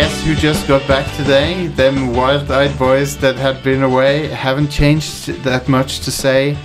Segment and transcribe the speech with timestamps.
[0.00, 1.66] Guess who just got back today?
[1.66, 6.56] Them wild-eyed boys that had been away haven't changed that much to say,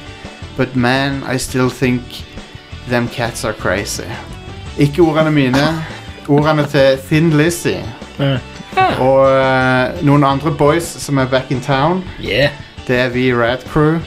[0.56, 2.02] but man, I still think
[2.88, 4.08] them cats are crazy.
[4.78, 5.84] Ikke ordene mine,
[6.30, 7.84] ordene til Thin Lizzie.
[9.04, 12.06] Og eh, noen andre boys som er back in town.
[12.22, 12.56] Yeah.
[12.88, 14.00] Det er vi i Rad Crew.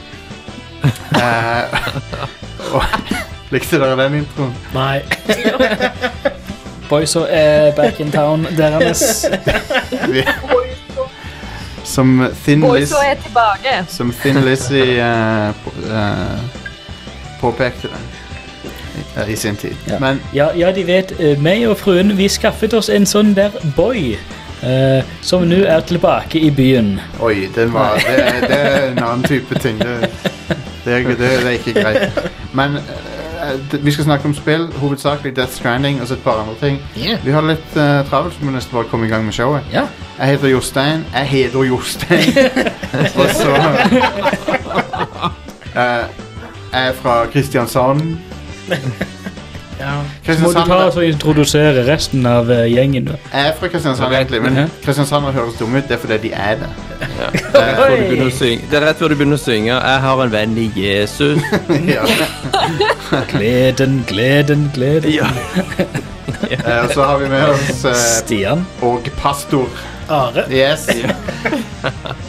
[1.13, 1.77] Eh,
[2.73, 2.83] og,
[3.51, 4.57] likte dere den introen?
[4.73, 5.03] Nei.
[6.89, 8.47] Boysa er back in town.
[8.57, 9.25] Deres
[10.09, 10.23] Vi,
[11.83, 13.85] som Thin Boysa er tilbake.
[13.87, 16.39] Som Thin Lizzie uh, på, eh,
[17.41, 19.75] påpekte det i, i sin tid.
[19.87, 19.99] Ja.
[19.99, 23.49] Men Ja, ja de vet, eh, meg og fruen vi skaffet oss en sånn der
[23.75, 24.17] boy.
[24.63, 26.99] eh, som nå er tilbake i byen.
[27.21, 29.79] oi, den var, det, er- det er en annen type ting.
[29.79, 30.09] Det,
[30.85, 32.19] det, er, det, det er ikke greit.
[32.53, 32.81] Men eh,
[33.81, 36.79] vi skal snakke om spill, hovedsakelig Death Stranding og så et par andre ting.
[36.97, 37.25] Yeah.
[37.25, 39.61] Vi har litt uh, travelt, så vi må nesten bare komme i gang med showet.
[39.73, 39.85] Ja.
[40.19, 41.05] Jeg heter Jostein.
[41.13, 42.33] Jeg heter Jostein.
[43.19, 43.53] og så
[45.75, 46.03] uh,
[46.73, 48.17] Jeg er fra Kristiansand.
[49.79, 53.17] Må du ta og introdusere resten av eh, gjengen, da?
[53.33, 54.69] Jeg er fra Kristiansand, egentlig, men Mhm.
[54.85, 55.83] Kristiansand høres dum ut.
[55.87, 56.69] Det er fordi de er det.
[57.53, 58.61] Før du begynner å synge.
[58.71, 61.41] Det er rett før du begynner å synge 'Jeg har en venn i Jesus'.
[61.95, 62.03] ja.
[63.31, 65.11] Gleden, gleden, gleden.
[65.11, 65.27] Ja.
[66.51, 68.65] Eh, Og så har vi med oss eh, Stian.
[68.81, 69.67] og pastor.
[70.09, 70.43] Are.
[70.49, 70.87] Yes.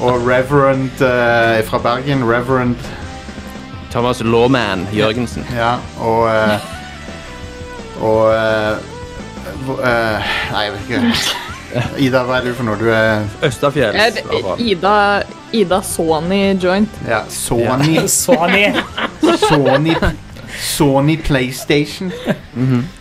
[0.00, 2.24] og reverend eh, fra Bergen.
[2.28, 2.76] Reverend
[3.90, 5.46] Thomas Lawman Jørgensen.
[5.56, 6.58] Ja, og eh,
[8.00, 8.78] Og uh,
[9.84, 11.02] eh, Nei, jeg vet ikke.
[12.06, 12.78] Ida, hva er du for noe?
[12.80, 14.20] Du er Østafjells.
[14.24, 14.94] Er Ida,
[15.54, 17.00] Ida Sony Joint.
[17.06, 18.64] ja, Sony Sony.
[19.38, 19.94] Sony
[20.60, 22.10] Sony PlayStation.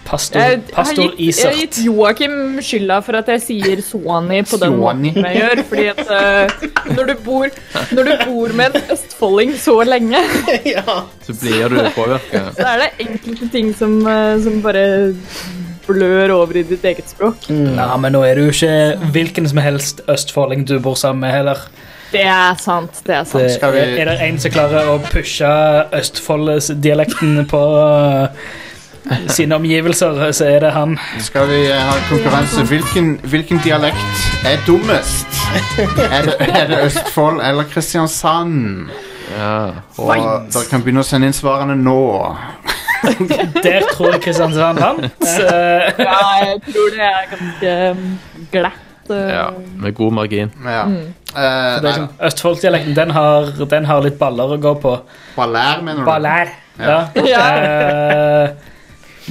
[0.10, 4.40] Pastor, Jeg har pastor gitt, jeg har gitt Joakim skylda for at jeg sier Suani
[4.50, 5.12] på den Suani.
[5.14, 5.62] måten jeg gjør.
[5.70, 7.50] Fordi at uh, når, du bor,
[7.94, 10.24] når du bor med en østfolding så lenge,
[11.28, 12.46] Så blir du påvirka.
[12.58, 14.86] så er det enkelte ting som, eh, som bare
[15.86, 17.50] blør over i ditt eget språk.
[17.54, 18.74] Nei, men nå er du ikke
[19.14, 21.62] hvilken som helst østfolding du bor sammen med heller.
[22.10, 23.02] Det er sant.
[23.06, 23.46] Det er sant.
[23.62, 25.50] Det, Er det en som klarer å pushe
[25.94, 27.62] Østfold-dialekten på
[29.36, 30.98] sine omgivelser, så er det han.
[31.20, 32.64] Skal vi eh, ha en konkurranse?
[32.70, 35.28] Hvilken, hvilken dialekt er dummest?
[36.12, 38.90] Er det, er det Østfold eller Kristiansand?
[39.38, 39.56] Ja.
[39.98, 40.16] Og
[40.50, 42.02] dere kan begynne å sende inn svarene nå.
[43.64, 45.08] Der tror jeg Kristiansand vant.
[45.24, 48.06] Eh, Ja, jeg tror det er ganske um,
[48.52, 49.12] glatt.
[49.14, 49.46] eh, ja.
[49.86, 50.52] Med god margin.
[50.66, 50.84] Ja.
[50.86, 51.14] Mm.
[51.30, 54.96] Uh, Østfolddialekten liksom, Østfold-dialekten den har, den har litt baller å gå på.
[55.38, 56.08] Ballær, mener du?
[56.10, 56.56] Baller.
[56.80, 57.00] Ja.
[57.14, 58.50] Eh,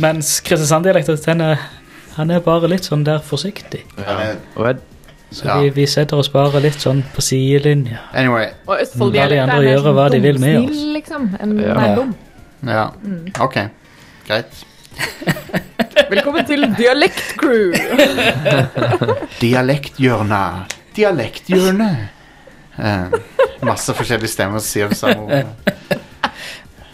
[0.00, 1.56] mens Kristiansand-dialekten, er
[2.18, 3.84] han er bare litt sånn der forsiktig.
[3.98, 4.74] Ja.
[5.30, 5.58] Så Ja.
[5.60, 7.98] vi, vi setter oss bare litt sånn på sidelinja.
[8.14, 8.48] Anyway.
[8.66, 10.76] Og Østfold-dialekten andre er mer sånn hva de vil med oss.
[10.96, 11.36] liksom.
[11.40, 11.94] En Ja.
[11.94, 12.14] dum.
[12.66, 12.90] Ja.
[13.40, 13.58] OK.
[14.26, 14.64] Greit.
[16.10, 17.72] Velkommen til Dialektcrew.
[19.42, 20.74] Dialekthjørnet.
[20.96, 22.08] Dialekthjørnet.
[22.78, 23.10] Uh,
[23.62, 25.46] masse forskjellige stemmer som sier det samme ordet.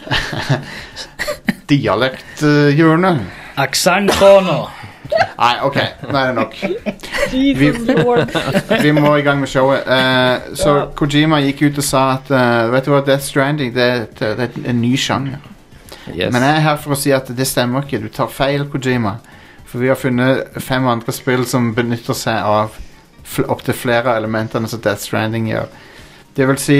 [1.69, 3.21] Dialekthjørnet.
[3.57, 4.57] Aksentkrona.
[5.37, 5.77] Nei, OK.
[6.09, 6.55] Nå er det nok.
[7.31, 7.53] Vi.
[8.81, 9.85] Vi må i gang med showet.
[9.87, 13.89] Uh, så Kojima gikk ut og sa at uh, Vet du hva, Death Stranding det,
[14.21, 15.39] er det er en ny sjanger.
[16.13, 16.33] yes.
[16.33, 18.01] Men jeg er her for å si at det stemmer ikke.
[18.03, 19.17] Du tar feil, Kojima.
[19.65, 22.75] For vi har funnet fem andre spill som benytter seg av
[23.25, 25.71] fl opptil flere av elementene som Death Stranding gjør.
[26.35, 26.79] Det vil si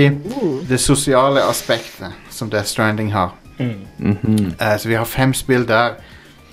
[0.69, 3.33] det sosiale aspektet som Death Stranding har.
[3.59, 4.55] Mhm.
[4.61, 5.95] uh, så vi har fem spill der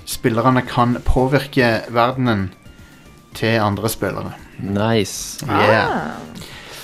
[0.06, 2.50] spillerne kan påvirke verdenen
[3.34, 4.32] til andre spillere.
[4.60, 5.46] Nice.
[5.48, 5.86] Yeah.
[5.86, 6.10] Ah,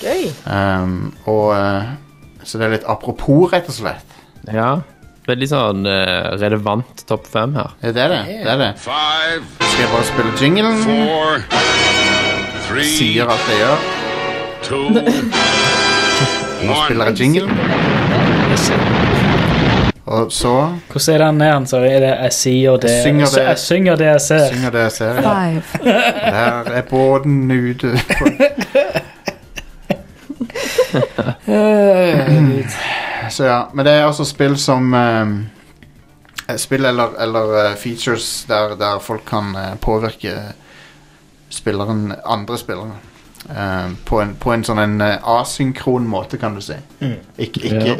[0.01, 0.29] gøy.
[0.47, 1.83] Um, og uh,
[2.43, 4.15] Så det er litt apropos, rett og slett.
[4.51, 4.79] Ja.
[5.29, 7.75] Veldig sånn uh, relevant topp fem her.
[7.83, 8.21] Ja, det er det.
[8.27, 8.69] det, er det.
[8.81, 10.79] Five, Skal jeg bare spille jinglen?
[10.87, 11.43] four,
[12.67, 13.77] three, Sier alt jeg gjør.
[14.65, 14.89] two,
[16.65, 17.45] Nå spiller jeg jingle.
[20.09, 20.51] Og så
[20.89, 21.65] Hvordan er det han er?
[21.69, 24.45] Så er det jeg sier det Jeg synger det- Jeg synger det jeg ser.
[24.53, 25.13] synger det jeg ser.
[25.21, 25.21] ja.
[26.63, 27.91] Der er båten ute.
[33.29, 38.73] Så ja, men det er altså spill som eh, Spill eller, eller eh, features der,
[38.79, 40.33] der folk kan eh, påvirke
[41.53, 42.95] spilleren, andre spillere.
[43.49, 46.75] Eh, på, en, på en sånn en eh, asynkron måte, kan du si.
[47.37, 47.95] Ikke, ikke, ja.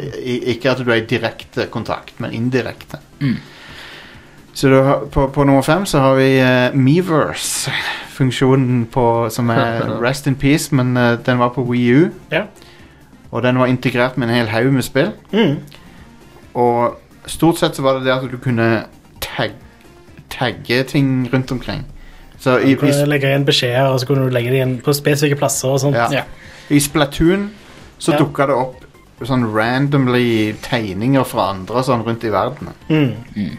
[0.54, 3.00] ikke at du er i direkte kontakt, men indirekte.
[4.52, 7.72] Så du har, på, på nummer fem så har vi uh, Meverse.
[8.10, 12.10] funksjonen på, som er Rest in Peace, men uh, den var på Wii U.
[12.32, 12.42] Ja.
[13.30, 15.12] Og den var integrert med en hel haug med spill.
[15.32, 15.56] Mm.
[16.54, 18.84] Og stort sett så var det det at du kunne
[19.22, 19.54] tag,
[20.30, 21.86] tagge ting rundt omkring.
[22.40, 25.36] Så i, Du kunne legge igjen beskjeder, og så kunne du legge igjen på spesifikke
[25.36, 25.68] plasser.
[25.68, 25.94] og sånt.
[25.96, 26.08] ja.
[26.10, 26.22] Ja.
[26.70, 27.50] I Splatoon
[27.98, 28.18] så Ja.
[28.18, 28.84] dukka det opp
[29.26, 32.68] sånn randomly tegninger fra andre sånn rundt i verden.
[32.88, 33.58] Mm.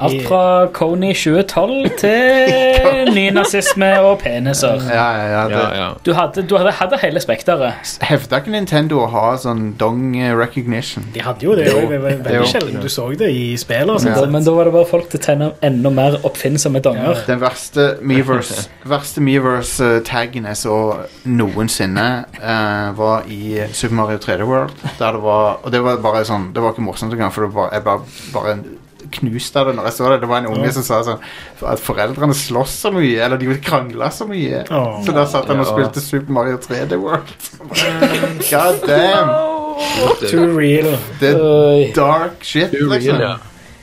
[0.00, 0.42] Alt fra
[0.76, 4.82] Kony 2012 til nynazisme og peniser.
[4.88, 5.88] Ja, ja, ja, det, Ja, ja.
[6.06, 7.96] Du hadde, du hadde, hadde hele spekteret.
[8.06, 11.06] Hevda ikke Nintendo å ha sånn dong eh, recognition?
[11.14, 11.68] De hadde jo det.
[11.70, 11.84] Jo.
[11.90, 14.08] Det var veldig sjelden du så det i spillet.
[14.30, 17.24] Men da var det bare folk til å tenne enda mer oppfinnsomme donger.
[17.28, 20.76] Den verste Miiverse verste Miiverse-taggen jeg så
[21.28, 22.06] noensinne,
[22.40, 24.74] uh, var i Super Mario 3D World.
[24.98, 27.54] Der det var, og det var bare sånn Det var ikke morsomt engang, for det
[27.54, 28.56] var, jeg bare, bare
[29.18, 30.20] knuste av det når jeg så det.
[30.22, 30.72] Det var en unge Ja.
[30.76, 31.20] som sa sånn
[31.72, 34.64] at foreldrene slåss så mye, eller de krangla så mye.
[34.70, 35.02] Oh.
[35.04, 37.30] Så da satt han og spilte Super Mario 3D World.
[38.50, 39.30] God damn!
[40.28, 40.98] Too real.
[41.20, 43.20] Det er dark shit, Too real, liksom.
[43.20, 43.36] ja.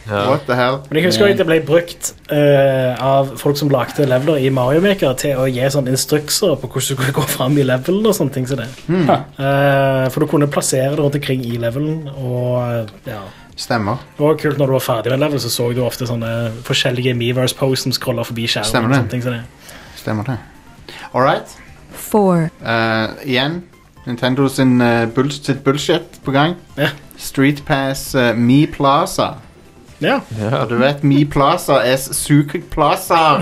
[0.08, 0.22] Ja.
[0.30, 0.78] What the hell?
[0.88, 4.80] Men jeg husker at det ble brukt uh, av folk som lagde leveler i Mario
[4.84, 8.16] Maker til å gi sånne instrukser på hvordan du skulle gå fram i levelen og
[8.16, 8.70] sånne ting som det.
[8.88, 9.04] Mm.
[9.36, 13.20] Uh, for du kunne plassere det rundt omkring i levelen, og ja.
[13.58, 13.98] Stemmer.
[14.18, 17.16] Det var kult når du var ferdig med level, så så du ofte sånne forskjellige
[17.18, 18.70] Meverse-posts som scroller forbi skjermen.
[18.70, 19.00] Stemmer og det.
[19.00, 19.42] sånne ting det.
[19.98, 20.38] Stemmer det.
[21.14, 21.58] All right.
[21.98, 23.64] four, Eh, igjen,
[24.06, 26.56] Nintendo sin, uh, bull sitt bullshit på gang.
[26.78, 26.90] Ja.
[27.18, 29.34] Street Pass uh, Me Plaza.
[30.00, 30.20] Ja.
[30.40, 30.66] Ja.
[30.70, 33.42] Du vet, Me Plaza er Suki Plaza.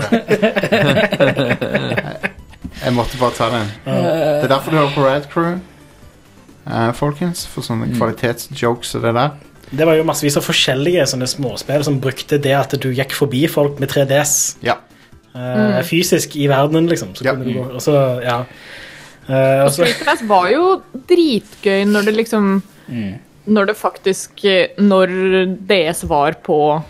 [2.84, 3.70] Jeg måtte bare ta den.
[3.84, 5.58] Det er derfor du hører på Rad Crew,
[6.66, 7.44] Uh, folkens.
[7.46, 9.30] For sånne kvalitetsjokes og det der.
[9.72, 13.46] Det var jo massevis av forskjellige sånne småspill som brukte det at du gikk forbi
[13.50, 14.76] folk med 3DS Ja.
[15.34, 17.14] eh, fysisk i verdenen, liksom.
[17.14, 17.32] Så Ja.
[17.34, 18.44] kunne du gå, og så, ja.
[19.28, 22.62] Uh, og så, Street Pass var jo dritgøy når det liksom
[23.46, 24.38] Når det faktisk
[24.78, 26.82] Når DS var på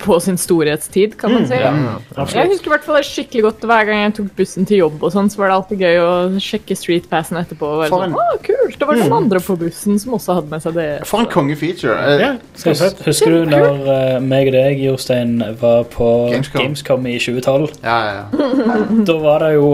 [0.00, 1.58] på sin storhetstid, kan man si.
[1.60, 2.24] da.
[2.32, 4.98] Jeg husker i hvert fall det skikkelig godt hver gang jeg tok bussen til jobb,
[5.04, 6.10] og sånn, så var det alltid gøy å
[6.42, 7.68] sjekke streetpassen etterpå.
[7.74, 10.64] Og være sånn, ah, kult, det var noen andre på bussen som også hadde med
[10.64, 10.88] seg det.
[11.08, 11.96] For en kongefeature.
[11.96, 12.32] Eh, Ja.
[13.06, 16.60] Husker du når uh, meg og deg, Jostein, var på Gamescom.
[16.62, 17.70] Gamescom, i 2012?
[17.84, 18.84] ja, ja, ja.
[19.06, 19.70] Da var det jo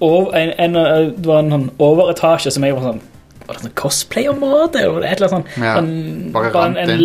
[0.00, 3.00] over, en, en, eh, det var en sånn overetasje som jeg var sånn
[3.50, 4.78] Var det sånn cosplay-område?
[4.86, 7.00] Eller et eller annet sånn, Ja, sånn bare bare en, en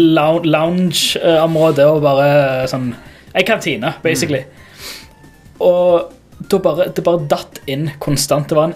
[0.54, 2.28] lounge-område og bare
[2.72, 2.92] sånn
[3.36, 4.44] Ei kantine, basically.
[5.60, 6.12] Og
[6.52, 8.48] da bare, det bare datt inn konstant.
[8.48, 8.76] Det var en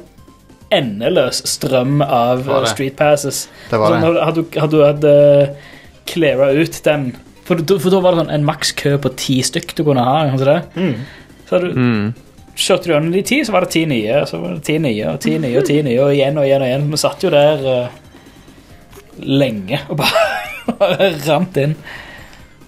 [0.76, 3.46] endeløs strøm av street passes.
[3.72, 4.02] Det var det.
[4.04, 5.14] når- Hadde du, hadde du hadde
[6.10, 9.84] cleara ut den for, for da var det sånn en makskø på ti stykk du
[9.88, 10.28] kunne ha.
[10.30, 10.60] Kanskje det?
[10.76, 10.96] Mm.
[11.48, 12.14] Så hadde du, Mm.
[12.60, 14.20] Kjørte du gjennom de ti, så var det ti nye.
[14.30, 16.66] Så var det ti nye og ti nye og ti nye, og igjen og igjen
[16.66, 16.86] og igjen.
[16.92, 17.98] Vi satt jo der uh,
[19.20, 21.76] lenge og bare rant inn.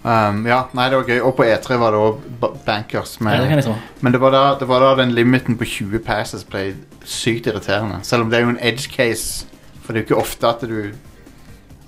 [0.02, 1.20] Um, ja, nei, det var gøy.
[1.30, 3.18] Og på E3 var det òg bankers.
[3.22, 3.76] Ja, det Med, jeg tro.
[4.02, 6.72] men det var, da, det var da den limiten på 20 passes ble
[7.06, 8.00] sykt irriterende.
[8.08, 9.46] Selv om det er jo en edge case.
[9.84, 10.92] For det er jo ikke ofte at du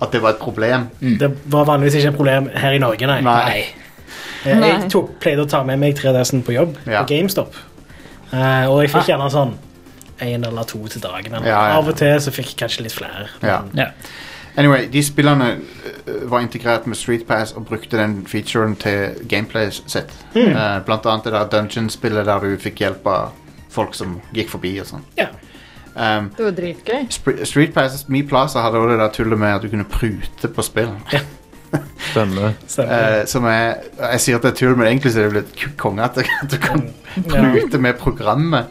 [0.02, 0.88] At det var et problem.
[1.00, 3.20] Det var vanligvis ikke et problem her i Norge, nei.
[3.22, 3.60] Nei.
[4.44, 4.68] Eh, Nei.
[4.74, 7.02] Jeg tok, pleide å ta med meg 3DS-en på jobb Ja.
[7.04, 7.54] på GameStop.
[8.34, 9.54] Eh, og jeg fikk gjerne sånn
[10.24, 11.34] én eller to til dagen.
[11.34, 11.48] Eller.
[11.48, 11.78] Ja, ja.
[11.78, 13.28] Av og til så fikk jeg kanskje litt flere.
[13.42, 13.60] Ja.
[13.78, 13.90] Ja.
[14.56, 15.48] Anyway, de spillerne
[16.06, 20.12] øh, var integrert med Street Pass og brukte den featuren til gameplayet sitt.
[20.34, 23.32] Eh, blant annet det der dungeon-spillet der du fikk hjelp av
[23.74, 25.02] folk som gikk forbi og sånn.
[25.18, 25.26] Ja.
[25.94, 27.04] Um, Det var dritgøy.
[27.46, 30.62] Street Pass Me Plaza hadde også det der tullet med at du kunne prute på
[30.66, 30.90] spill.
[32.10, 32.52] Stemmer.
[32.70, 33.20] Stemmer.
[33.20, 33.80] Uh, som er
[34.12, 36.14] Jeg sier at det er tull, men egentlig så er det blitt k- konge at
[36.50, 36.84] du- kan
[37.28, 38.66] prute med programmet.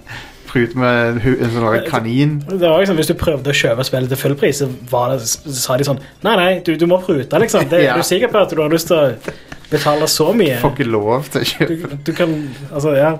[0.53, 2.33] Prute med en sånn kanin.
[2.45, 5.55] Det var liksom, Hvis du prøvde å kjøpe spillet til full pris, så, det, så
[5.57, 7.65] sa de sånn Nei, nei, du, du må prute, liksom.
[7.72, 7.95] Det, Ja.
[7.95, 9.33] Er du sikker på at du har lyst til å
[9.72, 10.60] betale så mye?
[10.62, 11.89] Får ikke lov til å kjøpe.
[11.89, 12.36] Du, du kan
[12.69, 13.15] Altså, ja.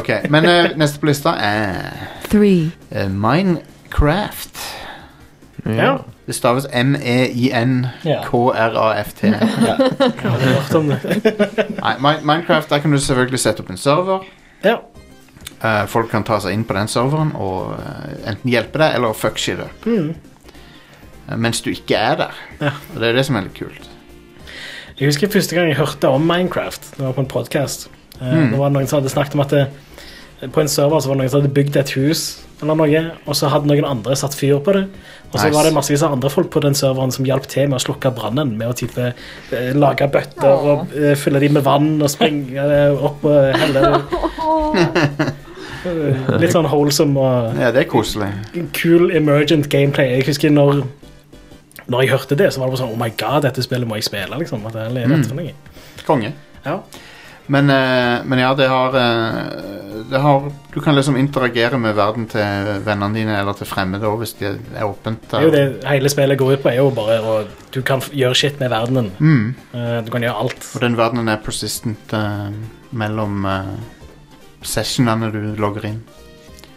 [0.00, 4.64] Ok, Men uh, neste på lista er three, eh, Minecraft.
[5.68, 5.98] ja.
[6.28, 6.66] Det staves
[8.04, 9.20] M-E-I-N-K-R-A-F-T.
[9.64, 9.76] Ja.
[11.82, 14.20] Nei, Mi- Minecraft, Der kan du selvfølgelig sette opp en server.
[14.64, 14.76] Ja.
[15.64, 19.12] Eh, folk kan ta seg inn på den serveren og eh, enten hjelpe deg eller
[19.16, 19.86] fuck shit up.
[19.88, 20.12] Mm.
[21.28, 22.34] Eh, mens du ikke er der.
[22.60, 22.70] Ja.
[22.94, 23.84] Og Det er det som er litt kult.
[24.98, 26.82] Jeg husker første gang jeg hørte om Minecraft.
[26.96, 27.88] Det var på en podcast.
[28.20, 28.50] Eh, Mm.
[28.50, 29.64] Det var noen som hadde snakket om at det,
[30.40, 32.20] på en server så var det noen som hadde bygd et hus,
[32.62, 34.84] eller noe, og så hadde noen andre satt fyr på det.
[35.32, 35.54] Og så Nice.
[35.58, 38.10] var det massevis av andre folk på den serveren som hjalp til med å slukke
[38.16, 38.54] brannen.
[38.56, 39.12] Med å type
[39.52, 42.64] eh, lage bøtter og eh, fylle dem med vann og springe
[42.96, 45.34] opp og helle det.
[46.42, 48.30] Litt sånn wholesome og Ja, det er koselig.
[48.80, 50.16] cool emergent gameplay.
[50.18, 50.82] Jeg husker når,
[51.88, 53.98] når jeg hørte det, så var det bare sånn Oh my god, dette spillet må
[54.00, 54.38] jeg spille.
[54.42, 54.64] liksom.
[54.66, 55.14] At det er Mm.
[55.16, 55.52] dette for noe.
[56.06, 56.32] Konge.
[56.64, 56.80] Ja.
[57.48, 62.26] Men, eh, men ja, det har, eh, det har Du kan liksom interagere med verden
[62.28, 65.22] til vennene dine eller til fremmede også, hvis det er åpent.
[65.30, 67.98] Det er jo det hele spillet går ut på, er jo bare å Du kan
[68.04, 69.10] f- gjøre shit med verdenen.
[69.18, 69.54] Mm.
[69.74, 70.68] Eh, Du kan gjøre alt.
[70.74, 72.52] Og den verdenen er persistent eh,
[72.92, 73.74] mellom eh,
[74.62, 76.02] sessionene du logger inn.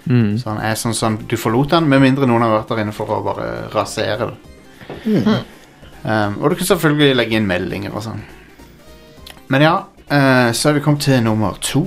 [0.07, 0.37] Mm.
[0.39, 2.93] Så han er sånn som du forlot den, med mindre noen har vært der inne
[2.95, 4.37] for å bare rasere det.
[6.03, 8.21] Um, og du kan selvfølgelig legge inn meldinger og sånn.
[9.53, 9.73] Men ja,
[10.11, 11.83] eh, så er vi kommet til nummer to,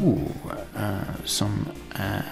[0.76, 0.82] uh,
[1.24, 2.22] som er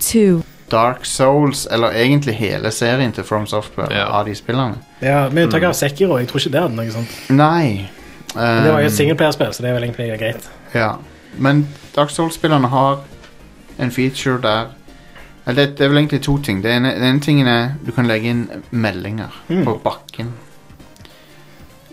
[0.00, 4.04] two, Dark Souls, eller egentlig hele serien til From Software Ja.
[4.20, 4.74] av de spillene.
[5.02, 6.18] Ja, men unntak av Sekiro.
[6.18, 7.16] Jeg tror ikke det hadde noe sånt.
[7.30, 7.88] Nei.
[8.34, 10.48] Men det var jo et singelplayerspill, singleplayerspill, så det er vel egentlig greit.
[10.74, 10.92] Ja,
[11.38, 11.64] men
[11.96, 13.00] Dark Souls-spillerne har
[13.78, 14.66] en feature der
[15.46, 16.62] Eller det, det er vel egentlig to ting.
[16.62, 19.64] Det ene, den ene tingen er du kan legge inn meldinger Mm.
[19.64, 20.32] på bakken.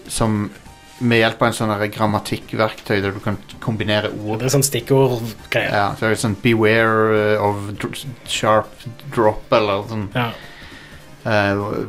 [0.07, 0.51] Som
[0.99, 4.39] med hjelp av en sånn her grammatikkverktøy der du kan kombinere ord.
[4.41, 5.73] Det er sånn stikkordgreier.
[5.73, 7.95] Ja, så er det sånn 'beware uh, of
[8.27, 8.71] sharp
[9.13, 10.31] drop' eller sånn Ja.
[11.25, 11.85] uh,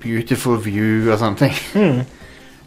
[0.00, 1.54] 'beautiful view' og sånne ting.
[1.74, 2.04] Mm.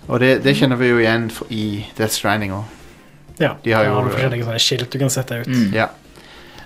[0.07, 2.63] Og det, det kjenner vi jo igjen i Death Stranding òg.
[3.39, 3.55] ja.
[3.63, 5.48] De har jo- Ja, du forskjellige sånne skilt du kan sette ut.
[5.48, 5.74] Mm.
[5.74, 5.88] Ja.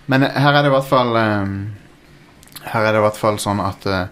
[0.08, 1.76] Men eh, her er det i hvert fall um,
[2.64, 4.08] Her er det i hvert fall sånn at uh,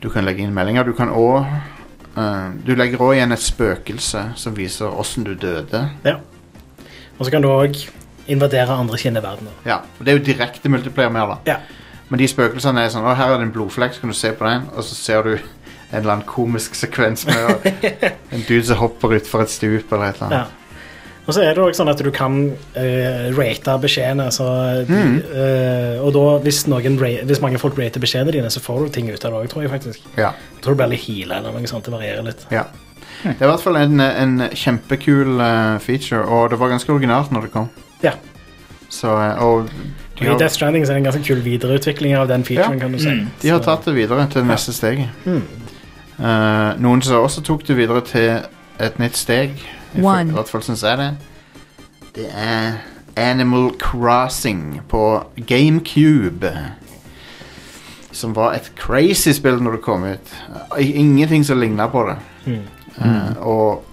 [0.00, 0.84] du kan legge inn meldinger.
[0.84, 1.46] Du kan òg
[2.66, 5.82] Du legger òg igjen et spøkelse som viser åssen du døde.
[6.06, 6.16] Ja.
[7.18, 7.76] Og så kan du òg
[8.26, 9.52] invadere andre kinneverdener.
[9.66, 11.36] Ja, og Det er jo direkte multiplayer mer, da.
[11.46, 11.56] Ja.
[12.08, 14.32] Men de spøkelsene er sånn Å, her er det en blodflekk, så kan du se
[14.32, 17.66] på den, og så ser du en eller annen komisk sekvens med
[18.34, 20.38] en dude som hopper utfor et stup eller et eller annet.
[20.38, 20.65] Ja.
[21.26, 22.36] Og så er det òg sånn at du kan
[22.76, 24.28] uh, rate beskjedene.
[24.34, 24.46] Så
[24.86, 25.16] de, Mm.
[25.26, 29.10] Uh, og da, hvis, noen, hvis mange folk rater beskjedene dine, så får du ting
[29.10, 30.06] ut av det òg, tror jeg faktisk.
[30.16, 30.30] Ja.
[30.54, 31.88] Jeg tror det blir litt heala eller noe sånt.
[31.88, 32.46] Det varierer litt.
[32.54, 32.64] Ja.
[33.24, 37.34] Det er i hvert fall en, en kjempekul uh, feature, og det var ganske originalt
[37.34, 37.68] når det kom.
[38.04, 38.14] Ja.
[38.88, 39.10] Så,
[39.42, 39.66] og
[40.20, 42.92] I har, Death Stranding så er det en ganske kul videreutvikling av den featuren, kan
[42.94, 43.10] du si.
[43.10, 43.30] Mm.
[43.42, 45.10] de har tatt det videre til det neste steget.
[45.26, 45.42] Mm.
[46.16, 48.46] Eh, noen som også tok det videre til
[48.80, 49.58] et nytt steg,
[49.96, 51.10] i hvert fall syns jeg det,
[52.16, 52.78] det er
[53.16, 55.02] Animal Crossing på
[55.36, 56.52] GameCube.
[58.12, 60.34] Som var et crazy spill når det kom ut.
[60.78, 62.16] Ingenting som ligna på det.
[62.46, 62.62] Mm.
[62.96, 63.84] Uh, og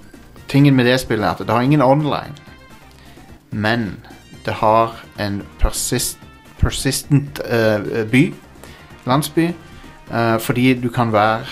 [0.48, 2.36] tingen med det spillet er at det har ingen online.
[3.51, 4.00] Men
[4.45, 6.19] det har en persist,
[6.60, 8.33] persistent uh, by,
[9.05, 9.51] landsby,
[10.13, 11.45] Uh, fordi du kan være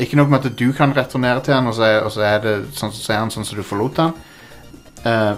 [0.00, 2.38] Ikke nok med at du kan returnere til han, og så er, og så er,
[2.44, 4.14] det, sånn, så er han sånn som du forlot han.
[5.04, 5.34] Eh,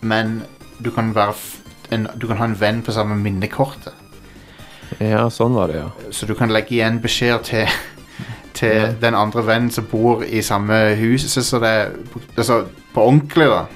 [0.00, 0.38] men
[0.80, 1.46] du kan, være f
[1.92, 3.92] en, du kan ha en venn på samme minnekortet.
[4.98, 5.88] Ja, sånn var det, ja.
[6.14, 7.74] Så du kan legge igjen beskjeder til,
[8.56, 11.28] til den andre vennen som bor i samme hus.
[11.30, 11.74] Så, så det
[12.36, 12.64] altså,
[12.94, 13.66] på ordentlig, da.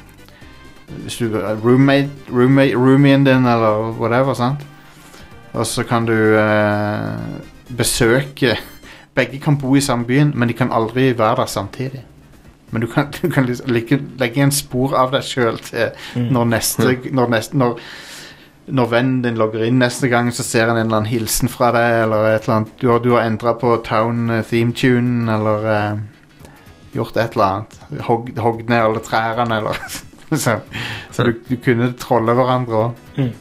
[1.04, 4.64] Hvis du er roommate, roommate, roomien din eller whatever, sant.
[5.54, 8.56] Og så kan du eh, besøke
[9.14, 12.02] Begge kan bo i samme byen, men de kan aldri være der samtidig.
[12.70, 16.32] Men du kan, du kan liksom legge, legge en spor av deg sjøl til Mm.
[16.32, 17.78] når neste, når neste når,
[18.66, 21.70] når vennen din logger inn neste gang, så ser han en eller annen hilsen fra
[21.74, 22.72] deg, eller et eller annet.
[22.80, 25.98] Du har, du har endra på town eh, theme tune, eller uh,
[26.94, 27.78] gjort et eller annet.
[28.08, 29.78] Hogd hog ned alle trærne, eller
[30.44, 30.58] så,
[31.12, 33.02] så du, du kunne trolle hverandre òg.
[33.18, 33.32] Mm.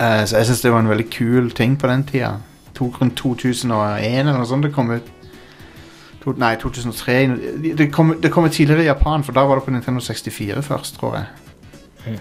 [0.00, 2.32] så jeg syns det var en veldig kul ting på den tida.
[2.74, 5.06] To, rundt 2001 eller noe sånt det kom ut.
[6.24, 7.26] To, nei, 2003.
[7.62, 10.00] Det- Det kom, det kom ut tidligere i Japan, for da var det på Nintendo
[10.00, 12.18] 64 først, tror jeg.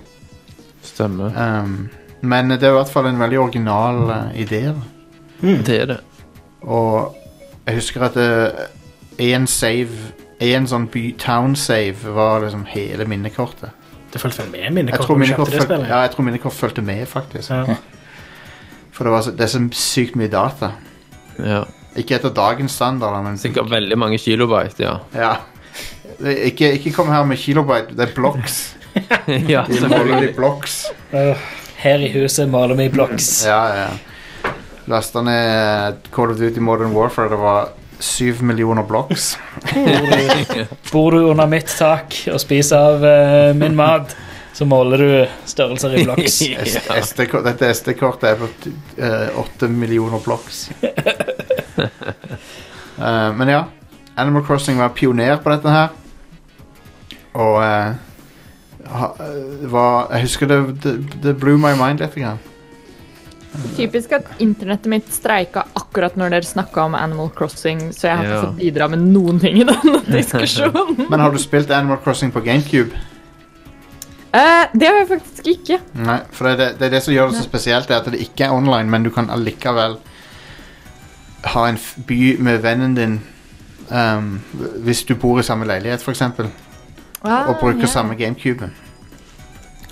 [0.82, 1.32] Stemmer.
[1.64, 1.90] Um,
[2.22, 4.74] men det er i hvert fall en veldig original eh, idé.
[5.42, 5.64] Mm.
[5.64, 5.98] Det er det.
[6.62, 7.16] Og
[7.66, 8.18] jeg husker at
[9.20, 9.90] én save
[10.44, 13.70] En sånn by town save var liksom hele minnekortet.
[14.12, 15.88] Det fulgte vel med Jeg tror minnekort, spillet.
[15.88, 17.50] ja, jeg tror minnekort fulgte med, faktisk.
[17.50, 17.76] Ja.
[18.94, 20.74] For det, var så, det er så sykt mye data.
[21.40, 21.64] Ja.
[21.98, 24.96] Ikke etter dagens standarder, men Sikkert veldig mange kilobyte, ja.
[25.18, 25.34] Ja.
[26.22, 28.76] Ikke, ikke kom her med kilobyte, det er blocks.
[29.54, 30.84] ja De måler i blocks.
[31.84, 33.30] Her i huset maler vi blocks.
[33.48, 34.52] Ja, ja.
[34.86, 37.72] Lasta ned Call of Duty Modern Warfare, det var
[38.04, 39.38] syv millioner blocks.
[40.92, 44.16] Bor du under mitt tak og spiser av uh, min mat,
[44.54, 46.40] så måler du størrelser i blocks.
[47.10, 48.50] SD dette SD-kortet er på
[49.02, 50.68] eh, åtte millioner blocks.
[52.98, 53.64] Uh, men ja,
[54.16, 55.88] Animal Crossing var pioner på dette her.
[57.34, 57.96] Og uh,
[58.94, 62.14] ha, eh, var Jeg husker det, det, det blew my mind litt.
[62.14, 62.38] Grann.
[63.78, 68.26] Typisk at internettet mitt streika akkurat når dere snakka om Animal Crossing, så jeg har
[68.26, 68.30] Ja.
[68.38, 71.08] ikke fått bidra med noen ting i denne diskusjonen.
[71.10, 72.94] Men har du spilt Animal Crossing på GameCube?
[74.34, 75.78] Eh, det har jeg faktisk ikke.
[76.02, 78.22] Nei, for det, det, det er det som gjør det så spesielt, er at det
[78.24, 80.00] ikke er online, men du kan allikevel
[81.54, 83.20] ha en f- by med vennen din
[83.92, 84.32] um,
[84.86, 86.24] hvis du bor i samme leilighet, f.eks.,
[87.24, 88.68] og bruker samme GameCube.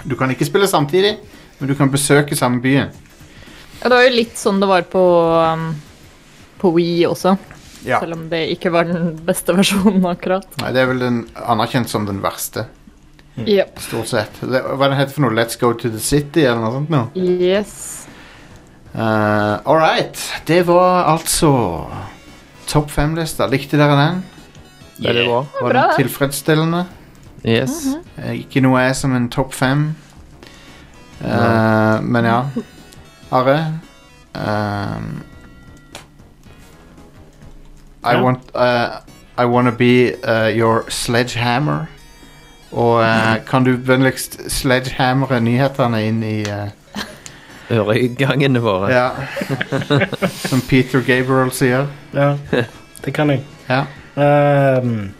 [0.03, 1.13] Du kan ikke spille samtidig,
[1.59, 2.89] men du kan besøke samme byen.
[3.81, 5.03] Ja, det var jo litt sånn det var på,
[5.37, 5.69] um,
[6.61, 7.37] på Wii også,
[7.85, 7.97] Ja.
[8.01, 10.49] selv om det ikke var den beste versjonen akkurat.
[10.61, 12.65] Nei, det er vel den anerkjent som den verste,
[13.47, 13.79] Yep.
[13.79, 14.41] stort sett.
[14.41, 15.35] Det, hva det heter for noe?
[15.37, 17.09] Let's go to the city, eller noe sånt noe?
[17.15, 18.07] Yes.
[18.95, 20.17] Uh, all right.
[20.45, 21.51] Det var altså
[22.67, 23.47] topp fem-lista.
[23.47, 24.23] Likte dere den?
[25.01, 25.15] Yeah.
[25.15, 26.85] Det Var bra, den tilfredsstillende?
[27.45, 27.95] Yes.
[28.17, 29.95] Eh, Ikke noe jeg som en topp fem.
[31.23, 32.43] Eh, men ja.
[33.31, 33.79] Are
[34.33, 35.23] Um,
[38.03, 38.21] I Ja.
[38.23, 39.01] want uh,
[39.37, 41.87] I wanna be uh, your sledgehammer.
[42.71, 46.69] Og eh, kan du vennligst sledgehamre nyhetene inn i eh,
[47.71, 48.91] Øregangene våre.
[48.91, 49.09] Ja.
[50.49, 51.87] Som Peter Gabriel sier.
[52.13, 52.35] Ja,
[53.05, 53.45] det kan jeg.
[53.69, 53.85] Ja.
[54.19, 55.13] Ehm,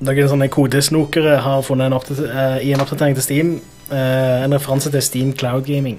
[0.00, 3.52] noen sånne kodesnokere har funnet en oppdat eh, i en oppdatering til Steam
[3.90, 5.98] eh, en referanse til Steam Cloud Gaming.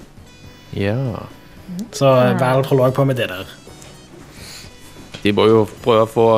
[0.72, 0.96] Ja.
[1.92, 3.48] Så uh, Valve holder også på med det der.
[5.22, 6.28] De må jo prøve å få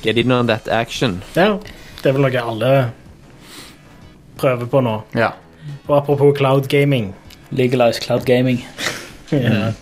[0.00, 1.18] Get in on that action.
[1.36, 1.58] Ja,
[2.00, 2.70] det er vel noe alle
[4.40, 5.00] prøver på nå.
[5.14, 5.34] ja.
[5.88, 7.14] Og apropos cloud gaming.
[7.50, 8.64] Legalize cloud gaming.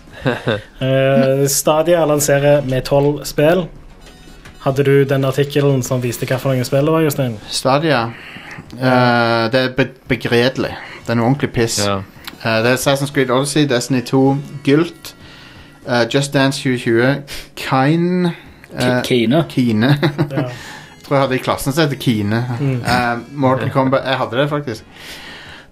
[0.81, 3.61] Eh, Stadia lanserer med tolv spill.
[4.65, 7.39] Hadde du den artikkelen som viste noen spill det var, Justine?
[7.47, 8.01] Stadia.
[8.73, 10.73] Uh, det er be begredelig.
[11.05, 11.79] Det er noe ordentlig piss.
[11.85, 12.01] Ja.
[12.43, 15.15] Uh, det er Assassin's Creed Odyssey, Destiny 2, Gylt,
[15.87, 17.23] eh, Just Dance 2020,
[17.55, 18.35] Kine
[19.03, 19.45] Kine.
[19.49, 19.97] Kine.
[21.09, 22.43] Tror jeg hadde i klassen som heter Kine.
[22.61, 24.83] Eh, Mortal Kombat Jeg hadde det faktisk.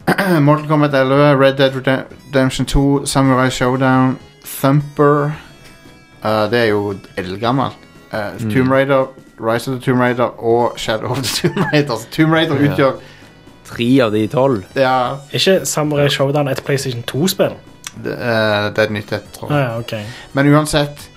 [0.42, 4.18] Mortal Kombat 11, Red Dead Redemption 2, Samurai Showdown,
[4.62, 5.32] Thumper
[6.24, 7.78] uh, Det er jo eldgammelt.
[8.14, 9.06] Uh, Tomb Raider,
[9.40, 11.96] Rise of the Tomb Raider og Shadow of the Tomb Raider.
[11.96, 12.92] Så Tomb Raider Ja.
[13.66, 14.64] Tre av de tolv.
[14.76, 17.54] Ja, Er ikke Samurai Showdown et PlayStation 2-spill?
[18.04, 19.68] det, eh, det er et nytt et, tror jeg.
[19.68, 20.02] Ah, okay.
[20.34, 21.10] Men uansett,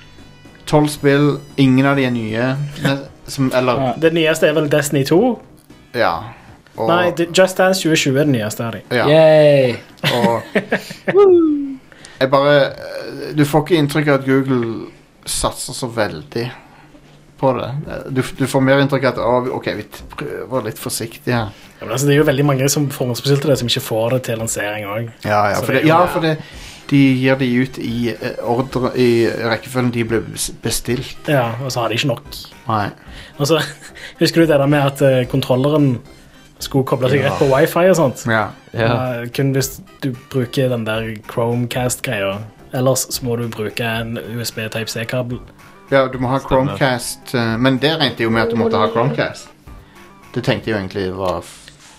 [0.66, 2.50] tolv spill, ingen av de er nye.
[3.30, 3.92] Som, eller Ja.
[4.02, 5.20] Det nyeste er vel Destiny 2?
[5.94, 6.12] Ja.
[6.76, 8.82] Og, Nei, Just Dance 2020 er det nyeste av dem.
[8.94, 9.06] ja.
[9.10, 9.74] Yay.
[10.14, 10.42] Og
[12.20, 14.90] Jeg bare eh, Du får ikke inntrykk av at Google
[15.28, 16.50] satser så veldig
[17.40, 17.68] på det.
[18.12, 19.84] Du, du får mer inntrykk av at oh, OK, vi
[20.16, 21.48] prøver litt forsiktig her.
[21.78, 24.18] Ja, men altså, det er jo veldig mange som forhåndsbestilte det, som ikke får det
[24.28, 25.06] til lansering òg.
[25.24, 26.34] Ja, ja, for det ja, for det
[26.90, 30.22] de gir de ut i eh, ordre I rekkefølgen de ble
[30.64, 31.28] bestilt.
[31.30, 32.24] Ja, og så har de ikke nok.
[32.68, 32.88] Nei.
[33.38, 33.60] Og så
[34.20, 36.00] Husker du det der med at eh, kontrolleren
[36.60, 38.24] skulle koble seg rett på wifi og sånt?
[38.28, 38.48] Ja.
[38.76, 38.90] Ja.
[39.34, 42.34] Kun hvis du bruker den der Chromecast-greia.
[42.76, 45.40] Ellers så må du bruke en USB Type C-kabel.
[45.90, 48.90] ja, du må ha Chromecast eh, Men det regnet jo med at du måtte ha
[48.92, 49.48] Chromecast.
[50.34, 51.42] Det tenkte jeg jo egentlig var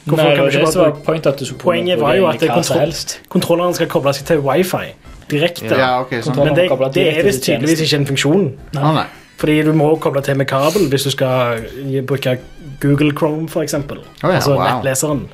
[0.05, 1.99] Hvorfor Nei, kan det var ikke det bare som var pointet at du skulle Poenget
[2.01, 3.19] var jo at det kontroll- helst.
[3.29, 4.87] Kontrolleren skal koble seg til wifi
[5.29, 5.69] direkte.
[5.77, 6.35] Ja, okay, sånn.
[6.41, 8.47] Men det, det er visst tydeligvis ikke en funksjon.
[8.75, 9.05] Å, nei.
[9.41, 11.63] Fordi du må koble til med kabel hvis du skal
[12.09, 12.37] bruke
[12.81, 14.01] Google Chrome, for eksempel.
[14.21, 14.65] Ja, altså wow.
[14.67, 15.27] nettleseren.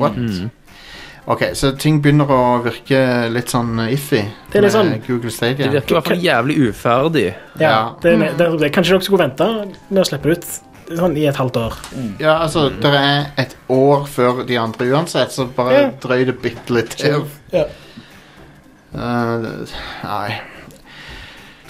[0.00, 0.16] What?
[1.30, 5.28] Ok, så ting begynner å virke litt sånn iffy Det er litt sånn- med Google
[5.28, 5.68] Det Stadia.
[5.70, 7.26] virker i hvert fall jævlig uferdig.
[7.60, 7.94] Ja, Ja.
[8.02, 9.48] Det, det, det, kanskje dere skulle vente
[9.90, 10.46] med å slippe det ut
[10.98, 11.76] sånn i et halvt år.
[12.18, 15.90] Ja, altså, det er et år før de andre uansett, så bare Ja.
[16.02, 17.24] drøy det bitte litt til.
[17.52, 17.64] Ja.
[18.94, 19.66] Uh,
[20.02, 20.40] nei.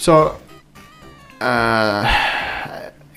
[0.00, 0.14] Så
[1.42, 2.06] uh,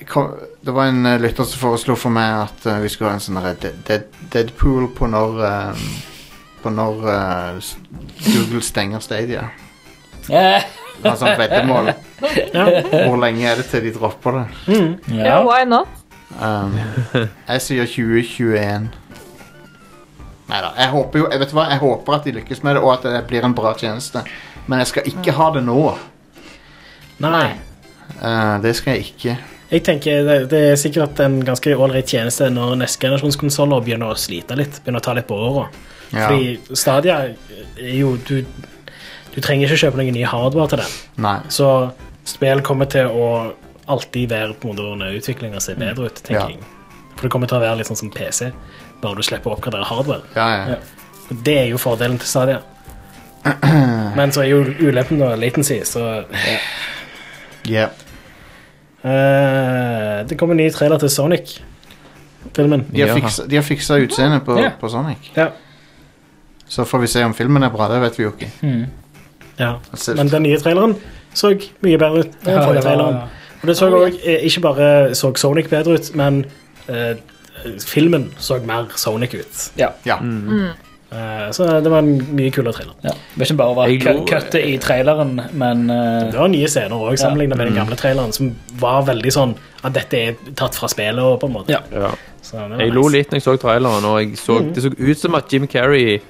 [0.08, 3.16] kom, Det var en uh, lytter som foreslo for meg at uh, vi skulle ha
[3.16, 5.86] en sånn derre Dead, Dead, Deadpool på når um,
[6.62, 7.76] På når uh, s-
[8.26, 9.46] Google stenger Stadia.
[10.32, 10.62] Eh,
[11.04, 11.92] Ha sånn veddemål.
[12.54, 12.64] Ja.
[13.04, 14.44] Hvor lenge er det til de dropper det?
[15.12, 15.38] Ja, Ja.
[15.44, 15.88] why not?
[16.40, 16.72] Um,
[17.48, 18.88] jeg sier 2021.
[20.48, 20.70] Nei da.
[20.76, 23.04] Jeg håper jo Jeg vet hva, jeg håper at de lykkes med det, og at
[23.06, 24.24] det blir en bra tjeneste.
[24.66, 25.78] Men jeg skal ikke ha det nå.
[27.24, 27.48] Nei.
[28.20, 29.36] Uh, det skal jeg ikke.
[29.70, 34.12] Jeg tenker det, det er sikkert en ganske ålreit tjeneste når neste generasjons konsoller begynner
[34.12, 34.80] å slite litt.
[34.84, 35.68] Begynner å ta litt på åra.
[36.12, 36.28] Ja.
[36.28, 38.36] Fordi Stadia er jo du,
[39.34, 40.92] du trenger ikke kjøpe noen ny hardware til den.
[41.24, 41.38] Nei.
[41.48, 41.68] Så
[42.24, 43.28] spill kommer til å
[43.86, 46.48] alltid være på en måte under utvikling og se bedre ut, tenker Ja.
[46.48, 46.58] jeg.
[47.16, 48.52] For det kommer til å være litt sånn som PC.
[49.02, 50.22] bare du slipper å oppgradere hardware.
[50.34, 50.66] Ja, ja.
[50.68, 50.76] Ja.
[51.30, 52.60] Og Det er jo fordelen til Stadia.
[54.16, 56.24] Men så er jo ulempen da latency, så
[57.68, 57.90] Yeah.
[59.04, 62.86] uh, Det kommer en ny trailer til Sonic-filmen.
[62.92, 63.14] De har Ja.
[63.14, 64.72] fiksa, de har fiksa utseendet på, yeah.
[64.80, 65.30] på Sonic.
[65.36, 65.48] Ja.
[66.68, 67.88] Så får vi se om filmen er bra.
[67.88, 68.50] Det vet vi jo ikke.
[69.58, 69.74] Ja.
[70.16, 70.96] Men den nye traileren
[71.34, 73.20] så mye bedre ut enn Ja, forrige traileren.
[73.62, 76.44] Og det så også, eh, ikke bare så Sonic bedre ut, men
[76.88, 77.14] eh,
[77.86, 79.62] filmen så mer Sonic ut.
[79.80, 79.88] Ja.
[80.04, 80.18] ja.
[81.14, 82.94] Eh, så det var en mye kulere trailer.
[83.04, 83.14] ja.
[83.14, 87.16] Det var ikke bare var kuttet i traileren, men eh, Det var nye scener òg,
[87.20, 91.40] sammenlignet med den gamle traileren, som var veldig sånn at dette er tatt fra spillet.
[91.40, 91.72] på en måte.
[91.72, 91.80] Ja.
[91.92, 92.10] Ja.
[92.42, 94.90] Så det var Jeg lo litt når jeg så traileren, og jeg så, det så
[94.92, 96.20] ut som at Jim Carrey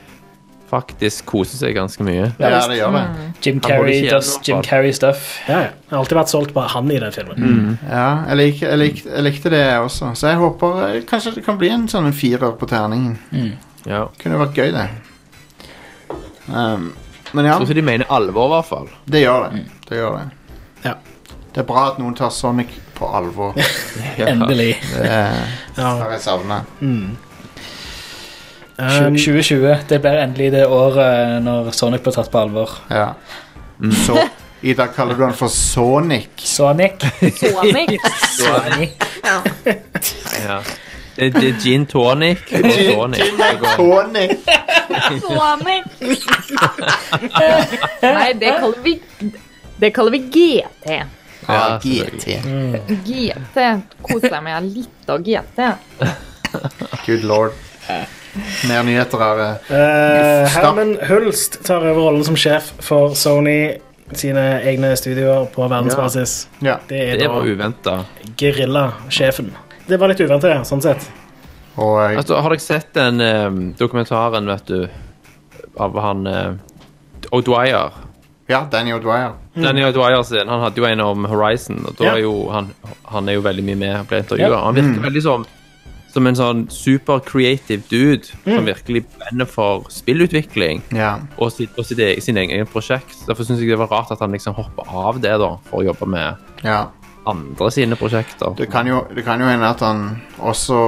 [0.75, 2.29] faktisk koser seg ganske mye.
[2.43, 3.05] ja, det gjør det.
[3.45, 4.61] Jim Carrey does Jim.
[4.67, 5.25] Carrey-stuff.
[5.49, 5.71] Ja, ja.
[5.85, 7.79] Jeg har alltid vært solgt på han i den filmen.
[7.87, 10.11] Ja, jeg, lik, jeg, lik, jeg likte det jeg også.
[10.19, 13.17] Så jeg håper eh, kanskje det kan bli en sånn en firer på terningen.
[13.87, 14.07] Ja.
[14.21, 14.87] Kunne vært gøy, det.
[16.49, 16.91] Um,
[17.35, 18.89] men ja, Jeg tror de mener alvor, i hvert fall.
[19.11, 19.65] det gjør det.
[19.89, 20.25] Det gjør det.
[20.85, 20.95] Ja.
[21.55, 23.55] Det er bra at noen tar Sonic på alvor.
[24.19, 24.75] Endelig.
[24.95, 26.63] Det har jeg savna.
[28.79, 29.77] Um, 2020.
[29.89, 32.71] Det blir endelig det året når Sonic blir tatt på alvor.
[32.91, 33.13] Ja.
[34.07, 34.19] Så
[34.65, 36.29] Ida, kaller du han for Sonic?
[36.37, 37.05] Sonic.
[37.21, 38.01] Sonic.
[38.39, 38.91] Sonic.
[39.25, 40.61] Ja.
[41.17, 43.21] Det, det er gin tonic og tonic.
[43.21, 43.37] Gin
[43.77, 44.31] tonic.
[45.21, 45.85] Sonic!
[46.01, 46.19] Sonic.
[48.17, 48.97] Nei, det kaller vi
[49.81, 50.99] Det kaller vi GT.
[51.47, 52.41] Ja, GT.
[53.05, 53.61] GT.
[54.25, 55.71] deg meg litt av GT.
[57.05, 57.53] Good lord.
[58.69, 59.43] Mer nyheter her.
[59.45, 59.75] eh.
[59.79, 63.77] eh, Herman Hulst tar over rollen som sjef for Sony
[64.15, 66.49] sine egne studioer på verdensbasis.
[66.63, 66.77] Ja.
[66.89, 67.95] Det er Det var uventa.
[68.37, 69.53] Gerillasjefen.
[69.87, 71.07] Det var litt uventet, sånn sett.
[71.77, 74.85] Og eh, Altså, har dere sett den eh, dokumentaren, vet du,
[75.81, 76.53] av han eh,
[77.33, 77.91] O'Dwyer?
[78.47, 79.33] ja, Danny O'Dwyer.
[79.57, 82.13] Danny O'Dwyer sin, han hadde jo en om Horizon, og da Ja.
[82.19, 82.69] er jo han,
[83.09, 84.51] han er jo veldig mye med og ble intervjua.
[84.53, 84.59] Ja.
[84.67, 85.47] Han virker veldig som,
[86.15, 91.17] som en sånn super creative dude som virkelig brenner for spillutvikling Ja.
[91.39, 93.17] og sitt, og sitt eget, sin egen prosjekt.
[93.27, 95.89] Derfor syns jeg det var rart at han liksom hoppa av det da for å
[95.89, 96.87] jobbe med ja.
[97.27, 98.55] andre sine prosjekter.
[98.57, 100.07] Det kan, jo, det kan jo hende at han
[100.39, 100.81] også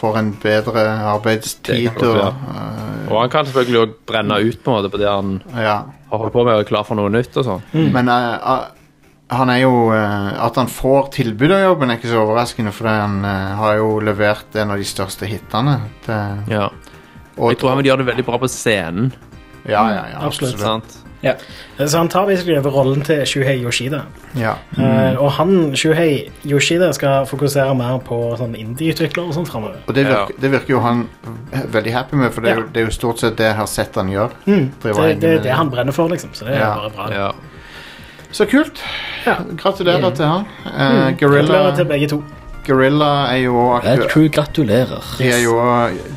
[0.00, 1.90] får en bedre arbeidstid.
[2.00, 5.82] Og, uh, Og han kan selvfølgelig òg brenne ut på det, på det han ja.
[6.10, 7.66] har holdt på med og er klar for noe nytt og sånn.
[7.92, 8.68] Men uh, eh,
[9.30, 12.88] han er jo eh, At han får tilbud av jobben, er ikke så overraskende, for
[12.90, 15.78] han eh, har jo levert en av de største hitene.
[16.06, 16.68] Til, Ja.
[17.38, 19.12] og, Jeg tror han vil gjøre det veldig bra på scenen.
[19.68, 20.54] ja, ja, ja, Absolutt.
[20.54, 20.96] absolutt.
[21.22, 21.34] Ja.
[21.76, 24.02] Så han tar basically over rollen til Shuhei Yoshida.
[24.34, 24.54] Ja.
[24.78, 29.76] Eh, og han, Shuhei Yoshida, skal fokusere mer på sånn indie-utviklere og sånt framover.
[29.86, 30.24] Og det Ja.
[30.24, 31.08] virker, det virker jo han
[31.52, 33.66] veldig happy med, for det er, jo, det er jo stort sett det jeg har
[33.66, 34.30] sett han gjør.
[34.46, 34.70] Mm.
[34.80, 36.30] Det, er det han brenner for, liksom.
[36.32, 36.74] Så det er Ja.
[36.74, 37.34] bare bra.
[38.32, 38.82] Så kult.
[39.26, 39.34] Ja.
[39.58, 40.44] Gratulerer til han.
[40.66, 42.22] Eh, Gratulerer til begge to.
[42.66, 45.02] Gorilla er jo Red aktu- Crew gratulerer.
[45.18, 45.54] de er jo,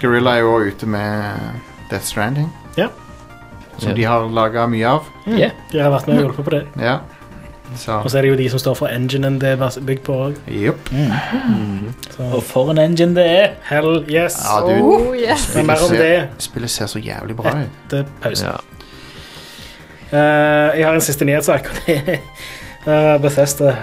[0.01, 1.33] Gorilla er jo også ute med
[1.89, 2.87] Death Stranding, Ja.
[3.77, 3.95] som Ja.
[3.95, 5.03] de har laga mye av.
[5.27, 5.51] Yeah.
[5.71, 6.67] De har vært med og hjulpet på det.
[6.79, 6.97] Ja.
[7.75, 10.13] Så Og så er det jo de som står for enginen det er bygd på
[10.13, 10.35] òg.
[10.47, 10.89] Jepp.
[12.19, 13.47] Og for en engine det er.
[13.63, 14.35] Hell yes.
[14.45, 15.55] Ja, du, Oh, yes.
[15.55, 17.67] Men mer om ser, det spillet ser så jævlig bra ut.
[17.87, 18.47] etter pausen.
[18.47, 18.57] ja.
[20.13, 21.69] Eh, jeg har en siste nyhetssak.
[21.69, 22.19] og det
[22.85, 23.75] er Bethesda.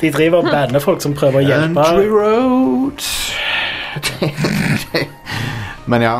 [0.00, 3.00] De driver og banner folk som prøver å hjelpe Country Road.
[5.86, 6.16] Men ja.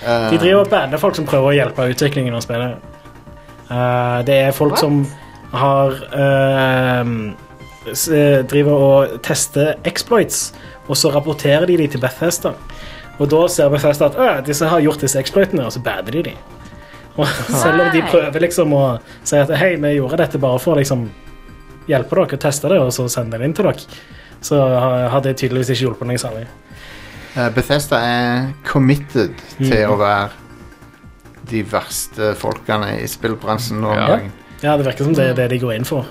[0.00, 2.90] De driver og banner folk som prøver å hjelpe utviklingen av spillet.
[3.70, 5.00] Eh, det er folk som
[5.56, 7.10] har eh,
[7.88, 10.50] eh, driver og tester exploits,
[10.88, 12.52] og så rapporterer de de til Bethesda.
[13.20, 16.36] Og da ser Bethesda at disse har gjort disse exploitene, og så bader de de.
[17.18, 18.84] Og selv om de prøver liksom å
[19.26, 21.08] si at hei, vi gjorde dette bare for å liksom
[21.90, 23.86] hjelpe dere og teste det, og så sende det inn til dere,
[24.40, 24.60] så
[25.10, 26.46] har det tydeligvis ikke hjulpet noe særlig.
[27.36, 30.30] eh, Bethesda er committed til å være
[31.50, 34.06] de verste folkene i spillbransjen nå om Ja.
[34.14, 34.32] dagen.
[34.62, 36.06] Ja, det virker som det er det de går inn for.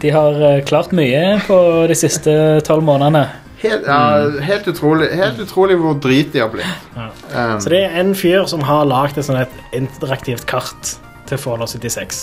[0.00, 2.32] De har eh, klart mye på de siste
[2.64, 3.26] tolv månedene.
[3.60, 6.84] Helt, ja, helt, utrolig, helt utrolig hvor drit de har blitt.
[6.96, 7.08] Ja.
[7.28, 10.94] Um, Så det er en fyr som har lagd et, et interaktivt kart
[11.28, 12.22] til Fallout 76.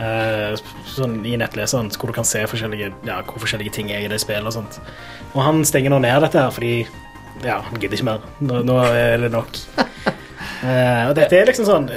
[0.00, 0.52] Uh,
[0.88, 4.20] sånn I nettleseren hvor du kan se forskjellige, ja, hvor forskjellige ting er i det
[4.20, 4.44] spillet.
[4.50, 4.80] Og sånt.
[5.32, 6.74] Og han stenger nå ned dette her fordi
[7.40, 8.28] ja, han gidder ikke mer.
[8.44, 9.62] Nå, nå er det nok.
[10.60, 11.88] Uh, og dette er liksom sånn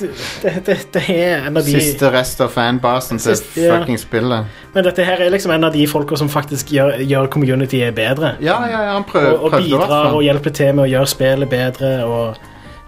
[0.00, 3.78] det, det, det er en av de Siste rest av fanbasen til Siste, ja.
[3.78, 4.60] fucking spillet.
[4.74, 8.34] Men dette her er liksom en av de folka som faktisk gjør, gjør communityet bedre.
[8.44, 10.24] Ja, ja, ja, han prøv, Og, og prøvde i hvert bidrar og fall.
[10.28, 12.40] hjelper til med å gjøre spillet bedre og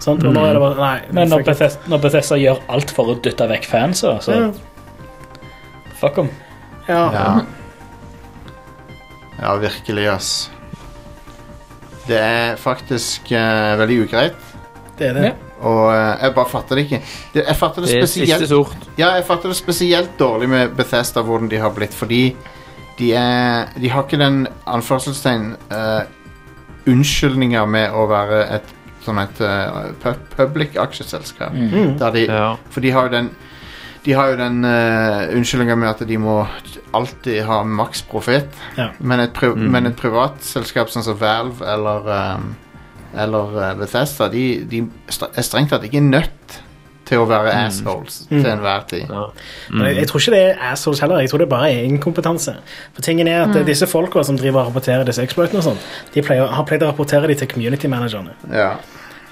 [0.03, 0.25] sånt.
[0.27, 0.97] Og nå er det bare Nei.
[1.13, 1.53] Men når fuck it.
[1.53, 4.49] Bethesda, når Bethesda gjør alt for å dytte vekk fansa, så ja.
[6.01, 6.33] fuck them.
[6.89, 7.05] Ja.
[7.15, 7.29] Ja.
[9.39, 10.33] ja, virkelig, ass.
[12.09, 14.53] Det er faktisk eh, veldig ugreit,
[14.99, 15.27] det er det.
[15.31, 15.52] Ja.
[15.63, 17.01] Og eh, jeg bare fatter det ikke.
[17.35, 18.89] Det, jeg fatter det Det er siste spesielt sort.
[18.99, 22.25] Ja, jeg fatter det spesielt dårlig med Bethesda, hvordan de har blitt, fordi
[22.99, 26.03] de er De har ikke den anførselstegn uh,
[26.91, 31.55] unnskyldninga med å være et sånn et uh, pu public aksjeselskap.
[31.55, 31.97] Mm.
[31.99, 32.51] Der de, Ja.
[32.71, 33.31] For de har jo den
[34.05, 36.41] De har jo den uh, unnskyldninga med at de må
[36.93, 38.51] alltid ha maks profitt.
[38.77, 38.91] Ja.
[38.99, 39.71] Men, et pri Mm.
[39.71, 42.57] men et privatselskap sånn som Valve eller um,
[43.15, 44.83] Eller uh, Bethesda, de, de
[45.37, 46.61] er strengt tatt ikke nødt
[47.05, 48.39] til å være assholes Mm.
[48.41, 49.11] til enhver tid.
[49.11, 49.25] Ja.
[49.75, 51.21] Men jeg, jeg tror ikke det er assholes heller.
[51.21, 52.55] Jeg tror det bare er inkompetanse.
[52.95, 55.81] For tingen er at disse folka som driver og rapporterer disse exploitene og sånn,
[56.15, 58.33] de pleier, har pleid å rapportere de til community managerne.
[58.55, 58.77] Ja.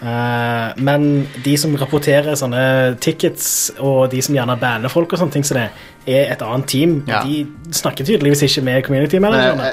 [0.01, 1.07] Eh, men
[1.45, 2.63] de som rapporterer sånne
[3.05, 3.47] tickets,
[3.79, 5.67] og de som gjerne banner folk og sånne ting så det,
[6.09, 6.95] er et annet team.
[7.09, 7.21] Ja.
[7.27, 9.67] De snakker tydeligvis ikke med community managerne.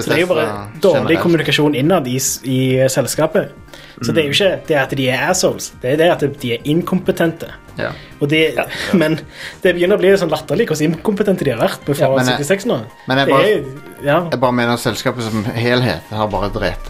[0.00, 0.46] Så det er jo bare
[0.80, 1.24] dårlig generelt.
[1.26, 2.16] kommunikasjon innad i,
[2.48, 3.52] i selskapet.
[4.00, 6.52] Så det er jo ikke det at de er assholes, det er det at de
[6.54, 7.50] er inkompetente.
[7.78, 7.90] Ja.
[8.20, 8.54] Og det,
[9.00, 9.18] Men
[9.62, 12.44] det begynner å bli sånn latterlig hvor inkompetente de har vært på Fallout men jeg-
[12.46, 12.80] 76 nå.
[13.08, 13.62] Men jeg bare, er,
[14.04, 16.88] ja, jeg bare mener selskapet som helhet har bare drept,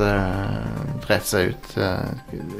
[1.07, 2.11] drept seg ut eh,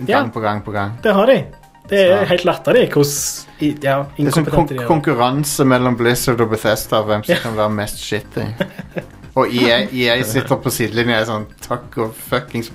[0.07, 0.23] gang Ja.
[0.35, 0.99] på gang på gang.
[1.03, 1.45] det har de.
[1.91, 6.41] Det er Så- helt latterlig hvordan ja, Det er sånn kon de konkurranse mellom Blizzard
[6.41, 8.47] og Bethesda hvem som kan være mest shitty.
[9.35, 12.69] Og EA sitter på sidelinjen og er sånn Takk og fuckings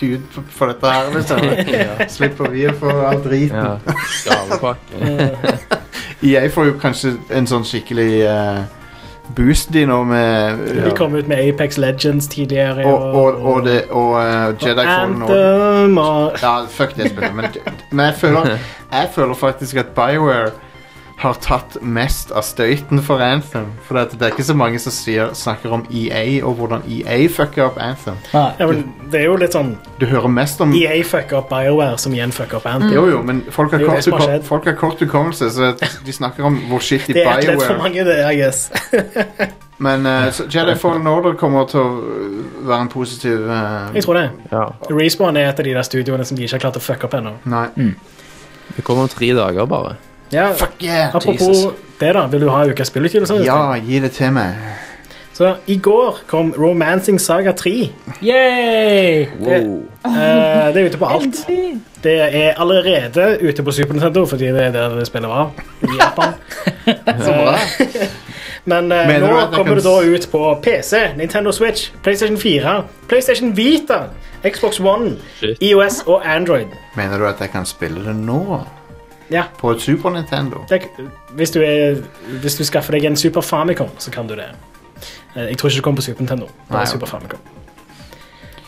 [0.00, 1.38] gud for- for dette her, liksom.
[2.16, 3.56] Slipper vi å få all driten.
[3.60, 3.76] Ja.
[6.54, 8.64] Får jo kanskje en sånn skikkelig uh,
[9.38, 12.84] boost de nå med De kom ut med Apex Legends tidligere.
[12.84, 15.46] og, og, og, det, og uh, Jedi Fallen Order.
[15.54, 17.34] Anthem og Ja, fuck det spillet.
[17.38, 17.54] Men,
[17.90, 18.58] men jeg, føler,
[18.92, 20.50] jeg føler faktisk at BioWare
[21.20, 23.66] har tatt mest av støyten for Anthem.
[23.84, 27.18] For det, det er ikke så mange som sier, snakker om EA og hvordan EA
[27.32, 28.16] fucker opp Anthem.
[28.32, 31.98] Ja, men Det er jo litt sånn Du hører mest om EA fucker opp BioWare,
[32.00, 32.94] som igjen fucker opp Anthem.
[32.96, 36.56] Jo, jo, men folk har, kort, har folk har kort hukommelse, så de snakker om
[36.70, 38.70] hvor shitty Det er lett for BioWare mange, det, I guess.
[39.80, 44.26] Men uh, Jedi Fallen Order kommer til å være en positiv uh, Jeg tror det.
[44.52, 44.66] Ja.
[44.92, 47.16] Respawn er et av de der studioene som de ikke har klart å fucke opp
[47.16, 47.32] ennå.
[47.48, 47.64] Nei.
[48.76, 49.96] Det kommer om tre dager, bare.
[50.32, 51.14] Ja, Fuck yeah!
[51.16, 51.72] apropos Jesus.
[52.00, 52.26] det, da.
[52.26, 53.34] Vil du ha ukas spillutgivelse?
[53.44, 54.54] Ja, gi det til meg.
[55.34, 57.70] Så i går kom Romancing Saga 3.
[58.22, 59.26] Yay!
[59.40, 59.86] Wow.
[60.06, 61.36] Eh, det er ute på alt.
[62.04, 65.50] Det er allerede ute på Super Nintendo, fordi det er der det spillet var.
[65.82, 66.34] I Japan.
[67.24, 67.56] Så bra.
[68.64, 73.56] Men uh, nå du kommer det da ut på PC, Nintendo Switch, PlayStation 4, PlayStation
[73.56, 74.02] Vita,
[74.44, 75.56] Xbox One, Shit.
[75.60, 76.66] IOS og Android.
[76.96, 78.60] Mener du at jeg kan spille det nå?
[79.30, 79.44] Ja.
[79.58, 80.64] På et Super Nintendo?
[80.68, 80.82] Det,
[81.38, 82.00] hvis, du er,
[82.42, 84.48] hvis du skaffer deg en Super Famicom, så kan du det.
[85.36, 86.48] Eh, Jeg tror ikke det kommer på Super Nintendo.
[86.70, 87.10] Nei, Super ok.
[87.10, 87.38] Famicom.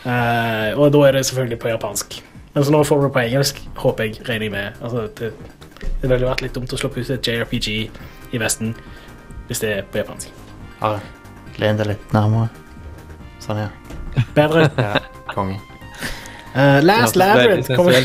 [0.03, 2.23] Uh, og da er det selvfølgelig på japansk.
[2.55, 4.73] Men så nå får du det på engelsk, håper jeg, regner jeg med.
[4.83, 5.33] Altså, det,
[6.03, 7.69] det ville vært litt dumt å slippe ut et JRPG
[8.33, 8.75] i Vesten
[9.47, 10.31] hvis det er på japansk.
[10.83, 11.01] Are,
[11.63, 12.49] len deg litt nærmere.
[13.43, 13.69] Sånn, ja.
[14.37, 14.69] Bedre.
[14.79, 14.99] ja.
[15.33, 15.59] Konge.
[16.53, 17.97] Uh, Last Labyrinth kommer.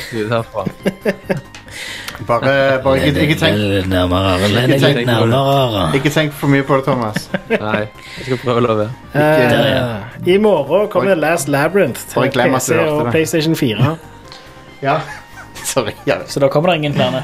[2.26, 5.94] Bare, bare ikke, ikke, tenk, Litt nærmere, Ikke litt tenk- nærmere.
[5.96, 7.30] ikke tenk for mye på det, Thomas.
[7.50, 7.84] Nei,
[8.18, 8.92] jeg skal prøve å love være.
[9.14, 13.04] Eh, I morgen kommer Bare- Last Labyrinth bare til glem at du PC hørte og
[13.06, 13.12] det.
[13.12, 13.98] PlayStation 4.
[14.82, 15.00] Ja.
[15.64, 15.94] Sorry.
[16.06, 16.20] Ja.
[16.28, 17.24] Så da kommer det ingen flere.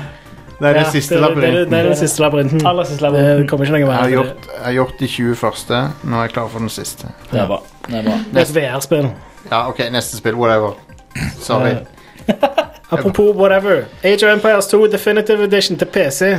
[0.59, 1.73] Det er det Ja, siste det, det, det, labyrinten.
[1.73, 2.65] er den siste labyrinten.
[2.67, 3.47] Aller siste Det labyrinten.
[3.47, 3.95] kommer ikke noe Jeg mer.
[3.95, 5.81] har Det gjort, jeg har gjort de 20 første.
[6.03, 7.07] Nå er jeg klar for den siste.
[7.31, 7.59] Det er bra.
[7.87, 8.17] Det er bra.
[8.33, 9.09] er et VR-spill.
[9.51, 10.35] Ja, OK, neste spill.
[10.35, 10.73] Whatever.
[11.39, 11.75] Sorry.
[12.97, 13.83] Apropos whatever.
[14.03, 16.33] Age of Empires 2 Definitive Edition til PC.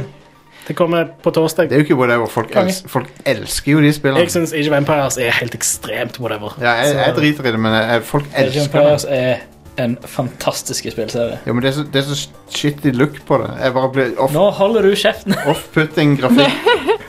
[0.68, 1.68] Det kommer på torsdag.
[1.68, 2.26] Det er jo ikke whatever.
[2.32, 4.20] Folk, els, folk elsker jo de spillene.
[4.24, 6.54] Jeg syns Age of Empires er helt ekstremt whatever.
[6.60, 8.80] Ja, jeg, jeg driter i det, men jeg, folk Age of elsker det.
[8.80, 11.38] Empires er en fantastisk spillserie.
[11.46, 13.50] Jo, men det er, så, det er så shitty look på det.
[13.60, 15.34] Jeg bare blir off- Nå holder du kjeften.
[15.52, 17.00] off-putting grafikk.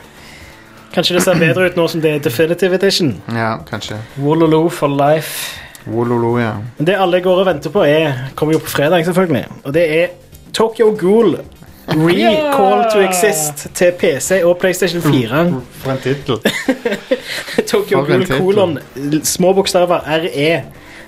[0.96, 3.14] Kanskje det ser bedre ut nå som det er Definitive Edition.
[3.36, 3.98] Ja, kanskje.
[4.18, 5.56] Wololo for life.
[5.86, 6.52] Wololo, ja.
[6.78, 9.44] Men det alle går og venter på, er kommer jo på fredag, selvfølgelig.
[9.64, 10.06] Og det er
[10.52, 11.36] Tokyo Ghoul.
[11.88, 15.60] Recall to Exist til PC og PlayStation 4.
[15.84, 16.40] For en tittel.
[17.70, 18.78] Tokyo Ghoul kolon
[19.22, 20.62] små bokstaver RE.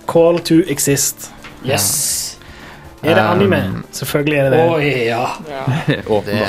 [0.09, 1.31] Call to Exist.
[1.67, 2.39] Yes.
[3.03, 3.83] Er det Um, anime?
[3.93, 4.71] Selvfølgelig er det det.
[4.71, 5.25] Oi, ja.
[5.87, 6.49] Det Åpenbart.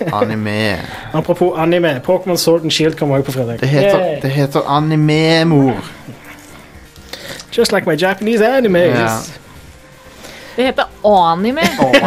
[0.00, 0.76] er anime.
[1.12, 2.00] Apropos anime.
[2.08, 3.60] Pokémon Sword and Shield kommer også på fredag.
[3.60, 5.74] Det heter, det heter anime, mor.
[7.56, 8.98] Just like my Japanese animes.
[8.98, 9.20] Ja.
[10.56, 11.62] Det heter anime.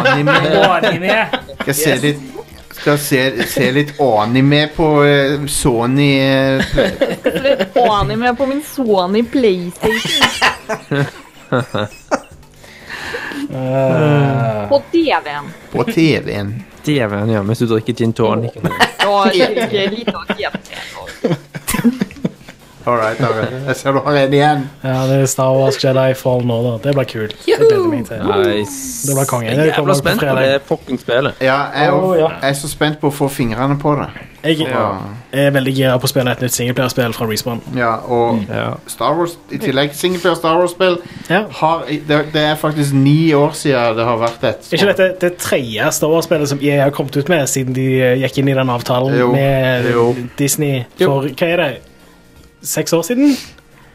[0.06, 0.30] Anime.
[0.82, 1.28] Anime.
[1.60, 2.18] Skal se litt
[2.70, 6.62] skal se, se litt anime på eh, Sony eh,
[7.42, 10.26] Litt Anime på min Sony PlayStation.
[13.50, 15.44] Uh, På TV-en.
[15.72, 16.62] på TV-en.
[16.84, 17.42] TV-en, ja.
[17.42, 18.52] Mens du drikker gin tonic.
[18.54, 20.52] Ikke litt av TV.
[22.88, 23.52] All right, all right.
[23.68, 24.62] Jeg ser du har en igjen.
[24.84, 26.78] ja, det er Star Wars Jedi Fallen Order.
[26.86, 27.34] Det blir kult.
[27.44, 28.22] Det gleder meg til.
[28.24, 29.06] Nice.
[29.08, 29.50] Det blir konge.
[29.50, 30.48] Jeg er jævla spent på fredag.
[30.54, 31.34] det fuckings spillet.
[31.44, 32.30] Ja, jeg, Å, ja.
[32.40, 34.08] jeg er så spent på å få fingrene på det.
[34.38, 35.00] Jeg Og,
[35.34, 37.58] er veldig gira på å spille et nytt singleplayerspill fra Respawn.
[37.76, 38.68] ja, og Ja.
[38.86, 40.96] Star Wars, i tillegg singleplayer Star Wars-spill,
[41.28, 41.40] Ja.
[42.06, 44.70] det, det er faktisk ni år siden det har vært et.
[44.72, 47.88] Ikke dette det tredje Star Wars-spillet som jeg har kommet ut med siden de
[48.22, 50.06] gikk inn i den avtalen Jo, med jo.
[50.38, 51.70] Disney for Hva er det?
[52.68, 53.32] Seks år siden?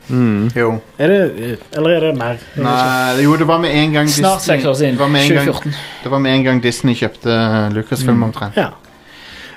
[0.09, 0.49] Mm.
[0.55, 0.79] Jo.
[0.99, 2.39] Er det, eller er det mer?
[2.55, 2.63] Jeg.
[2.65, 4.97] Nei, jo, det var med en gang Disney, Snart seks år siden.
[4.97, 5.75] Det var med en gang, 2014.
[6.03, 7.37] det var med en gang Disney kjøpte
[7.75, 8.57] Lucasfilm omtrent.
[8.59, 8.71] Ja.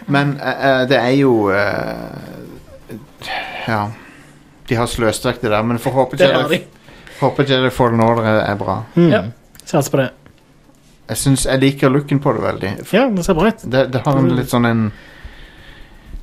[0.06, 3.32] Men eh, eh, det er jo eh,
[3.66, 3.80] Ja.
[4.68, 6.60] De har sløst vekk det der, men får håpe Det har de.
[6.60, 6.86] Jedi,
[7.20, 8.80] håper Jedi Fallen Order er, er bra.
[8.94, 9.10] Mm.
[9.10, 9.24] Ja.
[9.64, 10.08] Satser på det.
[11.08, 12.72] Jeg synes, jeg liker looken på det veldig.
[12.92, 13.62] Ja, det ser bra ut.
[13.62, 14.88] Det, det har en litt sånn en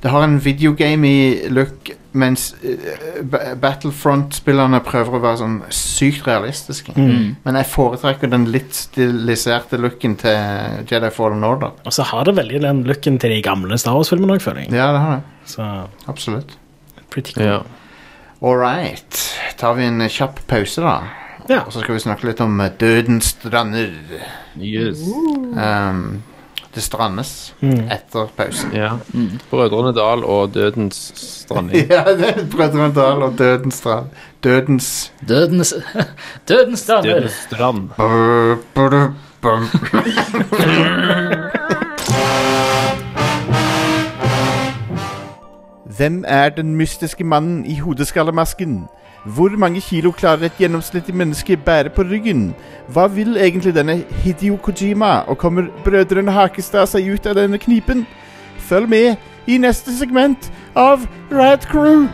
[0.04, 3.22] Det har en videogame-look, mens eh,
[3.56, 6.92] Battlefront-spillerne prøver å være sånn sykt realistiske.
[6.92, 7.30] Mm.
[7.46, 11.72] Men jeg foretrekker den litt stiliserte looken til Jedi Fallen Order.
[11.88, 14.74] Og så har det veldig den looken til de gamle Star Wars-filmene òg, føler jeg.
[14.76, 15.48] Ja, det har det.
[15.54, 15.70] Så
[16.12, 16.52] Absolutt.
[17.08, 17.46] pretty cool.
[17.46, 17.58] Ja.
[18.44, 19.22] All right.
[19.56, 20.98] Tar vi en kjapp pause, da?
[21.48, 21.62] Ja.
[21.64, 23.96] Og så skal vi snakke litt om Dødens strander.
[24.60, 25.00] Yes.
[25.56, 26.20] Um,
[26.74, 27.88] det strandes Mm.
[27.90, 28.72] etter pausen.
[28.74, 28.90] Ja.
[29.50, 31.88] Brødrene Dal og Dødens stranding.
[31.94, 34.06] ja, det er Brødrene Dal og Dødens strand.
[34.44, 35.74] Dødens Dødens
[36.48, 37.02] Dødens damer.
[37.02, 37.88] Dødens strand.
[37.96, 39.12] Brr, brr.
[45.96, 48.84] Hvem er den mystiske mannen i hodeskallemasken?
[49.24, 52.54] Hvor mange kilo klarer et gjennomsnittlig menneske bære på ryggen?
[52.88, 58.06] Hva vil egentlig denne Hideo Kojima, og kommer brødrene Hakestad seg ut av denne knipen?
[58.58, 62.08] Følg med i neste segment av Rad Crew.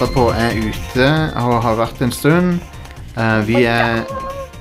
[0.00, 2.60] Ventet på er ute og har vært en stund.
[3.16, 4.04] Uh, vi er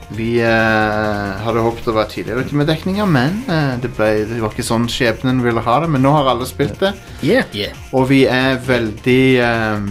[0.10, 4.40] Vi uh, hadde håpet å være tidligere ute med dekninga, men uh, det, ble, det
[4.42, 5.90] var ikke sånn skjebnen ville ha det.
[5.94, 7.46] Men nå har alle spilt det, Yeah.
[7.54, 7.78] Yeah.
[7.94, 9.90] og vi er veldig eh,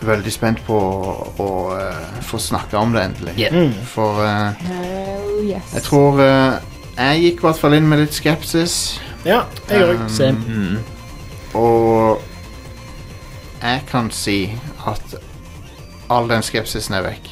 [0.00, 0.76] Veldig spent på
[1.44, 3.34] å uh, få snakke om det endelig.
[3.38, 3.74] Yeah.
[3.92, 4.64] For eh,
[5.44, 5.74] yes.
[5.76, 8.98] jeg tror Jeg gikk i hvert fall inn med litt skepsis.
[9.28, 10.00] Ja, jeg òg.
[10.00, 10.80] Um, Same.
[11.54, 12.29] Og
[13.62, 14.50] jeg kan si
[14.86, 15.14] at
[16.10, 17.28] all den skepsisen er vekk.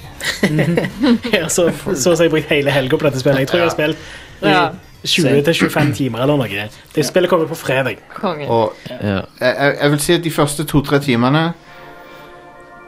[1.33, 3.39] Ja, så, så har jeg brukt hele helga på dette spillet.
[3.45, 3.99] Jeg tror jeg har spilt
[4.43, 4.69] Ja.
[5.07, 6.65] 20-25 timer eller noe.
[6.95, 8.01] Det spillet kommer på fredag.
[8.49, 9.21] Og Ja.
[9.41, 11.53] jeg, jeg, vil si at de første to-tre timene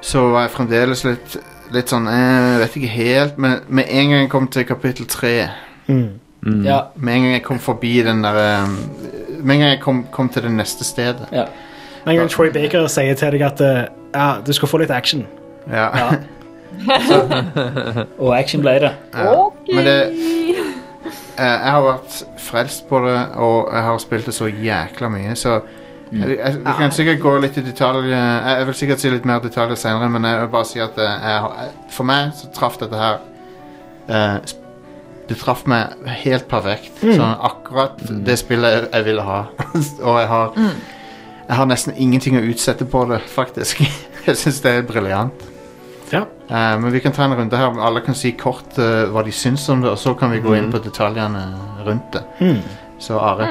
[0.03, 1.37] så var jeg fremdeles litt,
[1.72, 5.07] litt sånn eh, Jeg vet ikke helt, men med en gang jeg kom til kapittel
[5.07, 5.35] tre
[5.90, 6.20] Mm.
[6.46, 6.61] Mm.
[6.64, 6.81] Ja.
[6.96, 8.68] Med en gang jeg kom forbi den der eh,
[9.42, 11.26] Med en gang jeg kom, kom til det neste stedet.
[11.33, 11.46] ja.
[12.06, 13.82] En gang Troy Baker sier til deg at eh,
[14.14, 15.26] ja, du skal få litt action.
[15.70, 15.88] Ja.
[15.96, 16.10] Ja.
[18.22, 18.92] Og action ble det.
[19.14, 19.34] Ja.
[19.34, 19.74] Okay.
[19.76, 24.48] Men det eh, Jeg har vært frelst på det, og jeg har spilt det så
[24.50, 25.60] jækla mye, så
[26.10, 26.22] Mm.
[26.27, 29.10] jeg, jeg, Vi kan sikkert gå litt i detalj eh, Jeg, jeg vil sikkert si
[29.12, 32.81] litt mer detaljer senere, men jeg vil bare si at jeg, for meg så traff
[32.81, 33.20] dette her
[34.10, 34.40] eh,
[35.31, 35.94] Det traff meg
[36.25, 36.90] helt perfekt.
[36.98, 39.38] Sånn akkurat det spillet jeg, jeg ville ha.
[40.08, 40.58] og jeg har
[41.51, 43.81] Jeg har nesten ingenting å utsette på det, faktisk.
[44.29, 45.46] jeg syns det er briljant.
[46.13, 46.21] Ja.
[46.46, 47.75] Uh, men vi kan ta en runde her.
[47.83, 50.55] Alle kan si kort uh, hva de syns om det, og så kan vi gå
[50.55, 51.42] inn på detaljene
[51.88, 52.23] rundt det.
[52.38, 52.61] Mm.
[53.03, 53.48] Så Are.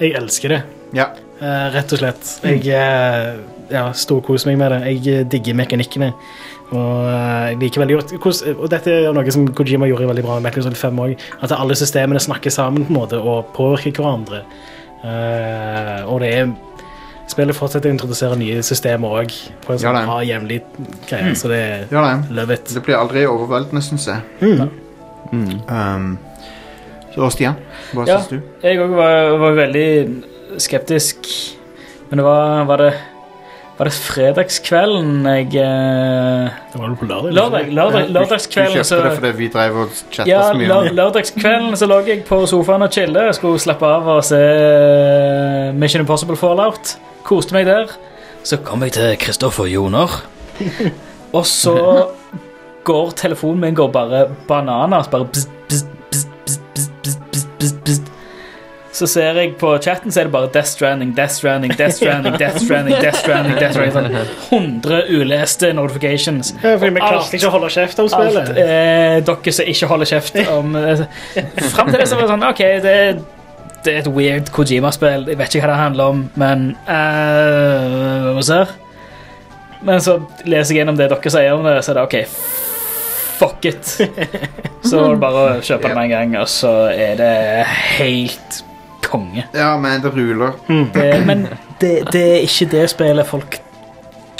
[0.00, 0.60] Jeg elsker det.
[0.98, 1.12] Ja.
[1.38, 2.32] Uh, rett og slett.
[2.42, 3.38] Jeg uh,
[3.70, 4.82] ja, storkoser meg med det.
[4.90, 6.10] Jeg digger mekanikkene.
[6.72, 10.46] Og jeg liker veldig godt Og dette er noe som Kojima gjorde veldig bra med
[10.48, 11.26] Metal Solid 5 òg.
[11.44, 14.40] At alle systemene snakker sammen på en måte og påvirker hverandre.
[15.02, 16.52] Eh, og det er
[17.32, 19.32] Spillet fortsetter å introdusere nye systemer òg,
[19.64, 20.60] på en Ja, sånn bra, jevnlig
[21.08, 21.32] greie.
[21.38, 22.30] Så det er Ja, det.
[22.36, 22.66] love it.
[22.74, 24.20] Det blir aldri overveldende, syns jeg.
[25.32, 25.62] Mm.
[25.70, 26.18] Um,
[27.14, 27.56] så Stian,
[27.94, 28.18] hva Ja.
[28.18, 28.42] syns du?
[28.62, 30.22] Jeg òg var, var veldig
[30.58, 31.16] skeptisk.
[32.10, 32.92] Men det var Var det,
[33.78, 37.32] var det fredagskvelden jeg eh, Det var vel på lørdag?
[37.32, 40.68] Lørdag, lørdag, Du lørdagskvelden kjøpte det fordi vi drev og chatta Ja, så mye.
[40.68, 43.24] lør, lørdagskvelden så lå jeg på sofaen og chille.
[43.30, 44.42] Jeg skulle slappe av og se
[45.74, 46.96] Mission Impossible Fallout.
[47.24, 47.92] Koste meg der.
[48.42, 50.22] Så kom jeg til Kristoffer Joner.
[51.36, 51.76] Og så
[52.84, 55.08] går telefonen min går bare bananas.
[55.08, 55.26] Bare
[58.92, 62.38] så ser jeg på chatten, så er det bare Death Stranding, Death Stranding, Death Stranding,
[62.38, 64.16] Death Stranding, Death Stranding, Death Stranding,
[64.50, 66.52] sånn 100 uleste notifications.
[66.60, 68.52] Ja, fordi vi klarte ikke å holde kjeft om spillet.
[68.52, 70.76] Alt, eh, dere som ikke holder kjeft om
[71.74, 73.22] Fram til det så var det sånn OK, det er
[73.84, 75.28] det er et weird Kojima-spill.
[75.32, 78.74] Jeg vet ikke hva det handler om, men uh, Vi ser.
[79.82, 82.18] Men så leser jeg gjennom det dere sier om det, så er det OK.
[83.42, 83.88] Fuck it.
[84.86, 87.32] Så er det bare å kjøpe det med en gang, og så er det
[87.96, 88.58] helt
[89.02, 89.44] konge.
[89.54, 90.56] Ja, men det ruler.
[90.94, 91.44] Det, men
[91.80, 93.58] det, det er ikke det spillet folk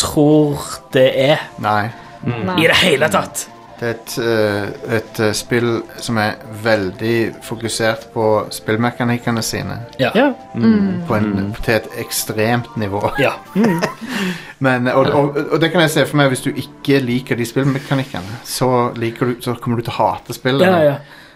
[0.02, 0.62] tror
[0.94, 1.90] det er Nei.
[2.26, 2.56] Nei.
[2.62, 3.46] i det hele tatt.
[3.82, 9.80] Det er et, eh, et eh, spill som er veldig fokusert på spillmekanikkene sine.
[9.98, 10.12] Ja.
[10.14, 10.28] Ja.
[11.08, 13.00] På en, Til et ekstremt nivå.
[13.18, 13.32] ja.
[14.62, 17.46] Men, og, og, og det kan jeg se for meg hvis du ikke liker de
[17.48, 20.62] spillmekanikkene, så, liker du, så kommer du til å hate spillet.
[20.62, 20.92] Ja, ja.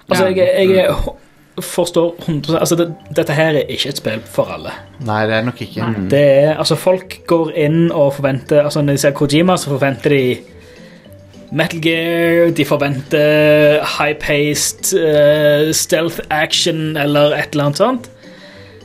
[0.07, 1.15] Altså, jeg, jeg er-
[1.57, 2.87] forstår 100 Altså, det,
[3.17, 4.71] dette her er ikke et spill for alle.
[5.09, 5.87] Nei, det er nok ikke.
[6.13, 10.13] Det er, altså, folk går inn og forventer Altså, når de ser Kojima, så forventer
[10.15, 10.37] de
[11.57, 18.11] Metal Gear, de forventer high-paced uh, stealth action eller et eller annet sånt.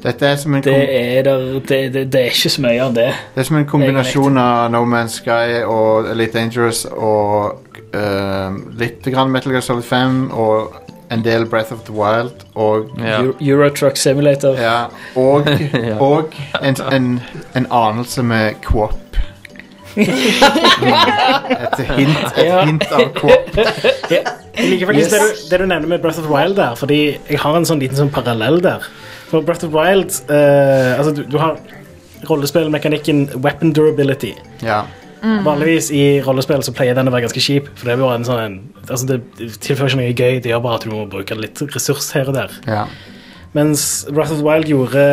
[0.01, 2.95] Dette er som en, Det er, der, det, det, det er ikke så mye av
[2.95, 3.09] det.
[3.35, 7.59] det er som en kombinasjon av No Man's Sky og Elite Dangerous og
[7.93, 10.79] uh, litt grann Metal Gear Solid 5 og
[11.11, 13.19] en del Breath of the Wild og Ja.
[13.19, 14.55] Euro- Euro Truck Simulator.
[14.57, 14.85] Ja,
[15.19, 15.45] og,
[16.07, 17.09] og en, en,
[17.59, 18.97] en anelse med Quop.
[19.97, 22.61] Et hint, et Ja.
[22.65, 26.31] hint av Kåp Jeg liker faktisk det, du, det du nevner med Breath of the
[26.33, 28.83] Wild der, fordi jeg har en sånn liten sånn parallell der.
[29.31, 31.57] For Breath of the Wild eh, Altså, du, du har
[32.29, 34.33] rollespillmekanikken weapon durability.
[34.61, 34.83] Ja.
[35.21, 38.25] Vanligvis i rollespill så pleier den å være ganske kjip, for det er bare en
[38.27, 38.55] sånn en,
[38.87, 39.21] Altså, det
[39.61, 42.35] tilfører ikke noe gøy, det gjør bare at du må bruke litt ressurs her og
[42.39, 42.55] der.
[42.67, 42.83] Ja.
[43.53, 45.03] Mens Breath of the Wild gjorde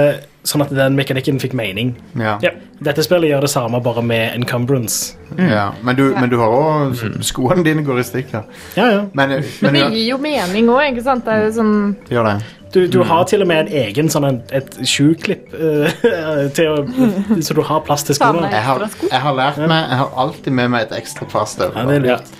[0.46, 1.96] sånn at den mekanikken fikk mening.
[2.16, 2.38] ja.
[2.42, 2.50] Ja.
[2.78, 5.16] Dette spillet gjør det samme, bare med encumbrance.
[5.36, 5.72] ja.
[5.82, 8.44] Men, du, men du har òg Skoene dine går i stykker.
[8.76, 9.00] Ja, ja.
[9.12, 11.24] Men, Men men det gir jo mening òg, ikke sant?
[11.26, 11.74] Det er jo sånn
[12.08, 12.36] gjør det.
[12.72, 17.62] Du, du har til og med en egen sånn en, et sjuklipp eh, så du
[17.64, 18.50] har plass til skoene.
[18.52, 21.46] Jeg har, jeg har lært meg Jeg har alltid med meg et ekstra par Ja,
[21.46, 22.00] er støvler.
[22.04, 22.34] lurt.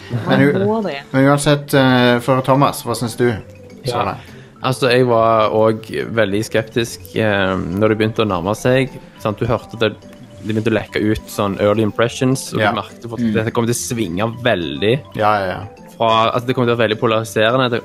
[1.12, 3.30] Men, uansett, uh, for Thomas, hva syns du?
[3.84, 4.04] Så Ja.
[4.12, 4.37] det.
[4.62, 5.84] Altså, jeg var òg
[6.18, 8.90] veldig skeptisk eh, når det begynte å nærme seg.
[9.22, 9.38] Sant?
[9.38, 9.92] Du hørte det,
[10.42, 12.72] det begynte å lekke ut sånn early impressions, og Ja.
[12.72, 14.94] du merket at dette kommer til å svinge veldig.
[15.18, 15.60] Ja, ja, ja.
[15.98, 17.68] Fra, altså, det kommer til å være veldig polariserende.
[17.70, 17.80] Det,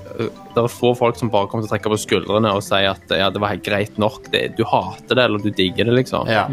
[0.54, 3.10] det er få folk som bare kommer til å trekke på skuldrene og si at
[3.10, 4.28] ja, det var helt greit nok.
[4.34, 6.30] Det, du hater det, eller du digger det, liksom.
[6.30, 6.48] ja.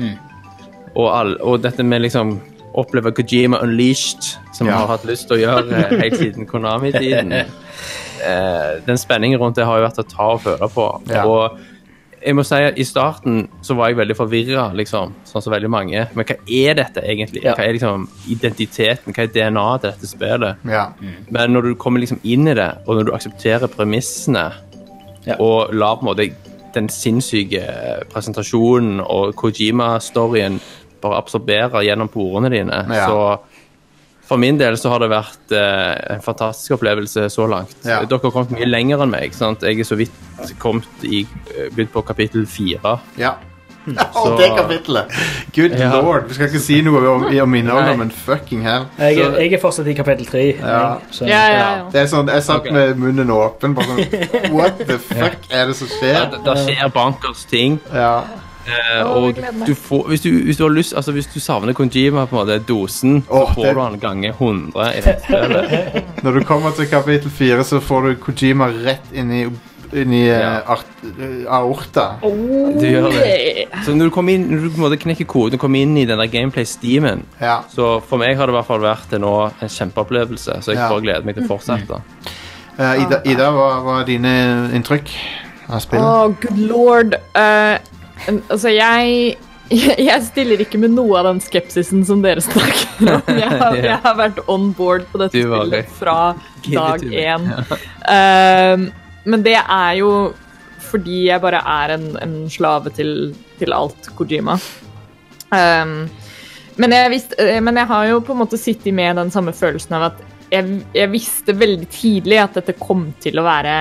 [0.96, 2.36] Og, all, og dette med liksom
[2.80, 4.24] oppleve Kojima Unleashed,
[4.56, 4.80] som Ja.
[4.82, 7.32] har hatt lyst til å gjøre eh, helt siden Konami-tiden.
[8.20, 10.86] Eh, den spenningen rundt det har jo vært å ta og føle på.
[11.10, 11.24] Ja.
[11.26, 11.60] Og
[12.20, 15.70] jeg må si at I starten så var jeg veldig forvirra, liksom, sånn som veldig
[15.72, 16.02] mange.
[16.16, 17.44] Men hva er dette egentlig?
[17.46, 17.54] Ja.
[17.56, 19.16] Hva er liksom identiteten?
[19.16, 20.66] Hva er DNA-et til dette spillet?
[20.68, 20.90] ja.
[21.32, 24.50] Men når du kommer liksom inn i det, og når du aksepterer premissene,
[25.38, 26.28] og lar på en måte
[26.74, 27.62] den sinnssyke
[28.12, 30.60] presentasjonen og Kojima-storyen
[31.00, 33.40] bare absorbere gjennom porene dine, så
[34.30, 37.74] for min del så har det vært eh, en fantastisk opplevelse så langt.
[37.84, 38.00] Ja.
[38.06, 39.34] Dere har kommet mye lenger enn meg.
[39.34, 39.62] sant?
[39.66, 40.14] Jeg er så vidt
[40.62, 42.98] kommet i, eh, begynt på kapittel fire.
[43.18, 43.34] ja.
[44.12, 45.06] Så- Og det kapittelet!
[45.56, 45.88] Good Ja.
[46.02, 46.26] lord!
[46.28, 48.84] Vi skal ikke si noe om, om innholdet, men fucking hell.
[48.98, 50.42] Jeg, Så- jeg er fortsatt i kapittel tre.
[50.60, 50.98] Ja.
[51.10, 51.86] Så- Ja, ja, ja.
[51.90, 52.70] Det er sånn, Jeg satt Ok.
[52.76, 53.74] med munnen åpen.
[53.74, 56.30] Bare sånn What the fuck er det som Ja, skjer?
[56.30, 57.80] det, det skjer bankers ting.
[57.92, 58.22] Ja.
[58.66, 59.34] Eh, og
[59.66, 62.46] du får, hvis, du, hvis du har lyst Altså hvis du savner Kojima, på en
[62.46, 66.04] måte, dosen, oh, så får det- du han ganger 100 i dette spillet.
[66.24, 69.42] Når du kommer til kapittel 4, så får du Kojima rett inn i,
[70.02, 70.36] inn i Ja.
[70.60, 72.04] eh, art, eh, aorta.
[72.22, 73.66] Du gjør det.
[73.84, 75.96] Så når du kommer inn, når du på en måte knekker koden og kommer inn
[75.98, 77.62] i den der gameplay-steamen, Ja.
[77.74, 80.60] så for meg har det i hvert fall vært nå en kjempeopplevelse.
[80.62, 80.88] Så jeg Ja.
[80.88, 82.02] bare gleder meg til å fortsette.
[82.78, 85.10] Uh, Ida, Ida hva, hva er dine inntrykk
[85.68, 86.04] av spillet?
[86.04, 87.14] Oh, good lord.
[87.34, 87.78] Eh,
[88.28, 89.36] Altså, jeg
[90.10, 93.28] jeg stiller ikke med noe av den skepsisen som dere snakker om.
[93.40, 96.16] Jeg har, jeg har vært on board på dette spillet fra
[96.66, 97.46] dag én.
[98.02, 98.88] Uh,
[99.30, 100.10] men det er jo
[100.90, 104.56] fordi jeg bare er en, en slave til, til alt Kojima.
[105.54, 106.08] Um,
[106.80, 109.54] men, jeg visste, eh, men jeg har jo på en måte sittet med den samme
[109.54, 113.76] følelsen av at jeg, jeg visste veldig tidlig at dette kom til å være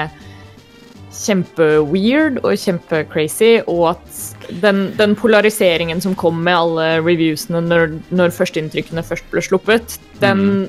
[1.10, 8.36] kjempeweird og kjempecrazy, og at den, den polariseringen som kom med alle reviewsene når, når
[8.36, 10.68] førsteinntrykkene først ble sluppet, den,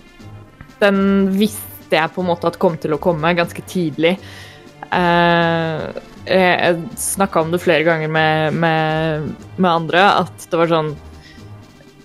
[0.80, 1.02] den
[1.36, 4.16] visste jeg på en måte at kom til å komme ganske tidlig.
[4.90, 5.90] Uh,
[6.26, 10.92] jeg jeg snakka om det flere ganger med, med, med andre, at det var sånn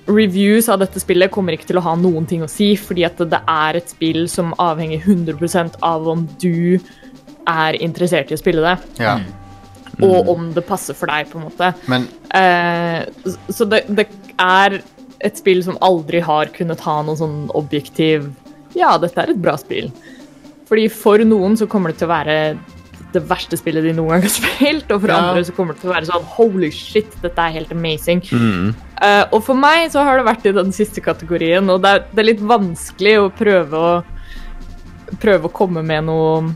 [0.05, 3.17] Reviews av dette spillet kommer ikke til å ha noen ting å si, fordi at
[3.17, 6.77] det er et spill som avhenger 100% av om du
[7.47, 9.19] er interessert i å spille det, Ja.
[10.01, 11.73] og om det passer for deg, på en måte.
[11.87, 13.05] Men Eh,
[13.47, 14.07] så det, det
[14.43, 14.81] er
[15.23, 18.25] et spill som aldri har kunnet ha noen sånn objektiv
[18.75, 19.87] Ja, dette er et bra spill.
[20.67, 22.57] Fordi for noen så kommer det til å være
[23.13, 25.21] det verste spillet de noen gang har spilt, og for Ja.
[25.21, 28.19] andre så kommer det til å være sånn holy shit, dette er helt amazing.
[28.27, 28.73] Mm.
[29.01, 32.03] Eh, og for meg så har det vært i den siste kategorien, og det er,
[32.11, 34.03] det er litt vanskelig å prøve å
[35.21, 36.51] prøve å komme med noe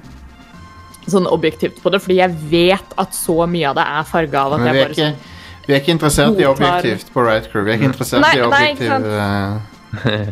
[1.14, 4.58] sånn objektivt på det, fordi jeg vet at så mye av det er farga av
[4.58, 5.38] at jeg bare ikke, sånn
[5.70, 7.62] vi er ikke interessert i objektivt på Riot Crew.
[7.68, 8.70] Vi er ikke interessert Nei, i nei,
[9.06, 9.60] uh,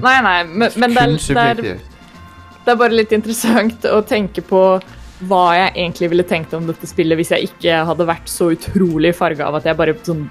[0.01, 1.83] Nei, nei, men, men det, er, det, er,
[2.65, 4.61] det er bare litt interessant å tenke på
[5.29, 9.13] hva jeg egentlig ville tenkt om dette spillet hvis jeg ikke hadde vært så utrolig
[9.17, 10.25] farga av at jeg bare sånn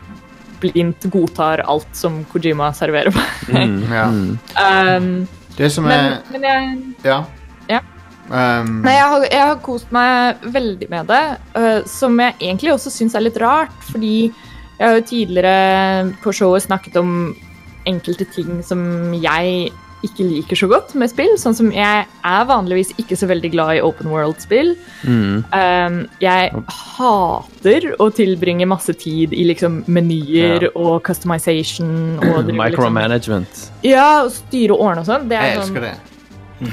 [0.63, 3.49] blindt godtar alt som Kojima serverer meg.
[3.55, 3.81] Mm.
[3.93, 4.07] Ja.
[4.97, 5.11] Um,
[5.57, 7.23] Det som men, er men jeg Ja.
[8.27, 11.24] Um, Nei, jeg har, jeg har kost meg veldig med det,
[11.55, 14.29] uh, som jeg egentlig også syns er litt rart, fordi
[14.77, 17.11] jeg har jo tidligere på showet snakket om
[17.87, 19.70] enkelte ting som jeg
[20.05, 23.79] ikke liker så godt med spill, sånn som jeg er vanligvis ikke så veldig glad
[23.79, 24.74] i open world-spill.
[25.07, 25.45] Mm.
[25.51, 26.51] Um, jeg
[26.99, 30.72] hater å tilbringe masse tid i liksom menyer Ja.
[30.74, 33.64] og customization og drive liksom, Micromanagement.
[33.87, 35.27] Ja, og styre og ordne og sånn.
[35.33, 36.16] Jeg elsker jeg sånn det.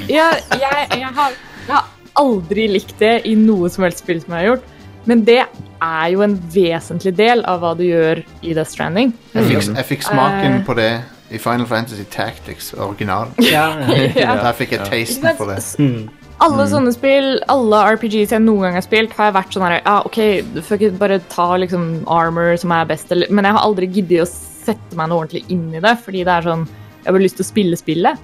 [0.07, 0.29] Ja,
[0.59, 1.33] jeg, jeg, har,
[1.67, 4.69] jeg har aldri likt det i noe som helst spill som jeg har gjort.
[5.09, 5.41] Men det
[5.83, 9.09] er jo en vesentlig del av hva du gjør i Death Stranding.
[9.33, 10.65] Jeg fikk, jeg fikk smaken Eh.
[10.65, 10.91] på det
[11.33, 13.27] i Final Fantasy Tactics original.
[13.43, 13.65] Ja,
[14.15, 14.37] Ja.
[14.39, 15.59] Der fikk jeg tasten for det.
[15.79, 16.05] Mm.
[16.43, 19.75] Alle sånne spill, alle RPGs jeg noen gang har spilt, har jeg vært sånn her
[19.85, 20.17] Ja, OK,
[20.55, 23.87] du får ikke bare ta liksom armor som er best, eller Men jeg har aldri
[23.93, 27.15] giddet å sette meg noe ordentlig inn i det, fordi det er sånn Jeg har
[27.17, 28.19] bare lyst til å spille spillet.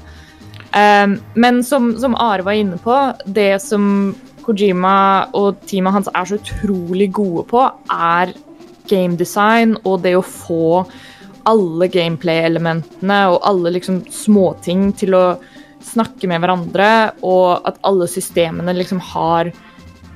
[0.70, 2.96] Um, men som, som Are var inne på,
[3.26, 4.14] det som
[4.46, 7.64] Kojima og teamet hans er så utrolig gode på,
[7.94, 8.34] er
[8.90, 10.84] game design og det å få
[11.50, 15.24] alle gameplay-elementene og alle liksom småting til å
[15.86, 16.90] snakke med hverandre,
[17.26, 19.50] og at alle systemene liksom har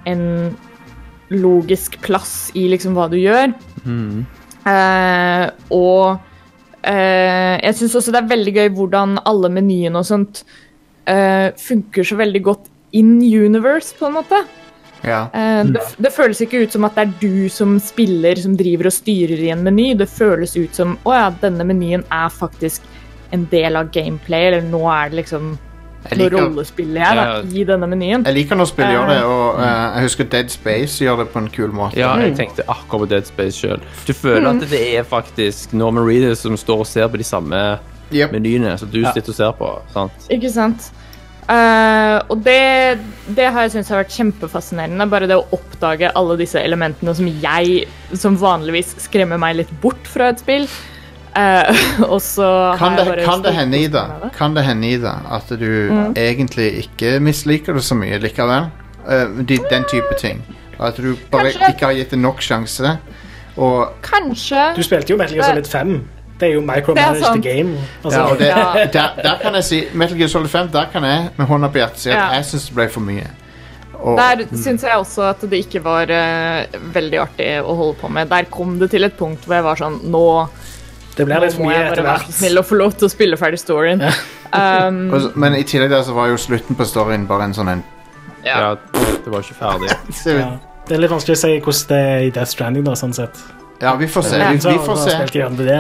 [0.09, 0.25] en
[1.33, 3.53] logisk plass i liksom hva du gjør.
[3.87, 4.25] Mm.
[4.69, 6.19] Eh, og
[6.83, 10.41] jeg syns også det er veldig gøy hvordan alle menyene og sånt
[11.07, 14.43] eh, funker så veldig godt in universe, på en måte.
[15.03, 15.25] Ja.
[15.33, 18.89] Eh, det, det føles ikke ut som at det er du som spiller som driver
[18.89, 19.91] og styrer i en meny.
[19.99, 22.85] Det føles ut som å ja, denne menyen er faktisk
[23.33, 25.55] en del av gameplay, eller nå er det liksom
[26.11, 27.41] liker, rollespillet jeg da, Ja.
[27.41, 28.25] i denne menyen.
[28.25, 29.63] jeg liker når spill gjør det, og uh,
[29.95, 31.97] jeg husker Dead Space gjør det på en kul måte.
[31.97, 33.79] Ja, jeg tenkte akkurat på Dead Space sjøl.
[34.07, 37.79] Du føler at det er faktisk Norman Reedus som står og ser på de samme
[38.13, 38.31] Yep.
[38.35, 39.69] menyene som du sitter og ser på.
[39.93, 40.11] sant?
[40.29, 40.91] Ikke sant?
[41.43, 42.99] Uh, og det,
[43.35, 45.07] det har jeg syntes har vært kjempefascinerende.
[45.11, 50.07] Bare det å oppdage alle disse elementene som jeg, som vanligvis skremmer meg litt bort
[50.07, 50.67] fra et spill.
[51.35, 51.75] Eh,
[52.13, 54.31] og så Kan det, kan det hende, Ida, det.
[54.37, 56.13] kan det hende, Ida, at du Mm.
[56.15, 58.67] egentlig ikke misliker det så mye likevel?
[59.07, 60.43] Uh, de, den type ting.
[60.79, 61.69] At du bare Kanskje.
[61.73, 62.97] ikke har gitt det nok sjanse.
[63.57, 64.75] Og, Kanskje.
[64.75, 66.01] Du spilte jo Metal Gear Solid 5.
[66.39, 67.75] Det er jo micromanage the game.
[68.03, 68.85] Altså, ja, og det, Ja.
[68.93, 71.77] der, der kan jeg si Metal Gear Solid 5, der kan jeg med hånda på
[71.81, 72.29] hjertet si at Ja.
[72.37, 73.27] jeg syns det ble for mye.
[74.03, 78.09] Og, Der syns jeg også at det ikke var uh, veldig artig å holde på
[78.11, 78.29] med.
[78.29, 80.23] Der kom det til et punkt hvor jeg var sånn Nå,
[81.17, 82.29] det blir litt for mye etter hvert.
[82.33, 84.03] snill å få lov til å spille ferdig storyen.
[84.53, 87.79] Um, men i tillegg der så var jo slutten på storyen bare en sånn en
[88.45, 89.89] Ja, Det var ikke ferdig.
[90.29, 90.51] Ja.
[90.85, 93.39] Det er litt vanskelig å si hvordan det er i Death Stranding, da, sånn sett.
[93.83, 94.37] Ja, vi får se.
[94.39, 95.17] Vi, vi får se.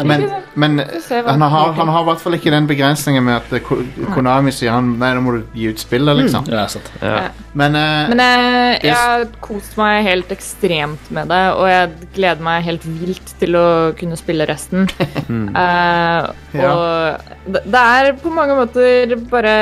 [0.03, 0.25] Men,
[0.59, 0.79] men
[1.25, 3.79] han har, han har i hvert fall ikke den begrensningen med at eh, Ko-
[4.13, 6.45] Konami sier han, Nei, nå må du gi ut spillet, liksom.
[6.51, 6.91] Ja, sant.
[7.01, 7.29] Ja.
[7.57, 12.43] Men, eh, Men jeg, jeg har kost meg helt ekstremt med det, og jeg gleder
[12.45, 13.65] meg helt vilt til å
[13.99, 14.87] kunne spille resten.
[15.33, 16.27] Eh,
[16.63, 19.53] og det, det er på mange måter bare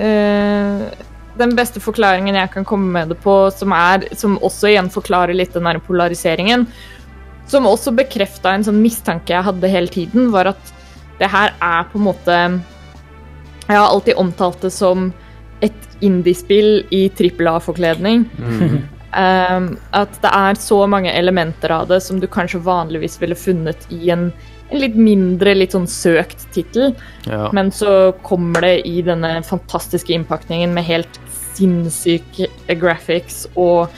[0.00, 0.82] eh,
[1.40, 5.36] den beste forklaringen jeg kan komme med det på, som, er, som også igjen forklarer
[5.36, 6.66] litt den der polariseringen,
[7.50, 10.74] som også bekrefta en sånn mistanke jeg hadde hele tiden, var at
[11.20, 12.36] det her er på en måte
[13.68, 15.10] Jeg har alltid omtalt det som
[15.62, 18.24] et indiespill i trippel A-forkledning.
[19.10, 23.86] Um, at det er så mange elementer av det som du kanskje vanligvis ville funnet
[23.90, 24.28] i en,
[24.70, 26.94] en litt mindre, litt sånn søkt tittel.
[27.26, 27.48] Ja.
[27.54, 31.20] Men så kommer det i denne fantastiske innpakningen med helt
[31.58, 32.48] sinnssyke
[32.80, 33.90] graphics og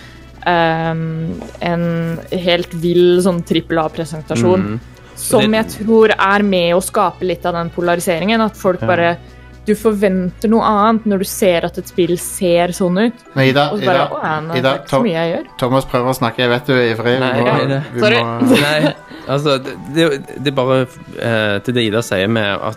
[0.47, 4.64] en helt vill sånn trippel A-presentasjon.
[4.74, 4.80] Mm.
[5.14, 8.40] Som Det- jeg tror er med å skape litt av den polariseringen.
[8.40, 8.86] At folk Ja.
[8.86, 9.16] bare
[9.64, 13.12] Du forventer noe annet når du ser at et spill ser sånn ut.
[13.32, 15.36] men Ida, Og så bare Ida, Å nei, Ida det ikke så Tom, mye jeg
[15.36, 15.47] gjør.
[15.59, 16.36] Thomas prøver å snakke.
[16.38, 17.20] Jeg vet du er ivrig.
[17.20, 18.01] Nei, må- det.
[18.01, 18.16] Sorry.
[18.16, 18.95] må- Nei,
[19.28, 19.59] altså
[19.95, 20.80] det, er bare
[21.20, 22.76] eh, til det Ida sier med at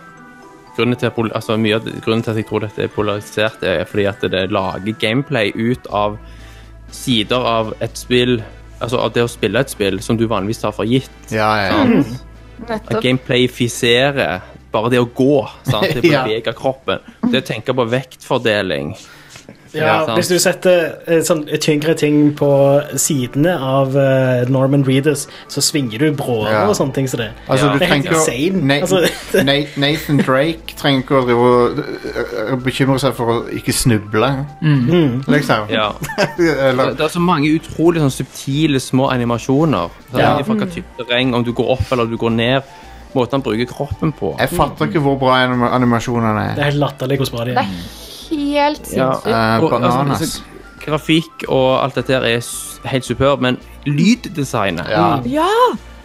[0.78, 3.86] grunnen til, at altså, mye av grunnen til at jeg tror dette er polarisert, er
[3.86, 6.20] fordi at det lager gameplay ut av
[6.96, 8.40] sider av et spill
[8.84, 11.08] Altså av det å spille et spill som du vanligvis tar for gitt.
[11.32, 11.78] Ja, ja.
[11.86, 12.98] At Nettopp.
[13.06, 14.42] gameplayfiserer
[14.74, 15.46] bare det å gå.
[15.64, 15.88] Sant?
[15.96, 16.24] Det å Ja.
[16.28, 17.00] bevege kroppen.
[17.32, 18.92] Det å tenke på vektfordeling.
[19.76, 22.48] Ja, hvis du setter eh, sånn tyngre ting på
[22.98, 26.68] sidene av uh, Norman Readers, så svinger du bråere Ja.
[26.70, 27.32] og sånne ting som det.
[27.50, 27.74] Altså, Ja.
[27.74, 28.62] du Det er helt insane.
[28.68, 31.46] Na- Altså- Na- Nathan Drake trenger ikke å drive
[32.52, 35.24] øh, bekymre seg for å ikke snuble, Mm.
[35.28, 35.70] liksom.
[35.70, 35.92] Ja.
[36.40, 39.90] Eller, Det er så mange utrolig sånn subtile små animasjoner.
[40.12, 40.38] Så Ja.
[40.44, 42.64] Fra hva type terreng, om du går opp eller du går ned.
[43.16, 44.36] Måten han bruker kroppen på.
[44.40, 46.68] jeg fatter ikke hvor bra anim animasjonene Det er.
[46.68, 47.66] er helt latterlig hvor bra de er.
[48.30, 49.12] Helt Ja.
[49.14, 49.70] sinnssykt.
[49.70, 49.94] bananas.
[49.96, 50.42] Og, altså,
[50.86, 52.42] grafikk og alt dette her er
[52.90, 55.20] helt superb, men lyddesignet Ja.
[55.26, 55.48] Ja!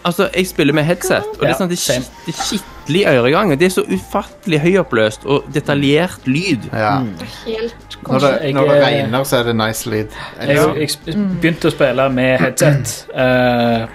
[0.05, 3.51] Altså, jeg spiller med headset, og det er sånn det skit- det skikkelig øregang.
[3.59, 6.59] Det er så ufattelig høyoppløst og detaljert lyd.
[6.73, 7.03] ja.
[7.47, 10.07] Helt Når, det, når det eh, regner, så er det nice lyd.
[10.41, 13.07] Jeg, jeg jeg begynte å spille med headset.
[13.15, 13.87] uh,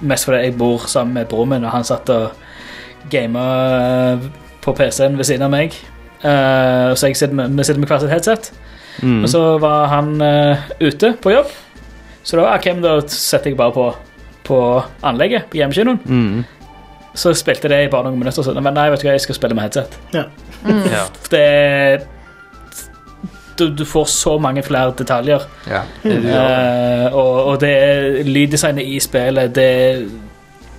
[0.00, 2.30] mest fordi jeg bor sammen med broren min, og han satt og
[3.10, 4.18] gama
[4.60, 5.72] på PC-en ved siden av meg.
[6.24, 8.50] Eh, så jeg sitter med, vi sitter med hver sitt headset.
[9.02, 9.22] Mm.
[9.24, 11.52] Og så var han uh, ute på jobb.
[12.24, 13.88] Så da, okay, da setter jeg bare på,
[14.46, 14.58] på
[15.04, 16.00] anlegget på hjemmekinoen.
[16.04, 16.44] Mm.
[17.14, 18.46] Så spilte det i bare noen minutter.
[18.46, 19.98] Så, men nei, vet du hva, jeg skal spille med headset.
[20.14, 20.28] Ja.
[20.64, 21.44] For det
[23.58, 25.42] du, du får så mange flere detaljer.
[25.70, 25.82] Ja.
[26.04, 29.68] Eh, og, og det er lyddesignet i spillet det,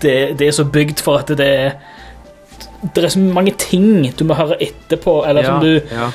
[0.01, 1.77] det, det er så bygd for at det er
[2.93, 6.11] Det er så mange ting du må høre etterpå, eller som du ja.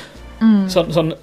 [0.71, 1.13] Sånn, sånn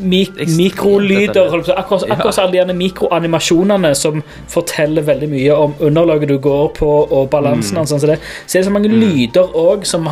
[0.00, 2.14] mik Mikrolyder, akkurat, akkurat, Ja.
[2.14, 7.76] akkurat alle de mikroanimasjonene som forteller veldig mye om underlaget du går på, og balansen
[7.76, 7.80] Mm.
[7.82, 8.18] og sånn så, det.
[8.46, 10.08] Så er det så mange lyder òg som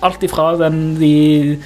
[0.00, 1.58] Alt ifra den de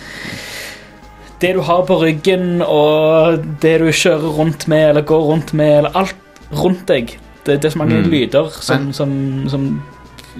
[1.40, 5.78] Det du har på ryggen, og det du kjører rundt med, eller går rundt med,
[5.78, 6.14] eller alt
[6.52, 7.18] rundt deg.
[7.44, 8.10] Det, det er så mange Mm.
[8.10, 9.82] lyder som, som, som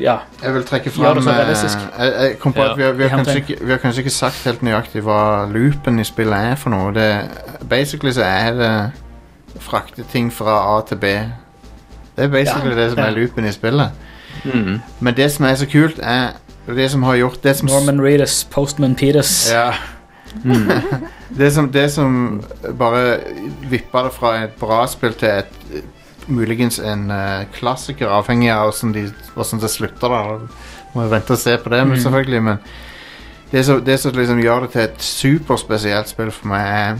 [0.00, 0.16] Ja.
[0.42, 1.78] Jeg vil trekke Gjør fram det så eh, realistisk.
[1.98, 2.70] jeg, jeg kom på Ja.
[2.72, 5.18] at vi har, vi, har kanskje ikke, vi har kanskje ikke sagt helt nøyaktig hva
[5.52, 6.92] loopen i spillet er for noe.
[6.94, 7.08] Det,
[7.68, 8.72] basically så er det
[9.60, 11.04] frakte ting fra A til B.
[12.16, 13.06] Det er basically det som Ja.
[13.10, 13.90] er loopen i spillet.
[14.44, 14.80] Mm.
[15.00, 16.28] Men det som er så kult, er
[16.66, 19.50] det som har gjort det som Norman Reedus, Postman Peters.
[19.52, 19.72] Ja.
[21.38, 22.42] det, som, det som
[22.78, 23.18] bare
[23.70, 25.82] vippa det fra et bra spill til et
[26.28, 30.08] muligens en uh, klassiker, avhengig av hvordan, de, hvordan det slutter.
[30.08, 30.38] da
[30.94, 32.02] Må jo vente og se på det, men Mm.
[32.02, 32.42] selvfølgelig.
[32.42, 32.58] Men
[33.52, 36.96] det som, det som liksom gjør det til et superspesielt spill for meg, er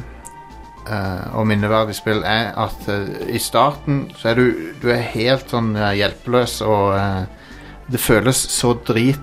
[0.91, 4.53] eh, og minneverdig spill, er at uh, i starten så er du,
[4.83, 6.99] du er helt sånn hjelpeløs og
[7.93, 9.19] det føles så drit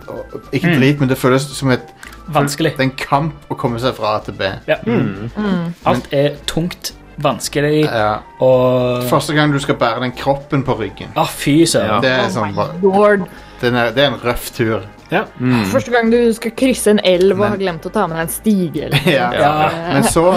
[0.54, 0.80] Ikke Mm.
[0.80, 1.82] drit, men det føles som et
[2.28, 2.72] Vanskelig.
[2.78, 4.44] det er en kamp å komme seg fra A til B.
[4.68, 4.76] Ja.
[4.86, 5.74] Mm.
[5.86, 6.92] Alt er tungt,
[7.22, 8.20] vanskelig Ja.
[8.40, 11.12] og Første gang du skal bære den kroppen på ryggen.
[11.16, 11.96] Å, fy søren.
[11.96, 12.00] Ja.
[12.02, 13.28] Det er, Oh sånn, lord.
[13.62, 14.82] den er, det er en røff tur.
[15.12, 15.66] Mm.
[15.72, 18.28] Første gang du skal krysse en elv og Men- har glemt å ta med deg
[18.28, 18.84] en stige.
[18.86, 19.00] Eller.
[19.20, 19.32] Ja.
[19.34, 19.70] Ja.
[19.94, 20.34] Men så,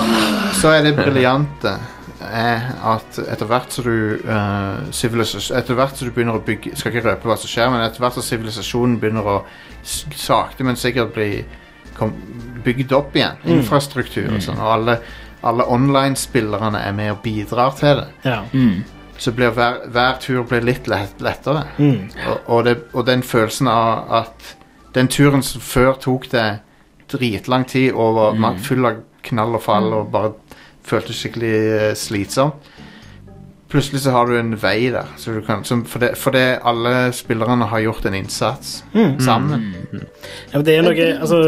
[0.60, 1.74] så er det briljante
[2.22, 6.76] er at etter hvert som du eh, sivilisas- Etter hvert som du begynner å bygge
[6.78, 9.36] Skal ikke røpe hva som skjer, men etter hvert som sivilisasjonen begynner å
[9.82, 11.44] s- sakte, men sikkert bli
[11.98, 12.12] kom,
[12.64, 14.94] bygd opp igjen, infrastruktur og sånn, og alle,
[15.42, 18.40] alle online-spillerne er med og bidrar til det, Ja.
[18.52, 18.84] Mm.
[19.18, 21.64] så blir hver, hver tur blir litt lett, lettere.
[22.26, 24.56] Og, og, det, og den følelsen av at
[24.94, 26.58] den turen som før tok det
[27.12, 28.58] dritlang tid og var mm.
[28.58, 30.32] full av knall og fall og bare
[30.84, 32.88] føltes skikkelig slitsom slitsomt.
[33.72, 37.64] Plutselig så har du en vei der, så du kan, som, fordi, det alle spillerne
[37.64, 38.82] har gjort en innsats
[39.24, 39.62] sammen.
[39.92, 41.38] Ja, men det er noe, altså.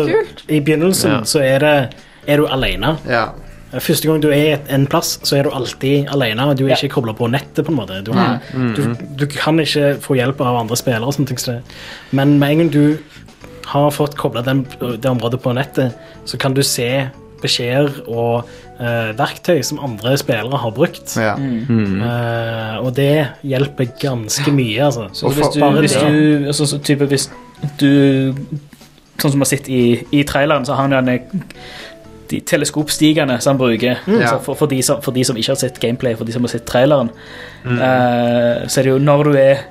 [0.48, 1.18] I begynnelsen Ja.
[1.28, 1.74] så er, det,
[2.26, 2.94] er du alene.
[3.04, 3.26] Ja.
[3.80, 6.50] Første gang du er en plass, så er du alltid alene.
[6.50, 6.76] og Du er Ja.
[6.76, 7.64] ikke kobla på nettet.
[7.64, 8.02] på en måte.
[8.04, 11.04] Du, har, du, du kan ikke få hjelp av andre spillere.
[11.06, 11.62] og sånne ting.
[12.12, 12.98] Men med en gang du
[13.66, 15.94] har fått kobla det området på nettet,
[16.24, 17.08] så kan du se
[17.44, 18.46] beskjeder og
[18.80, 21.16] uh, verktøy som andre spillere har brukt.
[21.16, 21.34] ja.
[21.36, 25.08] Eh, og det hjelper ganske mye, altså.
[25.12, 27.30] Så hvis du, hvis du altså, så type, hvis
[27.80, 28.34] du
[29.14, 31.44] Sånn som vi har sett i, i traileren, så har han jo denne
[32.30, 34.00] de teleskopstigene som han bruker.
[34.06, 34.18] Mm.
[34.20, 36.44] Altså for, for, de som, for de som ikke har sett gameplay, for de som
[36.46, 37.10] har sett traileren,
[37.64, 39.64] eh, så er det jo når du er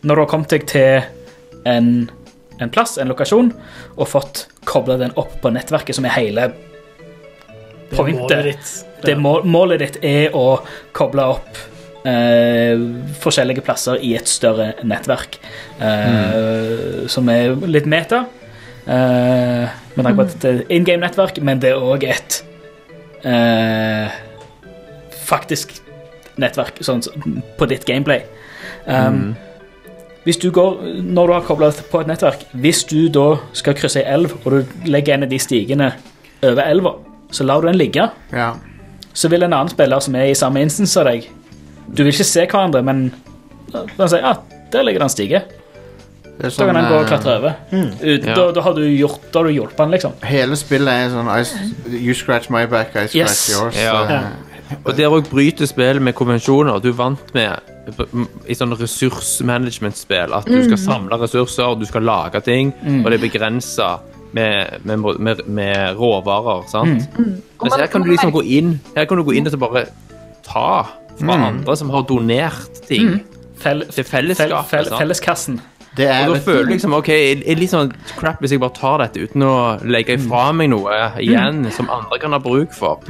[0.00, 1.00] Når du har kommet deg til
[1.66, 1.86] en,
[2.62, 3.48] en plass, en lokasjon,
[3.96, 6.44] og fått kobla den opp på nettverket, som er hele
[7.90, 8.44] Det er målet pointet.
[8.44, 8.70] ditt.
[9.02, 10.60] Det mål, målet ditt er å
[10.92, 11.66] koble opp
[12.08, 15.34] Uh, forskjellige plasser i et større nettverk,
[15.82, 18.22] eh, som er litt meta.
[18.88, 19.68] Eh,
[20.06, 22.38] på at det er in game-nettverk, men det er òg et
[23.24, 24.08] uh,
[25.28, 25.78] faktisk
[26.38, 27.02] nettverk sånn,
[27.58, 28.22] på ditt gameplay.
[28.86, 29.36] Um,
[30.24, 34.02] Hvis du går, Når du har kobla på et nettverk, hvis du da skal krysse
[34.02, 35.92] ei elv, og du legger en av de stigene
[36.42, 36.92] over elva,
[37.32, 38.52] så lar du den ligge ja.
[39.12, 41.26] så vil en annen spiller som er i samme instance av deg
[41.88, 43.10] Du vil ikke se hverandre, men
[43.72, 44.34] han sier ja,
[44.72, 45.40] der ligger det en stige.
[46.38, 47.54] Det er Da kan han gå og eh, klatre over.
[47.72, 48.34] Ut, Ja.
[48.34, 50.12] da, da har du gjort Da har du hjulpet han, liksom.
[50.22, 53.48] Hele spillet er sånn I, You scratch my back, I scratch Yes.
[53.50, 53.76] yours.
[53.76, 54.04] Ja.
[54.10, 54.20] Ja.
[54.84, 56.78] Og der òg bryter spillet med konvensjoner.
[56.84, 57.58] Du er vant med
[58.46, 62.72] i sånn ressursmanagement-spill at du skal samle ressurser, du skal lage ting,
[63.04, 63.88] og det er begrensa
[64.36, 66.66] med, med, med, med råvarer.
[66.68, 67.06] sant?
[67.62, 69.86] Mens her kan du liksom gå inn Her kan du gå inn og så bare
[70.44, 70.84] ta
[71.18, 73.22] fra andre som har donert ting
[73.58, 74.68] Fell, til fell, fellesskapet.
[74.70, 75.00] fell, sant?
[75.00, 75.56] felleskassen.
[75.98, 78.62] Det er Og da føler du liksom OK, det er litt sånn crap hvis jeg
[78.62, 79.52] bare tar dette uten å
[79.84, 83.02] legge ifra meg noe igjen som andre kan ha bruk for.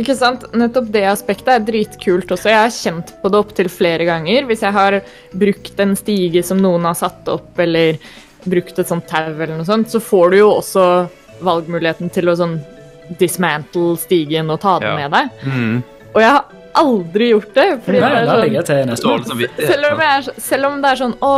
[0.00, 0.46] Ikke sant?
[0.56, 2.48] Nettopp det aspektet er dritkult også.
[2.50, 4.46] Jeg har kjent på det opptil flere ganger.
[4.48, 4.98] Hvis jeg har
[5.36, 8.00] brukt en stige som noen har satt opp, eller
[8.48, 10.86] brukt et sånt tau eller noe sånt, så får du jo også
[11.44, 12.56] valgmuligheten til å sånn
[13.20, 15.08] dismantle stigen og ta den Ja.
[15.08, 15.82] med deg.
[16.14, 16.44] Og jeg har
[16.74, 17.66] aldri gjort det.
[17.84, 19.24] Fordi Nei, det er sånn, til neste år.
[19.28, 19.72] samvittighet.
[19.72, 21.32] selv, om jeg er, selv om det er sånn Å,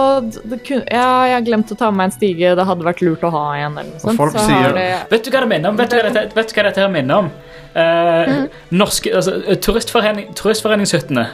[0.93, 3.30] ja, jeg har glemt å ta med meg en stige, det hadde vært lurt å
[3.35, 4.16] ha en, eller noe sånt.
[4.16, 5.76] folk så sier- har det Vet du hva det minner om?
[5.76, 7.30] Vet du hva dette, vet du hva dette her minner om?
[7.74, 11.26] Eh, norske, altså, turistforening, Turistforeningshyttene.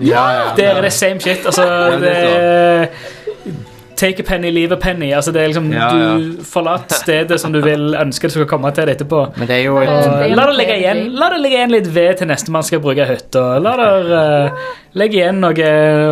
[0.00, 0.54] ja, ja.
[0.54, 1.44] Det er det same shit.
[1.46, 1.64] Altså,
[2.00, 2.90] det det
[3.96, 5.10] Take a penny, leave a penny.
[5.16, 8.72] Altså, det er liksom, Ja, Du forlater stedet som du vil ønske du skal komme
[8.76, 9.22] til det etterpå.
[9.38, 11.72] Men det er jo et, Det La en det ligge igjen, la det ligge igjen
[11.72, 13.46] litt ved til neste man skal bruke hytta.
[13.62, 14.66] La det uh,
[14.96, 15.68] legge igjen noe,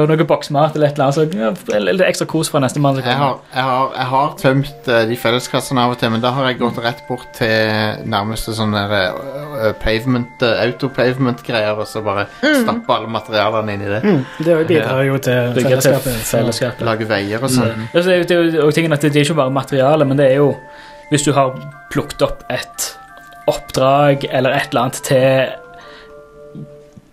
[0.08, 1.60] noe boksmat eller et eller annet.
[1.64, 2.98] Så, litt ekstra kos fra neste mann.
[2.98, 6.24] som jeg, har, jeg, har, jeg har tømt uh, de felleskassene av og til, men
[6.24, 11.88] da har jeg gått rett bort til nærmeste sånn der, uh, pavement, uh, autopavement-greier, og
[11.88, 14.02] så bare stappe alle materialene inn i det.
[14.44, 16.20] Det bidrar jo til fellesskapet.
[16.34, 16.86] fellesskapet.
[16.86, 17.88] Lage veier og sånn.
[17.92, 20.42] Altså, Det er det er tingen at det er ikke bare materiale, men det er
[20.42, 20.54] jo
[21.10, 21.52] Hvis du har
[21.92, 22.86] plukket opp et
[23.46, 25.52] oppdrag eller et eller annet til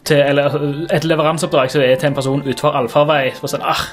[0.04, 0.56] til, eller
[0.93, 3.34] et leveranseoppdrag som er til en person utenfor allfarvei.
[3.38, 3.84] Så sånn, ah,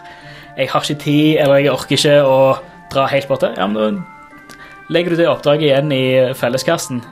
[0.57, 2.39] jeg har ikke tid, eller jeg orker ikke å
[2.93, 4.03] dra helt bort der.' Ja, men da
[4.91, 7.03] legger du det oppdraget igjen i felleskassen.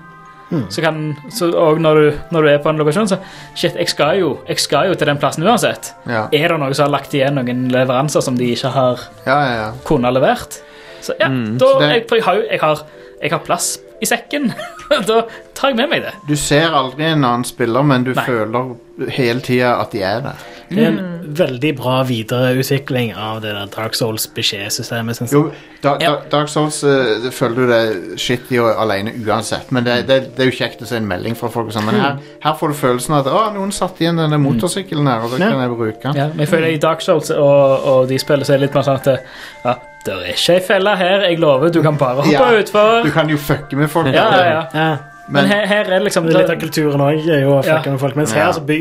[0.70, 3.16] Så kan, så, og når du, når du er på en lokasjon, så
[3.58, 5.88] Shit, jeg skal jo, jeg skal jo til den plassen uansett.
[6.06, 6.28] Ja.
[6.32, 9.54] Er det noen som har lagt igjen noen leveranser som de ikke har Ja, ja,
[9.56, 9.72] ja.
[9.84, 10.60] kunne levert?
[11.02, 12.84] Så ja, da, Så det- jeg, jeg, har jeg, har,
[13.22, 14.50] jeg har plass i sekken.
[15.08, 15.22] da
[15.56, 16.12] tar jeg med meg det.
[16.28, 18.26] Du ser aldri en annen spiller, men du Nei.
[18.26, 18.74] føler
[19.16, 20.44] hele tida at de er der.
[20.66, 25.20] Det er en veldig bra videreutvikling av det der Dark Souls-beskjedsystemet.
[25.30, 25.44] Jo,
[25.84, 30.18] da, da, Dark Souls uh, føler du deg shitty og alene uansett, men det, det,
[30.36, 31.86] det er jo kjekt å se en melding fra folk sånn.
[31.86, 35.26] Men her, her får du følelsen av at å, noen satt igjen denne motorsykkelen her,
[35.28, 35.52] og da Ja.
[35.54, 36.18] kan jeg bruke den.
[36.18, 38.74] Ja, men jeg føler I Dark Souls og, og de spiller så er det litt
[38.80, 41.68] mer sånn at ja, det er ikke ei felle her, jeg lover.
[41.74, 43.02] Du kan bare hoppe Ja, utfor.
[43.06, 44.08] Du kan jo fucke med folk.
[44.14, 44.62] Ja, ja, ja.
[44.74, 44.88] Ja,
[45.28, 47.88] Men Men her, her er liksom det Litt av kulturen òg er jo å fucke
[47.88, 47.90] Ja.
[47.96, 48.16] med folk.
[48.16, 48.76] Mens her, så by,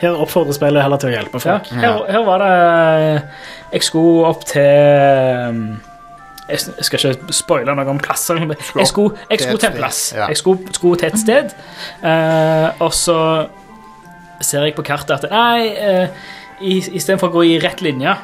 [0.00, 1.70] her oppfordrer spillet heller til å hjelpe ja, folk.
[1.82, 3.22] her, her var det
[3.72, 5.80] Jeg skulle opp til um,
[6.48, 8.38] Jeg skal ikke spoile noe om plasser.
[8.38, 10.00] men Jeg skulle, jeg skulle til en plass.
[10.28, 11.56] Jeg skulle, skulle til et sted.
[12.02, 13.18] Uh, og så
[14.40, 16.08] ser jeg på kartet at Nei, uh,
[16.62, 18.14] istedenfor å gå i rett linje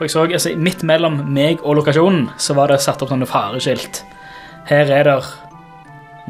[0.00, 3.26] For jeg så, altså, Midt mellom meg og lokasjonen så var det satt opp sånne
[3.28, 3.98] fareskilt.
[4.70, 5.16] Her er det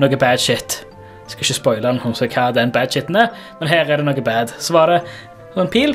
[0.02, 0.80] noe bad shit.
[1.22, 1.92] Jeg skal ikke spoile
[2.34, 3.28] hva den bad shiten er,
[3.60, 4.50] men her er det noe bad.
[4.58, 4.96] Så var det
[5.54, 5.94] sånn pil,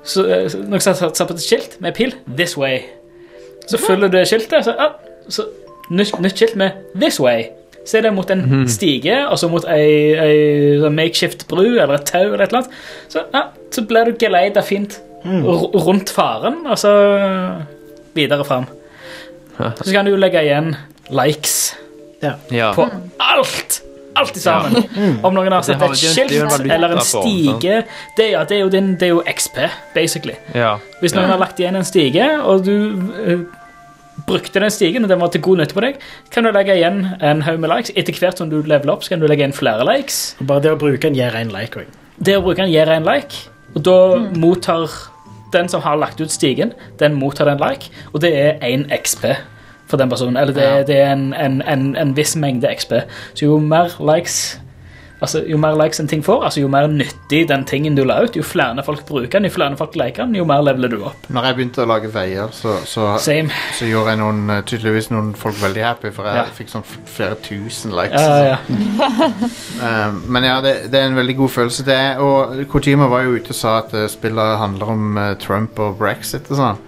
[0.00, 0.48] så, eh,
[0.80, 2.88] satt, satt på et skilt med pil 'This way'.
[3.68, 4.96] Så følger du det skiltet, så, ah,
[5.28, 5.44] så
[5.90, 7.50] nytt, nytt skilt med 'This way'.
[7.84, 11.94] Så er det mot en stige, og så mot ei, ei sånn makeshift bru eller
[12.00, 12.72] et tau eller et eller annet.
[13.08, 16.92] Så, ja, så blir du geleida fint r- rundt faren, og så
[18.16, 18.66] videre fram.
[19.82, 20.74] Så kan du legge igjen
[21.12, 21.74] likes
[22.22, 22.72] Ja.
[22.76, 22.88] på
[23.20, 23.80] alt!
[24.16, 24.82] Alt i sammen.
[25.22, 27.84] Om noen har sett et skilt er eller en stige
[28.18, 29.60] det, ja, det, er jo din, det er jo XP,
[29.94, 30.34] basically.
[30.54, 30.72] ja.
[31.00, 33.44] Hvis noen har lagt igjen en stige, og du uh,
[34.26, 36.02] brukte den stigen, og den var til god nytte på deg,
[36.34, 37.94] kan du legge igjen en haug med likes.
[37.96, 40.34] Etter hvert som du leveler opp, så kan du legge inn flere likes.
[40.42, 41.94] Bare det å bruke en gir en like òg.
[42.18, 43.96] Det å bruke en gir en like, og da
[44.36, 44.88] mottar
[45.52, 49.24] den som har lagt ut stigen, den mottar en like, og det er én XP
[49.90, 50.36] for den personen.
[50.36, 50.82] Eller det, Ja.
[50.86, 52.92] det er en, en, en, en viss mengde XP.
[53.34, 54.60] Så jo mer likes
[55.20, 58.22] Altså, Jo mer likes en ting får, altså jo mer nyttig den tingen du la
[58.24, 61.02] ut, jo flere folk bruker den, jo flere folk liker den, jo mer leveler du
[61.10, 61.26] opp.
[61.28, 65.34] Når jeg begynte å lage veier, så, så, så gjorde jeg noen, eh, tydeligvis noen
[65.36, 66.44] folk veldig happy, for jeg Ja.
[66.56, 68.20] fikk sånn flere tusen likes.
[68.20, 68.58] Ja, ja.
[69.80, 71.84] Eh, men ja, det, det er en veldig god følelse.
[71.86, 75.78] Det er, og Kojima var jo ute og sa at eh, spillet handler om Trump
[75.80, 76.80] og brexit og sånn.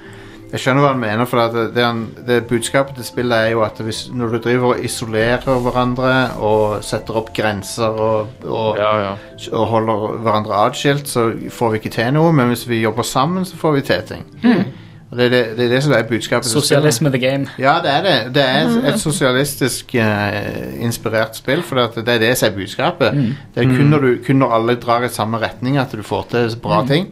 [0.53, 3.63] Jeg skjønner hva han mener, for det, det, han, det budskapet til spillet er jo
[3.65, 6.13] at hvis, når du driver og isolerer hverandre
[6.45, 9.15] og setter opp grenser og, og, ja, ja.
[9.49, 13.49] og holder hverandre atskilt, så får vi ikke til noe, men hvis vi jobber sammen,
[13.49, 14.29] så får vi til ting.
[15.13, 16.49] Og det, er det, det er det som er budskapet.
[16.49, 17.49] Sosialisme the game.
[17.61, 18.35] Ja, det er det.
[18.35, 23.19] Det er et, et sosialistisk uh, inspirert spill, for det er det som er budskapet.
[23.55, 26.31] Det er kun når, du, kun når alle drar i samme retning at du får
[26.31, 27.11] til bra ting.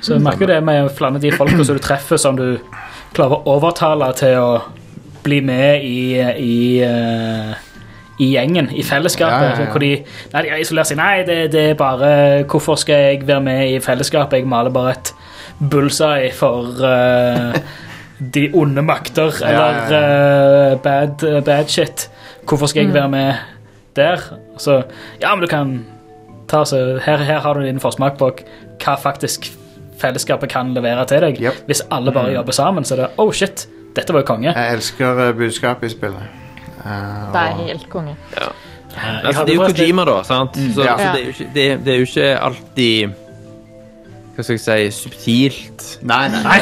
[0.00, 2.60] Så jeg merker det med flere av de folka som du treffer, som du
[3.16, 4.52] klarer å overtale til å
[5.24, 6.00] bli med i,
[6.40, 7.52] i, eh,
[8.20, 9.44] i gjengen, i fellesskapet.
[9.44, 9.68] Ja, ja, ja.
[9.72, 9.92] Hvor de,
[10.32, 11.00] nei, de har isolert seg.
[11.00, 12.10] Nei, det, det er bare
[12.48, 14.40] Hvorfor skal jeg være med i fellesskapet?
[14.40, 15.12] Jeg maler bare et
[15.60, 17.52] bullseye for uh,
[18.20, 22.08] de onde makter, Ja, eller ja, eh, bad, bad shit.
[22.48, 23.34] Hvorfor skal jeg være med
[23.96, 24.24] der?
[24.56, 24.82] Så
[25.20, 25.80] ja, men du kan
[26.48, 28.32] ta så her, her har du din forsmak på
[28.80, 29.50] hva faktisk
[30.00, 31.38] fellesskapet kan levere til deg.
[31.42, 31.62] Yep.
[31.68, 34.52] Hvis alle bare jobber sammen, så er det oh shit, dette var jo konge.
[34.54, 36.36] Jeg elsker eh, budskapet i spillet.
[36.80, 38.16] Uh, Det er helt konge.
[39.24, 40.22] Altså, det er jo Kojima, da.
[40.26, 40.56] Sant?
[40.74, 40.94] Så, Ja.
[40.96, 43.12] altså, det, er jo ikke, det, det er jo ikke alltid
[44.34, 45.86] Hva skal jeg si subtilt.
[46.02, 46.58] Nei, nei, nei.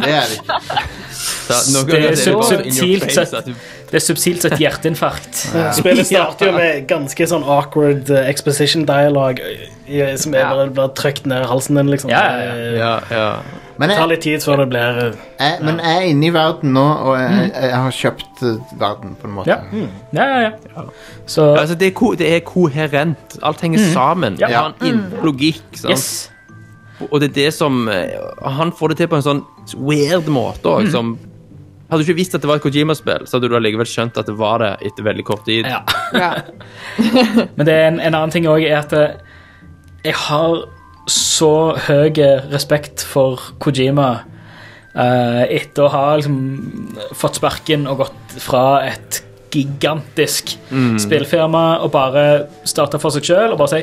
[0.00, 0.82] det er det ikke.
[1.48, 3.52] Det er subtilt sett.
[3.92, 5.42] Det er subtilt sett et hjerteinfarkt.
[5.76, 9.42] Spillet starter jo med ganske sånn awkward eh, exposition dialogue
[10.16, 12.10] som er bare, bare trykt ned halsen din, liksom.
[12.10, 13.26] Ja, ja, Det Ja, ja.
[13.80, 16.74] Men tar litt tid før det blir eh, jeg, men jeg er inne i verden
[16.76, 19.50] nå, og jeg, jeg har kjøpt eh, verden, på en måte.
[19.50, 19.86] Ja.
[20.12, 20.84] Ja, ja, ja.
[21.26, 23.38] Så Altså, det, er ko det er koherent.
[23.42, 24.38] Alt henger sammen.
[24.40, 24.46] Ja.
[24.52, 25.64] Det har en logikk.
[25.74, 25.90] Sant?
[25.96, 26.28] yes.
[27.10, 27.88] Og det er det som
[28.46, 29.40] Han får det til på en sånn
[29.74, 31.16] weird måte òg, som
[31.92, 34.28] Hadde du ikke visst at det var et Kojima-spill, så hadde du allikevel skjønt at
[34.30, 35.68] det var det etter veldig kort tid.
[35.68, 35.82] Ja.
[36.12, 36.34] Ja.
[37.56, 39.14] Men det er en, en annen ting òg, er at eh,
[40.04, 40.64] jeg har
[41.10, 41.52] så
[41.86, 42.20] høy
[42.52, 44.10] respekt for Kojima
[44.94, 46.38] uh, etter å ha liksom
[47.16, 49.22] fått sparken og gått fra et
[49.52, 50.54] gigantisk
[51.02, 52.24] spillfirma og bare
[52.68, 53.82] starte for seg sjøl og bare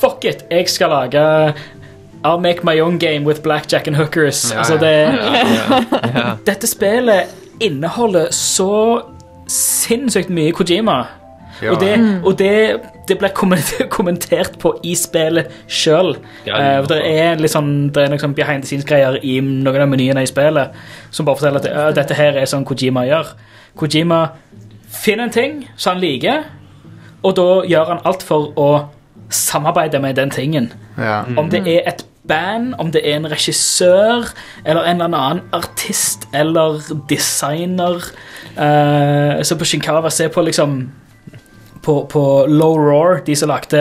[0.00, 1.20] Fuck it, jeg skal lage
[2.24, 4.52] I'll make my own game with blackjack and hookers.
[4.52, 4.92] Ja, altså det
[6.14, 6.36] Ja.
[6.46, 9.02] Dette spillet inneholder så
[9.48, 11.04] sinnssykt mye Kojima.
[11.62, 11.70] Ja.
[11.70, 13.28] Og, det, og det, det ble
[13.90, 16.16] kommentert, på i spillet sjøl.
[16.46, 19.92] Ja, det er litt sånn, det er noen sånn behind the scenes-greier i noen av
[19.92, 20.74] menyene i spillet
[21.14, 23.34] som bare forteller at «Ja, dette her er sånn Kojima gjør.
[23.78, 24.24] Kojima
[24.90, 26.48] finner en ting som han liker,
[27.22, 28.68] og da gjør han alt for å
[29.34, 30.72] samarbeide med den tingen.
[30.98, 31.22] Ja.
[31.36, 34.30] Om det er et band, om det er en regissør
[34.64, 38.04] eller en eller annen artist eller designer.
[38.56, 40.78] Uh, så på Shinkawa se på liksom
[41.84, 43.80] på, på Low Roar, de som lagde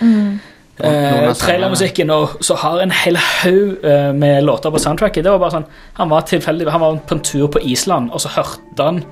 [0.00, 0.40] mm.
[0.80, 5.24] uh, trailermusikken, og så har en hel haug eh, med låter på soundtracket.
[5.24, 5.68] Det var bare sånn,
[6.00, 9.04] Han var tilfeldig, han var på en tur på Island, og så hørte han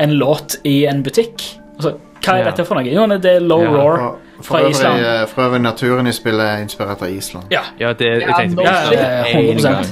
[0.00, 1.44] en låt i en butikk.
[1.76, 1.92] Og så,
[2.26, 2.44] Hva er Ja.
[2.50, 2.84] dette for noe?
[2.84, 5.00] Jo, det er Low Ja, Roar fra Island.
[5.00, 7.44] eh, for øvrig, naturen i spillet er inspirert av Island.
[7.50, 9.86] Ja, Ja, det, jeg tenkte nå Ja, ja, ja, ja, 100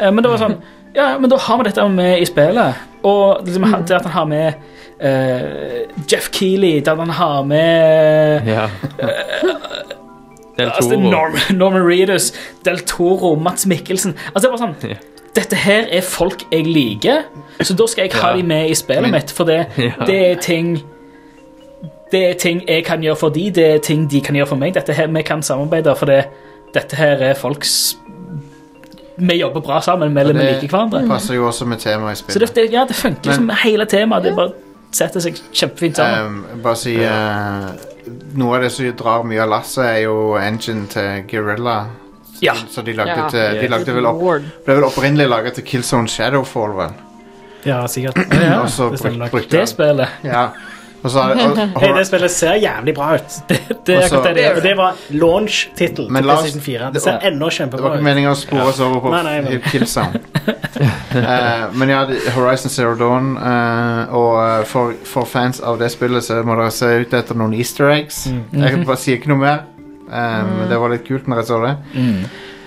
[0.00, 0.56] Eh, Men det var sånn
[0.94, 2.74] Ja, men da har vi dette med i spillet.
[3.04, 4.54] Og liksom, det at han har med
[5.00, 8.68] eh, Jeff Keeley, det at han har med Ja.
[10.58, 11.10] Del altså, Toro.
[11.10, 12.32] Norm, Norman Reedus,
[12.64, 14.96] Del Toro, Mats Mikkelsen Altså, det er bare sånn Ja.
[15.36, 17.24] Dette her er folk jeg liker,
[17.60, 18.36] så da skal jeg ha Ja.
[18.38, 19.90] dem med i spillet mitt, for det, Ja.
[20.06, 20.82] det er ting
[22.12, 24.56] Det er ting jeg kan gjøre for de, det er ting de kan gjøre for
[24.56, 24.74] meg.
[24.74, 26.24] Dette her, Vi kan samarbeide, for det,
[26.74, 27.96] dette her er folks
[29.18, 31.00] Vi jobber bra sammen, vi, vi liker hverandre.
[31.02, 32.54] Det passer jo også med temaet i Så det, spillet.
[32.54, 34.22] det, ja, det funker Men- som hele temaet.
[34.24, 34.52] Det bare
[34.92, 36.42] setter seg kjempefint sammen.
[36.52, 37.70] Um, bare si eh,
[38.36, 41.86] Noe av det som drar mye av lasset, er jo engine til Guerrilla.
[42.42, 42.52] Ja.
[42.70, 43.28] Så de lagde, Ja.
[43.32, 44.42] til, de lagde vel opp, Lord.
[44.64, 46.92] ble vel opprinnelig laget til Killzone Shadowfall, vel.
[47.64, 48.16] Ja, sikkert.
[48.62, 49.30] og så det stemmer bruk, nok.
[49.32, 50.08] brukte Det spillet.
[50.24, 50.44] Ja.
[51.80, 53.36] Hey, det spillet ser jævlig bra ut.
[53.48, 56.88] Det det, Også- det det det var launch-tittel til PlayStation 4.
[56.92, 59.22] det ser enda kjempebra ut det var ikke meningen å spore oss over på Nei,
[59.22, 60.20] nei, men- Killzone.
[61.16, 62.02] Eh, men ja,
[62.34, 66.70] Horizon Zero Dawn uh, Og eh, for, for fans av det spillet Så må dere
[66.74, 68.42] se ut etter noen easter eggs Mm.
[68.60, 69.62] Jeg kan bare si ikke noe mer
[70.10, 71.72] eh, Men det var litt kult når jeg så det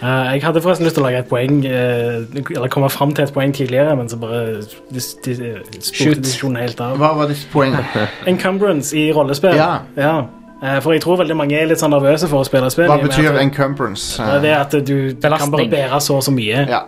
[0.01, 3.25] Eh, jeg hadde forresten lyst til å lage et poeng, uh, eller komme fram til
[3.25, 4.61] et poeng tidligere, men så bare
[4.95, 5.89] dis, dis, Shoot.
[5.89, 6.95] spurte diskusjonen helt av.
[7.01, 7.75] Hva var ditt poeng?
[8.31, 9.57] Encumbrance i rollespill.
[9.59, 9.81] Ja.
[9.99, 10.13] Ja.
[10.63, 12.87] Uh, for jeg tror veldig mange er litt sånn nervøse for å spille spill.
[12.91, 14.17] Hva betyr at- encumbrance?
[14.43, 16.63] Det er at du kan bare bære så og så mye.
[16.67, 16.83] Ja,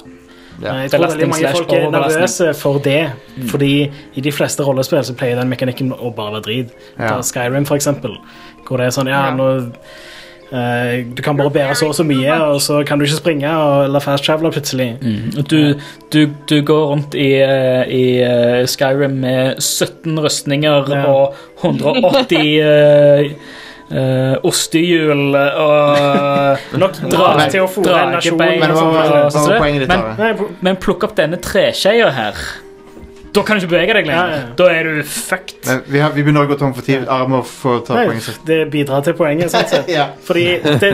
[0.61, 0.73] ja.
[0.75, 3.11] Eh, Jeg tror veldig mange folk er nervøse for det,
[3.49, 3.73] fordi
[4.15, 6.73] i de fleste rollespill så pleier den mekanikken å bare være drit.
[6.99, 7.15] Ja.
[7.15, 8.15] Ta Skyrim, for eksempel,
[8.67, 9.35] hvor det er sånn Ja, Ja.
[9.35, 9.71] nå eh,
[10.51, 13.85] Du kan bare bære så og så mye, og så kan du ikke springe og,
[13.85, 14.89] eller fast travele plutselig.
[15.01, 15.43] Mm.
[15.47, 15.73] Du,
[16.11, 21.05] du, du går rundt i, eh, i eh, Skyrim med 17 rustninger Ja.
[21.07, 23.35] og 180
[23.91, 28.37] uh, ostehjul og Nok Dra- til å fòre en nasjon.
[28.39, 29.15] dragebein Men hva og var, sånt.
[29.15, 29.89] hva så var det- poenget ditt?
[29.95, 30.19] men-?
[30.19, 32.43] Nei, po- Men plukk opp denne treskeia her.
[33.31, 34.31] Da kan du ikke bevege deg lenger.
[34.31, 34.47] Ja, ja.
[34.59, 35.61] Da er du fucked.
[35.63, 38.03] Men vi, har, vi begynner å gå tom for tid Armer for å ta nei,
[38.09, 39.53] poenget sitt det bidrar til poenget.
[39.53, 39.91] Sånn sett.
[40.01, 40.43] Ja, Fordi
[40.81, 40.89] det,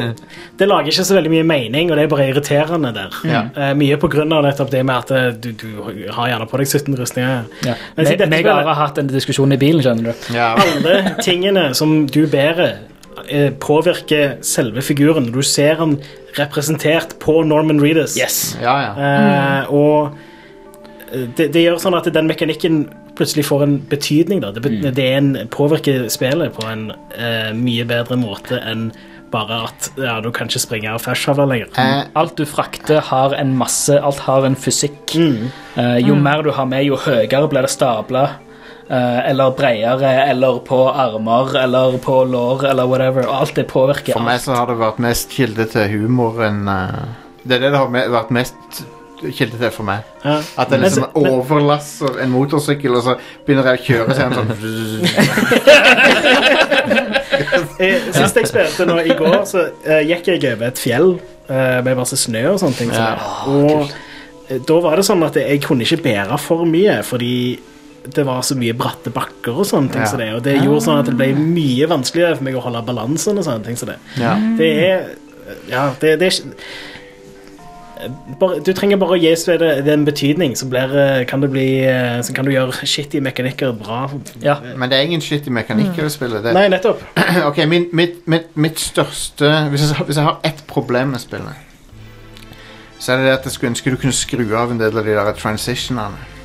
[0.57, 3.17] det lager ikke så veldig mye mening, og det er bare irriterende der.
[3.29, 3.41] Ja.
[3.57, 6.61] Uh, mye på grunn av nettopp det med at eh, du, du har gjerne på
[6.61, 7.49] deg 17 rustninger.
[7.65, 7.75] Ja.
[7.97, 10.29] Men si Meg og har hatt en diskusjon i bilen, skjønner du.
[10.37, 10.51] ja.
[10.61, 12.77] Alle tingene som du bærer,
[13.25, 15.31] eh, påvirker selve figuren.
[15.33, 15.97] Du ser han
[16.37, 18.17] representert på Norman Reedus.
[18.19, 18.57] Yes.
[18.61, 18.95] ja, ja.
[18.97, 20.26] Uh, og
[21.11, 22.81] det, det gjør sånn at den mekanikken
[23.17, 24.41] plutselig får en betydning.
[24.43, 24.53] Da.
[24.55, 24.87] Det, mm.
[24.95, 28.89] det er en, påvirker spillet på en uh, mye bedre måte enn
[29.31, 31.71] bare at ja, du kan ikke springe av fashioner lenger.
[31.75, 32.11] Mm.
[32.19, 35.15] Alt du frakter, har en masse Alt har en fysikk.
[35.15, 35.47] Mm.
[35.75, 38.27] Uh, jo mer du har med, jo høyere blir det stabla.
[38.87, 43.27] Uh, eller bredere, eller på armer, eller på lår, eller whatever.
[43.27, 44.15] Alt det påvirker.
[44.15, 47.01] For meg så har det vært mest kilde til humor enn eh,
[47.43, 48.85] Det er det det har vært mest
[49.21, 50.07] kilde til for meg.
[50.23, 50.37] Ja.
[50.61, 54.29] At jeg liksom men- overlasser en motorsykkel, og så begynner jeg å kjøre, så er
[54.29, 54.51] den sånn
[57.77, 61.79] Eh, Sist jeg spilte nå i går, så uh, gikk jeg over et fjell uh,
[61.85, 62.93] med masse snø og sånne ting.
[62.95, 63.11] Ja.
[63.45, 63.53] Så
[64.47, 67.59] og da var det sånn at jeg kunne ikke bære for mye, fordi
[68.07, 70.05] det var så mye bratte bakker og sånne ting.
[70.05, 70.09] Ja.
[70.09, 72.85] som det, og det gjorde sånn at det ble mye vanskeligere for meg å holde
[72.87, 73.79] balansen og sånne ting.
[73.79, 73.99] som det.
[74.21, 74.35] ja.
[74.59, 75.09] Det er
[75.71, 76.55] Ja, det, det er ikke
[78.39, 81.67] bare, du trenger bare å gi spillet den betydning, så, blir, eh, kan det bli,
[81.85, 84.05] eh, så kan du gjøre shitty mekanikker bra.
[84.43, 84.57] Ja.
[84.75, 86.43] Men det er ingen shitty mekanikker i spillet.
[86.43, 87.03] Det, Nei, nettopp.
[87.49, 91.65] ok, min, mitt, mitt, mitt største hvis jeg, hvis jeg har ett problem med spillet,
[92.99, 95.05] så er det det at jeg skulle ønske du kunne skru av en del av
[95.05, 96.36] de der transitionene.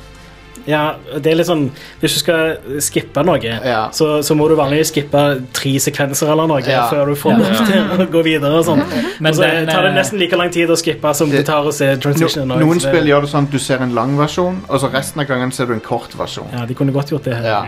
[0.65, 1.65] Ja, det er litt sånn
[1.99, 3.89] Hvis du skal skippe noe, Ja.
[3.91, 6.85] så, så må du vanligvis skippe tre sekvenser eller noe Ja.
[6.89, 7.37] før du får Ja.
[7.37, 8.53] lov til å gå videre.
[8.59, 8.83] og sånn.
[9.19, 11.45] Men så den, tar det eh, nesten like lang tid å skippe som det Det-
[11.51, 12.47] tar å se transition.
[12.47, 15.21] No, noen spill gjør det sånn at du ser en lang versjon, og så resten
[15.21, 16.47] av gangen ser du en kort versjon.
[16.53, 17.43] Ja, de kunne godt gjort det her.
[17.43, 17.65] Ja.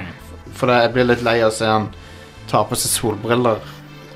[0.54, 1.90] For jeg blir litt lei av å se han
[2.48, 3.58] ta på seg solbriller,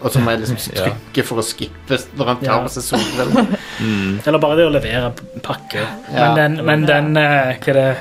[0.01, 0.86] og så må jeg liksom Ja.
[0.86, 3.57] trykke for å skippe når han tar på seg solbriller.
[4.27, 5.11] Eller bare det å levere
[5.41, 5.82] pakke.
[6.13, 6.34] Ja.
[6.34, 7.97] Men den, men den eh, Hva er det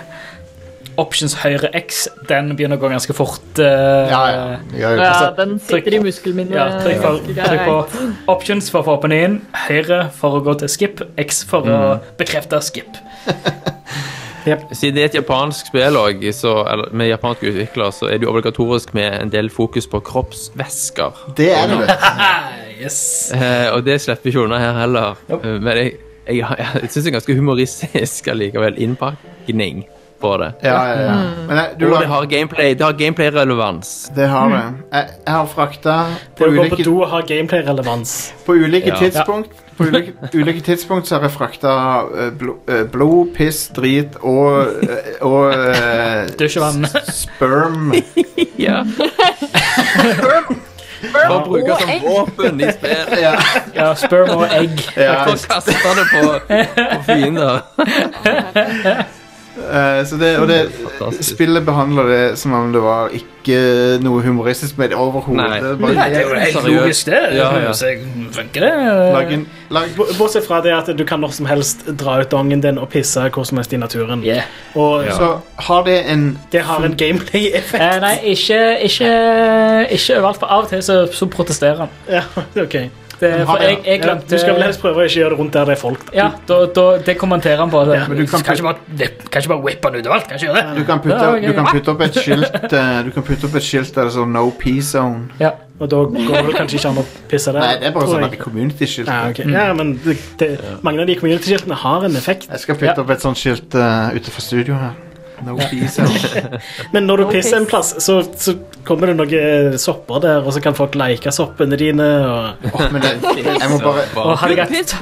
[0.99, 3.45] Options høyre X, den begynner å gå ganske fort.
[3.55, 4.45] Uh, Ja, ja.
[4.75, 6.57] Ja, Ja, den sitter i muskelminnet.
[6.59, 9.37] Ja, trykk, for, trykk på options for å få opp den inn,
[9.69, 11.81] høyre for å gå til skip, X for å
[12.19, 12.99] bekrefte skip.
[14.73, 16.53] Siden det er et japansk spill også, så,
[16.97, 21.25] med japansk utvikler, så er det jo obligatorisk med en del fokus på kroppsvæsker.
[21.37, 21.87] det er det.
[22.79, 23.33] Yes.
[23.35, 25.17] Eh, og det slipper ikke unna her heller.
[25.35, 25.93] Eh, Men jeg,
[26.29, 29.81] jeg, jeg syns det er ganske humoristisk allikevel innpakning
[30.21, 30.49] på det.
[30.63, 31.15] Ja, ja, ja.
[31.49, 32.99] Men jeg, du, Og det har gameplay-relevans.
[32.99, 34.11] gameplay-relevans.
[34.17, 34.63] det har det.
[34.93, 35.95] Jeg, jeg har frakta
[36.37, 38.17] på Det å gå på ulike, do har gameplay-relevans.
[38.47, 38.97] på ulike Ja.
[38.99, 41.75] tidspunkt På ulike, ulike tidspunkt så har jeg frakta
[42.19, 45.53] eh, blo, eh, blod, piss, drit og, eh, og
[46.39, 46.87] Dusjevann.
[47.07, 47.93] sperm
[48.59, 48.83] Ja.
[50.19, 50.57] sperm.
[51.47, 52.03] bruke Og som egg.
[52.03, 52.65] våpen i.
[53.23, 53.35] Ja,
[53.75, 54.81] Ja, sperm og egg.
[54.97, 55.25] ja.
[55.25, 56.23] For å kaste det på,
[56.75, 57.63] på fiender.
[59.59, 63.59] Eh, så det, og det spillet behandler det som om det var ikke
[64.05, 65.39] noe humoristisk med det overhodet.
[65.41, 65.59] Nei.
[65.63, 67.23] Det Nei, det er jo helt logisk, det.
[67.37, 67.73] Ja, ja.
[68.37, 68.73] Funker det.
[69.15, 69.33] Lag
[69.71, 69.89] lag,
[70.19, 73.29] Bortsett fra det at du kan når som helst dra ut dongen din og pisse
[73.35, 74.25] hvor som helst i naturen.
[74.25, 74.47] Yeah.
[74.75, 75.33] Og Så
[75.69, 77.83] har det en det har en gameplay-effekt.
[77.83, 79.13] Eh, nei, ikke, ikke,
[79.91, 82.01] ikke overalt, for av og til så, så protesterer han.
[82.09, 82.25] Ja,
[82.67, 82.81] ok.
[83.19, 85.57] Det, for jeg, jeg glemte du skal vel helst prøve å ikke gjøre det rundt
[85.57, 86.11] der det er folk.
[86.15, 87.85] Ja, da, da, det kommenterer han på.
[87.89, 88.01] Det.
[88.09, 90.29] men du kan kan, ikke bare, det, kan ikke bare whippe han ut overalt.
[90.29, 90.77] Kan ikke gjøre det.
[90.79, 93.67] Du kan, putte, du kan putte opp et skilt eh, Du kan putte opp et
[93.67, 95.33] skilt der det står 'No pee zone'.
[95.43, 95.57] Ja.
[95.79, 97.63] Og da går det kanskje ikke an å pisse der.
[97.63, 99.11] Nei, det er bare sånn at community-skilt.
[99.11, 99.47] ja, okay.
[99.55, 100.49] ja, men det, det,
[100.83, 102.49] mange av de community-skiltene har en effekt.
[102.51, 104.97] Jeg skal putte opp et sånt skilt uh, utenfor studio her.
[105.47, 105.55] No.
[106.95, 108.55] Men når du No pisser en plass, så, så
[108.87, 112.07] kommer det noen sopper der, og så kan folk like soppene dine.
[112.27, 112.69] Og...
[112.73, 113.13] oh, men det,
[113.63, 114.95] jeg må bare Og hadde jeg hatt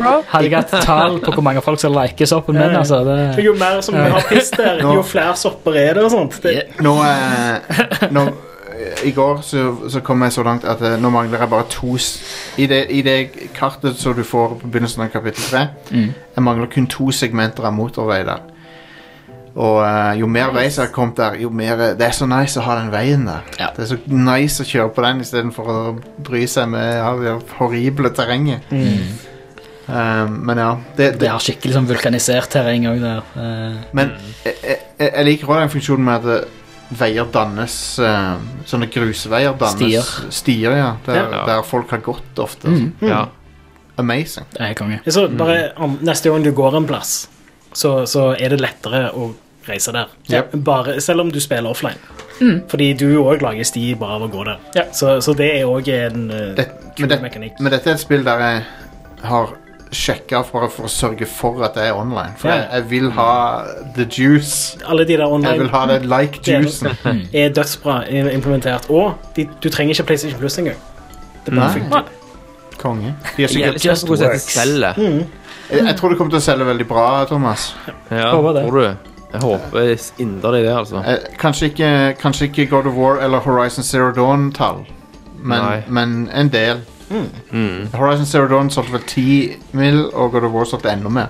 [0.50, 3.80] jeg hatt tall på hvor mange folk som liker soppen min, altså det, Jo mer
[3.84, 6.04] som har piss der, jo flere sopper er det.
[6.04, 6.40] og sånt.
[6.42, 8.26] Det, Nå, eh, nå
[9.06, 9.62] I går så,
[9.92, 11.96] så kom jeg så langt at eh, nå mangler jeg bare to
[12.60, 13.16] I det, i det
[13.56, 16.10] kartet som du får på begynnelsen av kapittel 3 Mm.
[16.36, 18.42] Jeg mangler kun to segmenter av motorvei der.
[19.56, 22.60] Og uh, jo mer vei som har kommet der, jo mer Det er så nice
[22.60, 23.46] å ha den veien der.
[23.56, 23.70] Ja.
[23.76, 25.78] Det er så nice å kjøre på den istedenfor å
[26.26, 28.68] bry seg med ja, det horrible terrenget.
[29.86, 33.20] Um, men ja, det, det det, er skikkelig sånn vulkanisert terreng òg der.
[33.38, 36.64] Uh, Men jeg, jeg, jeg liker også den funksjonen med at eh,
[36.98, 38.34] veier dannes uh,
[38.66, 40.10] Sånne grusveier dannes Stier.
[40.34, 40.90] Stier, ja.
[41.06, 41.44] Der, Ja.
[41.46, 42.68] der folk har gått ofte.
[42.68, 42.90] Mm.
[43.06, 43.28] Ja.
[43.96, 44.44] Amazing.
[44.52, 45.00] det er konge.
[45.08, 47.30] så bare om, Neste gang du går en plass,
[47.72, 49.30] så, så er det lettere å
[49.68, 50.12] reise der.
[50.32, 50.56] Yep.
[50.64, 51.98] Bare, selv om du spiller offline.
[52.68, 54.58] Fordi du òg lager sti bare av å gå der.
[54.76, 54.82] Ja.
[54.92, 57.60] Så, så det er òg en uh, Det, kul men, det, mekanikk.
[57.60, 58.64] men dette er et spill der jeg
[59.24, 59.54] har
[59.96, 62.34] sjekka for, for å sørge for at det er online.
[62.40, 62.56] For Ja.
[62.56, 63.30] jeg, jeg vil ha
[63.96, 64.76] the juice.
[64.84, 66.90] Alle de der Jeg vil ha det like juicen.
[67.32, 68.90] er dødsbra implementert.
[68.90, 70.76] Og de, du trenger ikke PlayStation Plus engang.
[71.46, 72.12] Det bare funker.
[72.76, 73.14] Konge.
[73.36, 74.58] De har sikkert, ja, Just works.
[74.96, 75.24] Mm.
[75.70, 77.70] jeg, jeg tror det kommer til å selge veldig bra, Thomas.
[78.10, 78.66] Ja, det.
[78.68, 79.15] tror du?
[79.36, 81.02] Jeg håper inderlig det, altså.
[81.06, 84.84] Eh, kanskje, ikke, kanskje ikke God of War eller Horizon Zero Dawn-tall,
[85.38, 85.82] men, Nei.
[85.88, 86.80] men en del.
[87.10, 87.88] Mm.
[87.94, 91.26] Horizon Zero Dawn solgte vel 10 mil, og God of War solgte enda mer.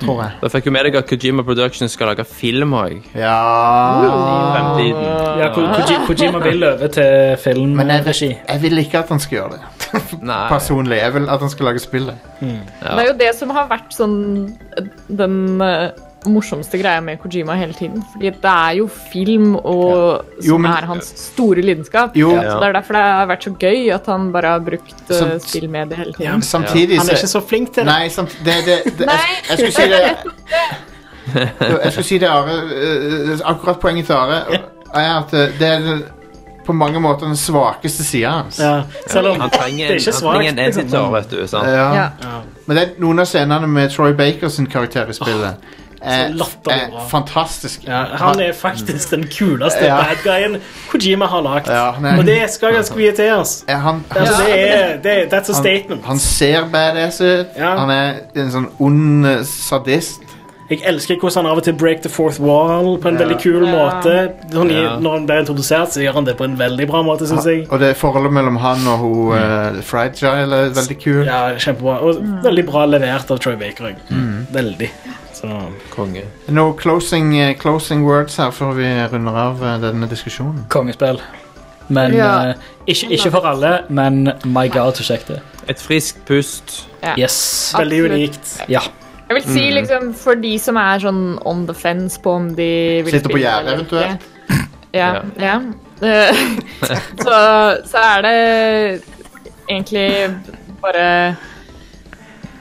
[0.00, 0.30] Tror jeg.
[0.42, 2.98] Da fikk jo med deg at Kojima Productions skal lage film òg.
[3.16, 3.32] Ja
[4.52, 5.04] Fremtiden.
[5.40, 8.28] Ja, Ko- Koji- Kojima vil over til Men jeg, filmregi.
[8.48, 9.62] jeg vil ikke at han skal gjøre det.
[10.30, 10.48] Nei.
[10.50, 10.98] Personlig.
[11.00, 12.14] Jeg vil at han skal lage spillet.
[12.40, 14.18] Det er jo det som har vært sånn
[15.08, 15.88] den eh,
[16.26, 18.02] morsomste greia med Kojima hele tiden.
[18.12, 22.16] Fordi det er jo film og, Jo, som men- er hans store lidenskap.
[22.16, 24.94] Jo, Så det er derfor det har vært så gøy at han bare har brukt
[25.10, 26.42] uh, Som- spillmediet hele Ja, tiden.
[26.42, 27.92] samtidig Han er ikke så flink til det.
[27.92, 29.38] Nei, samt, det, det, det, jeg, Nei.
[29.48, 30.00] jeg skulle si det
[31.84, 32.50] Jeg skulle si det, Are.
[32.52, 34.42] eh, Akkurat poenget til Are
[34.94, 36.02] er at eh, det er
[36.66, 38.58] på mange måter den svakeste sida hans.
[38.58, 40.24] Ja, selv om Han trenger det er ikke svakt.
[40.24, 40.82] han trenger en liksom.
[40.84, 41.46] editor, vet du.
[41.46, 41.66] Sant?
[41.66, 41.94] Ja.
[41.94, 42.08] Ja.
[42.22, 42.38] Ja.
[42.66, 45.54] Men det er noen av scenene med Troy Bakers karakter i spillet er,
[46.04, 47.84] så latterlig er fantastisk.
[47.88, 49.96] Ja, han er faktisk den kuleste Ja.
[50.02, 50.58] bad guyen
[50.90, 51.66] Kojima har lagd.
[51.68, 53.30] Ja, er- Og det skal ganske mye til.
[53.38, 53.64] Altså.
[53.68, 56.04] Er han, han, Altså, det er, det, that's a han, statement.
[56.04, 57.46] han ser badass ut.
[57.56, 57.76] Ja.
[57.78, 60.20] Han er en sånn ond eh, sadist.
[60.70, 63.66] Jeg elsker hvordan han av og til break the fourth wall på en veldig kul
[63.66, 63.70] Ja.
[63.74, 64.32] måte.
[64.50, 64.96] Sånn, Ja.
[64.98, 67.66] Når han blir introdusert, så gjør han det på en veldig bra måte, syns jeg.
[67.70, 71.24] Og det forholdet mellom han og hun uh, Fragile er veldig kul.
[71.26, 71.98] Ja, kjempebra.
[72.00, 73.94] Og veldig bra levert av Troy Baker òg.
[74.52, 74.90] Veldig.
[75.44, 76.22] Så Konge.
[76.48, 80.64] No closing, eh, closing words her før vi runder av eh, denne diskusjonen.
[80.72, 81.20] Kongespill.
[81.88, 82.48] Men Ja.
[82.48, 82.54] eh,
[82.86, 85.42] ikke, ikke for alle, men my god, så kjekt det er.
[85.68, 86.86] Et friskt pust.
[87.02, 87.14] Ja.
[87.18, 87.74] Yes.
[87.78, 88.12] veldig Absolutt.
[88.18, 88.54] unikt.
[88.68, 88.80] Ja.
[89.28, 93.02] Jeg vil si liksom for de som er sånn on the fence på om de
[93.04, 94.04] vil Sitter på spille gjerdet, eller ikke.
[94.04, 94.20] eventuelt.
[94.94, 95.22] Ja.
[95.40, 95.60] ja.
[96.02, 96.34] Eh,
[97.24, 97.38] så,
[97.88, 99.02] så er det
[99.68, 100.36] egentlig
[100.82, 101.36] bare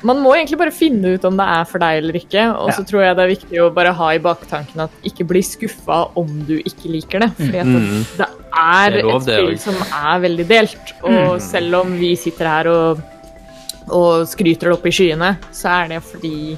[0.03, 2.41] Man må egentlig bare finne ut om det er for deg eller ikke.
[2.59, 2.85] Og så Ja.
[2.89, 6.27] tror jeg det er viktig å bare ha i baktanken at ikke bli skuffa om
[6.45, 7.29] du ikke liker det.
[7.37, 8.05] Fordi Mm.
[8.17, 10.93] det er Det er lov, et det spill som er veldig delt.
[11.03, 13.01] Og selv om vi sitter her og,
[13.89, 16.57] og skryter det opp i skyene, så er det fordi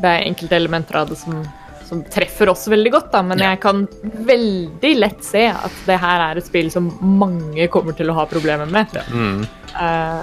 [0.00, 1.42] det er enkelte elementer av det som,
[1.86, 3.08] som treffer oss veldig godt.
[3.12, 3.22] Da.
[3.22, 3.84] Men jeg kan
[4.26, 8.26] veldig lett se at det her er et spill som mange kommer til å ha
[8.30, 8.92] problemer med.
[9.12, 9.46] Mm.
[9.76, 10.22] Uh,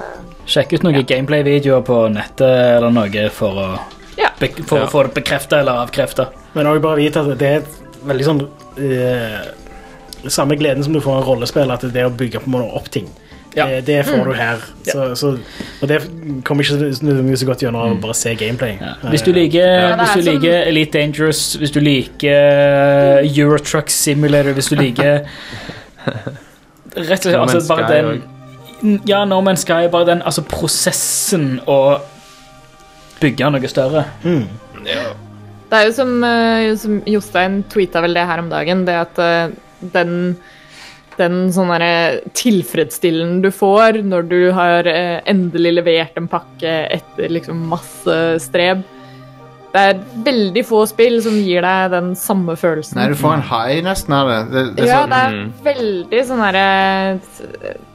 [0.50, 3.68] Sjekk ut noen gameplay-videoer på nettet eller noe for å,
[4.18, 4.30] Ja.
[4.40, 4.86] be for Ja.
[4.86, 6.28] å få det bekrefta eller avkrefta.
[6.54, 7.76] Men òg bare vite at det er et
[8.06, 9.44] veldig sånn uh,
[10.24, 12.86] Samme gleden som du får av rollespill, at det er å bygge på måte opp
[12.90, 13.10] ting.
[13.56, 13.66] Ja.
[13.70, 14.62] Det, det får du her.
[14.88, 15.30] Så, så,
[15.82, 16.00] og det
[16.44, 18.78] kommer ikke nødvendigvis så godt gjennom å bare se gameplay.
[18.82, 18.94] Ja.
[19.12, 24.72] Hvis du liker, hvis du som- liker Elite Dangerous, hvis du liker Eurotruck Simulator, hvis
[24.74, 25.22] du liker
[26.94, 31.78] Rett og slett altså, bare den Ja, No Man's Sky, bare den altså prosessen å
[33.22, 34.04] bygge noe større.
[34.84, 39.22] Det er jo som, eh, som Jostein tweeta vel det her om dagen, det at
[39.24, 39.54] eh,
[39.94, 40.36] den
[41.20, 47.32] den sånn derre tilfredsstillen du får når du har eh, endelig levert en pakke etter
[47.34, 48.84] liksom masse streb.
[49.74, 53.00] Det er veldig få spill som gir deg den samme følelsen.
[53.00, 54.38] Nei, du får en high nesten av det.
[54.52, 56.68] det, det ja, sånn- det er veldig sånn herre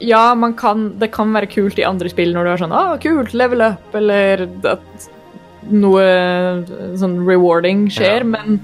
[0.02, 2.82] Ja, man kan Det kan være kult i andre spill når du er sånn Å,
[2.98, 4.42] kult, level up, eller
[4.74, 5.08] at
[5.70, 6.02] noe
[6.98, 8.58] sånn rewarding skjer, men,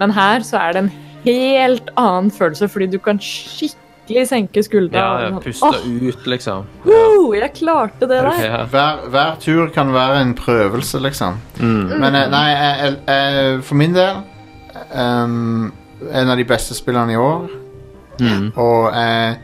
[0.00, 0.92] men her så er det en
[1.24, 3.87] helt annen følelse, fordi du kan skikkelig
[4.28, 4.98] senke skuldra.
[4.98, 6.66] Ja, ja, sånn, puste oh, ut, liksom.
[6.86, 8.64] Uh, jeg klarte det der.
[8.72, 11.38] Hver, hver tur kan være en prøvelse, liksom.
[11.60, 11.94] Mm.
[11.94, 14.20] Men eh, nei, jeg, jeg, jeg, for min del
[14.94, 15.72] um,
[16.14, 17.48] En av de beste spillene i år.
[18.18, 18.50] Mm.
[18.58, 19.38] Og jeg,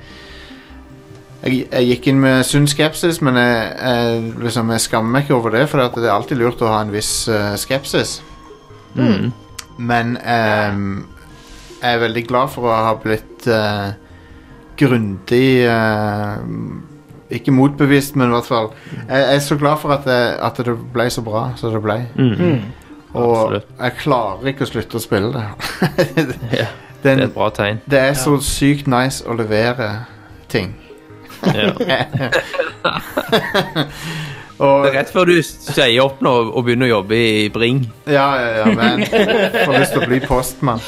[1.45, 5.39] jeg, jeg gikk inn med sunn skepsis, men jeg, jeg, liksom, jeg skammer meg ikke
[5.39, 8.21] over det, for det er alltid lurt å ha en viss uh, skepsis.
[8.95, 9.33] Mm.
[9.83, 10.87] Men um,
[11.81, 13.93] jeg er veldig glad for å ha blitt uh,
[14.81, 16.37] grundig eh,
[17.35, 18.69] Ikke motbevist, men i hvert fall
[19.09, 21.83] Jeg, jeg er så glad for at det, at det ble så bra som det
[21.85, 21.99] ble.
[22.19, 22.61] Mm.
[23.15, 23.69] Og Absolutt.
[23.81, 25.47] jeg klarer ikke å slutte å spille det.
[26.61, 26.67] Ja,
[27.05, 27.77] det er et bra tegn.
[27.91, 29.89] det er så sykt nice å levere
[30.49, 30.69] ting.
[34.63, 37.81] Og, Det er rett før du sier opp nå og begynner å jobbe i Bring.
[38.07, 40.79] ja, ja, ja, men får lyst til å bli postmann.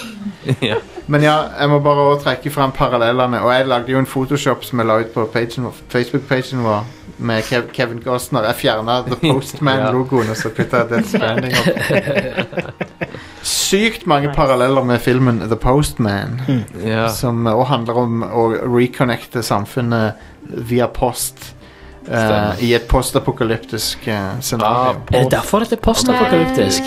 [0.71, 0.79] ja.
[1.07, 3.41] Men ja, jeg må bare også trekke frem parallellene.
[3.45, 6.87] Og jeg lagde jo en Photoshop som jeg la ut på Facebook-pagen vår
[7.17, 8.47] med Kev Kevin Costner.
[8.51, 12.83] Jeg fjerna The Postman-logoen, og så putta jeg Death Stranding opp.
[13.47, 16.41] Sykt mange paralleller med filmen The Postman,
[16.83, 17.07] ja.
[17.15, 20.19] som også handler om å reconnecte samfunnet
[20.67, 21.53] via post.
[22.09, 22.55] Eh, Stemmer.
[22.63, 24.91] I et postapokalyptisk uh, scenario.
[24.91, 26.83] Ah, Er det derfor det er postapokalyptisk?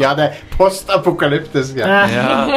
[0.00, 1.86] Ja, det er postapokalyptisk, ja.
[2.10, 2.46] Ja.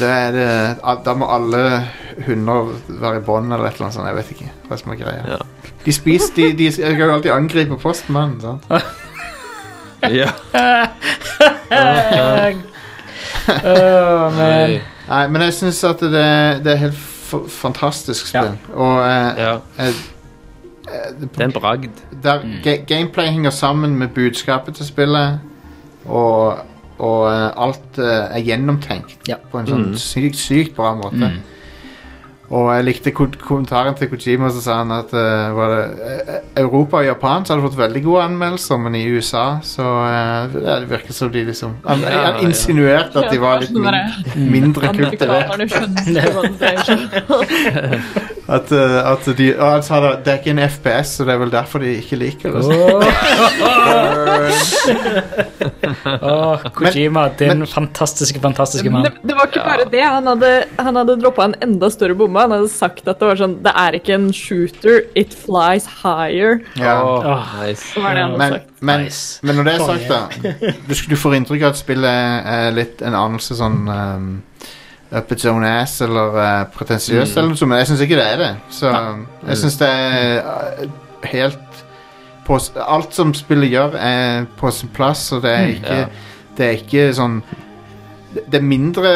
[0.00, 1.82] det er det Da må alle
[2.26, 4.06] hunder være i bånd eller et eller annet sånt.
[4.06, 5.22] Jeg vet ikke hva som er greia.
[5.36, 5.40] Ja.
[5.84, 8.40] De spiser De, de skal jo alltid angripe postmannen.
[8.40, 8.62] sant?
[10.20, 10.28] ja.
[14.38, 16.24] Men Nei, men jeg syns at det,
[16.64, 18.50] det er helt f fantastisk spill.
[18.74, 19.54] Og eh, ja.
[19.80, 19.94] eh,
[21.20, 22.00] Det er en bragd.
[22.22, 25.40] der, ga gameplay henger sammen med budskapet til spillet,
[26.06, 26.58] og,
[26.98, 29.36] og eh, alt uh, er gjennomtenkt Ja.
[29.52, 29.94] på en sånn Mm.
[30.00, 31.32] sykt, sykt bra måte.
[32.50, 36.62] Og jeg likte ko kommentaren til Kojima, så sa han at eh, var det, eh,
[36.62, 40.88] Europa og Japan så hadde fått veldig gode anmeldelser, men i USA så eh, det
[40.88, 45.44] virker som de liksom Han, Ja, han insinuerte at de var litt min, mindre kulturelle.
[45.52, 46.98] Amerikanerne skjønner hva det dreier seg
[47.28, 48.37] om.
[48.48, 51.34] At, uh, at de, og han sa det, det er ikke en FPS, så det
[51.34, 52.62] er vel derfor de ikke liker det.
[56.22, 59.04] Åh, Kojima, din fantastiske, fantastiske mann.
[59.04, 60.00] Det, det var ikke bare det.
[60.04, 62.40] Han hadde, han hadde droppa en enda større bombe.
[62.40, 66.62] Han hadde sagt at det var sånn Det er ikke en shooter, it flies higher.
[66.80, 66.96] Ja.
[67.04, 67.84] Oh, nice.
[67.94, 68.74] Det var det han hadde Men, sagt.
[68.80, 69.40] men, Nice.
[69.44, 73.02] men når det er sagt, da Du, du får inntrykk av at spillet er litt
[73.04, 74.28] en anelse sånn um,
[75.12, 78.26] Up its own ass eller uh, pretensiøst, eller noe sånt, men jeg syns ikke det
[78.28, 78.50] er det.
[78.76, 78.90] Så
[79.48, 80.90] jeg syns det er uh,
[81.32, 81.80] helt
[82.44, 86.06] på, Alt som spillet gjør, er på sin plass, og det er ikke, Ja.
[86.58, 87.42] det er ikke sånn
[88.34, 89.10] Det det er mindre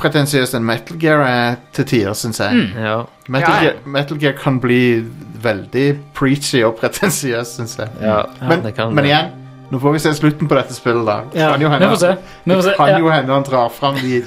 [0.00, 2.64] pretensiøst enn Metal Gear er til tider, syns jeg.
[2.80, 3.02] Ja.
[3.28, 3.60] Metal, Ja, ja.
[3.70, 5.04] Gear, Metal Gear kan bli
[5.44, 7.88] veldig preachy og pretensiøs, syns jeg.
[8.02, 8.22] ja.
[8.40, 9.30] Men, det kan men igjen,
[9.70, 11.04] nå får vi se slutten på dette spillet.
[11.06, 12.16] da Ja, Kan jo Vi får se.
[12.44, 12.74] Vi får se.
[12.76, 12.98] kan Ja.
[12.98, 14.22] jo hende han drar fram de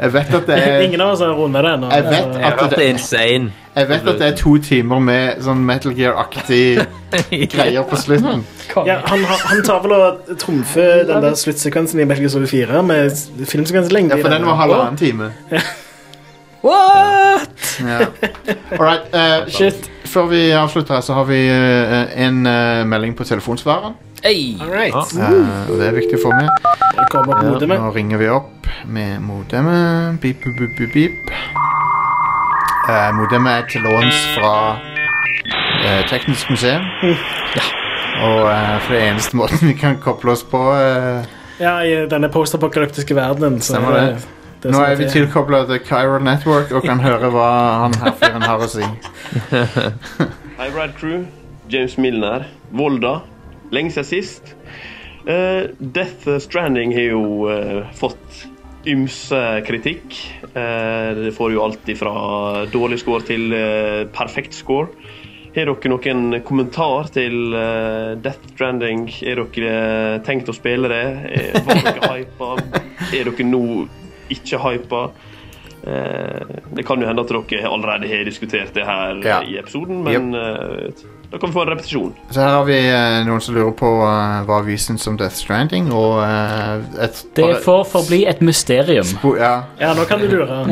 [0.00, 1.90] Jeg vet at det er Ingen av oss har runda det ennå.
[1.92, 3.52] Jeg vet Jeg at det, insane.
[3.76, 6.82] jeg vet at det er to timer med sånn Metal Gear-aktig
[7.54, 8.42] greier på slutten.
[8.86, 12.48] Ja, han, har- han tar vel og trumfer den der sluttsekvensen i Metal Gear Solid
[12.50, 14.16] 4 med s- filmsekvenslengde.
[14.16, 15.30] Ja, i for den var halvannen time.
[16.64, 17.80] What?
[17.84, 18.06] Ja.
[18.78, 19.90] Alright, eh, shit.
[20.08, 23.94] Før vi avslutter her, så har vi eh, en eh, melding på telefonsvareren.
[24.24, 24.56] Hey.
[24.60, 24.94] All right.
[24.94, 26.48] Eh, det er viktig å få med.
[26.96, 27.80] Det kommer opp Ja, modemet.
[27.82, 30.20] nå ringer vi opp med modemet.
[30.22, 31.34] Beep, beep, beep, beep, beep.
[32.88, 34.52] Eh, modemet er til låns fra
[35.84, 36.86] eh, Teknisk museum.
[38.24, 40.62] Og eh, for det er eneste måten vi kan koble oss på.
[40.72, 41.28] eh,
[41.60, 44.14] Ja, i denne postapokalyptiske verdenen så Stemmer er det.
[44.16, 44.30] det,
[44.64, 45.12] Det Nå som er vi til.
[45.26, 47.50] tilkobla til Chiral Network og kan høre hva
[47.84, 48.88] han her fyren har å si.
[49.52, 51.26] Hei, Rad Crew.
[51.68, 52.44] James Milner.
[52.72, 53.20] Volda.
[53.72, 54.54] Lenge siden sist.
[55.24, 58.42] Uh, Death Stranding har jo uh, fått
[58.86, 60.18] ymse kritikk.
[60.52, 62.12] Uh, det får jo alt fra
[62.72, 63.54] dårlig score til
[64.12, 64.90] perfekt score.
[65.54, 67.54] Har dere noen kommentar til
[68.24, 69.04] Death Stranding?
[69.22, 71.02] Er dere tenkt å spille det?
[71.30, 72.48] Er, var dere hypa?
[73.14, 73.60] Er dere nå
[74.34, 75.04] ikke hypa?
[75.84, 79.38] Det kan jo hende at dere allerede har diskutert det her Ja.
[79.46, 80.90] i episoden, men eh,
[81.34, 82.12] da kan vi få en repetisjon.
[82.30, 85.34] Så her har vi eh, noen som lurer på eh, hva vi syns om Death
[85.42, 89.04] Stranding, og eh, et Det bare- får forbli et mysterium.
[89.16, 89.54] Spo- Ja.
[89.82, 90.62] Ja, nå kan du lure.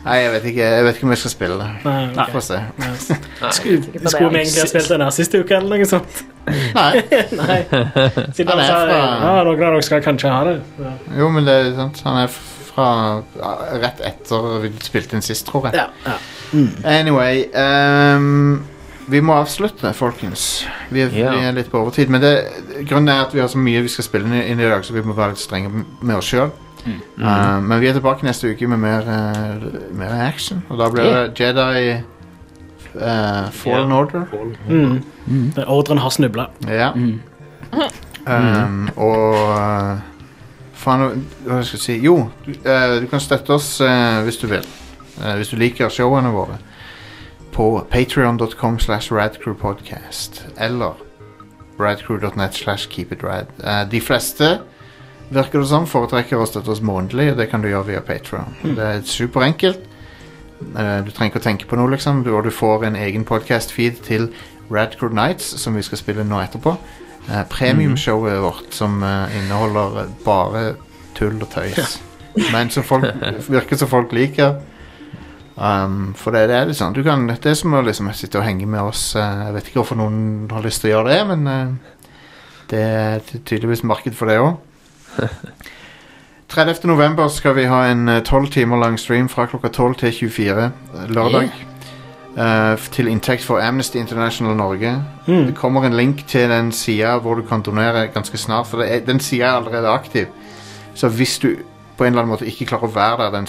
[0.00, 1.66] Nei, jeg vet, ikke, jeg vet ikke om jeg skal spille det.
[1.84, 2.30] Nei, ok.
[2.32, 2.60] Få se.
[3.58, 6.22] Skulle, skulle vi egentlig ha spilt den her siste uke, eller noe sånt?
[6.48, 7.02] Nei.
[7.42, 7.58] Nei.
[8.32, 10.54] Siden Han han er sa fra- ja, noen av dere skal kanskje ha det.
[10.80, 10.94] Ja.
[11.20, 12.00] Jo, men det er sant.
[12.06, 12.32] Han er
[12.70, 12.88] fra
[13.42, 15.82] ja, rett etter vi spilte inn sist, tror jeg.
[15.82, 16.16] Ja, ja.
[16.96, 18.62] Anyway ehm,
[19.10, 20.64] Vi må avslutte, folkens.
[20.90, 21.34] Vi er, yeah.
[21.34, 22.10] vi er litt på overtid.
[22.12, 22.34] Men det,
[22.88, 25.02] grunnen er at vi har så mye vi skal spille inn, i- dag, så vi
[25.02, 25.70] må være litt strenge
[26.00, 26.52] med oss sjøl.
[27.60, 30.62] men vi er tilbake neste uke med mer, uh, mer action.
[30.70, 32.02] Og da blir det Jedi
[32.94, 34.24] uh, Fallen Order.
[34.68, 35.02] Mm.
[35.66, 36.46] Ordren har snubla.
[36.68, 36.92] Ja.
[38.26, 39.98] Um, og uh,
[40.80, 42.14] Faen, hva skal jeg si Jo,
[42.46, 44.64] du, eh, du kan støtte oss eh, hvis du vil.
[45.20, 46.56] Eh, hvis du liker showene våre.
[47.60, 50.44] På patrion.com slash radcrewpodcast.
[50.56, 50.94] Eller
[51.80, 53.46] radcrew.net slash keepitrad.
[53.64, 54.58] Uh, de fleste
[55.28, 58.56] virker det som foretrekker å støtte oss månedlig, og det kan du gjøre via Patreon.
[58.64, 59.84] Det er superenkelt.
[60.72, 62.24] Uh, du trenger ikke å tenke på noe, liksom.
[62.32, 64.30] Og du får en egen podcast-feed til
[64.72, 66.78] Radcrew Nights, som vi skal spille nå etterpå.
[67.28, 70.64] Uh, Premiumshowet vårt, som eh, inneholder bare
[71.12, 72.00] tull og tøys.
[72.56, 73.04] Men som folk,
[73.52, 74.62] virker som folk liker.
[75.60, 78.38] Um, for det, det er litt sånn du kan, Det er som å liksom sitte
[78.40, 79.14] og henge med oss.
[79.14, 81.96] eh, jeg vet ikke hvorfor noen har lyst til å gjøre det, men uh,
[82.70, 84.56] det er tydeligvis marked for det òg.
[86.48, 86.84] 30.
[86.88, 90.64] november skal vi ha en tolv 12 timer lang stream fra klokka 12 til 24
[90.64, 91.50] eh, lørdag.
[92.36, 94.94] eh, f- til inntekt for Amnesty International Norge.
[95.26, 98.66] Det kommer en link til den sida hvor du kan donere ganske snart.
[98.66, 100.26] For er, den sida er allerede aktiv.
[100.94, 101.56] Så hvis du
[101.98, 103.46] på en eller annen måte ikke klarer å være der den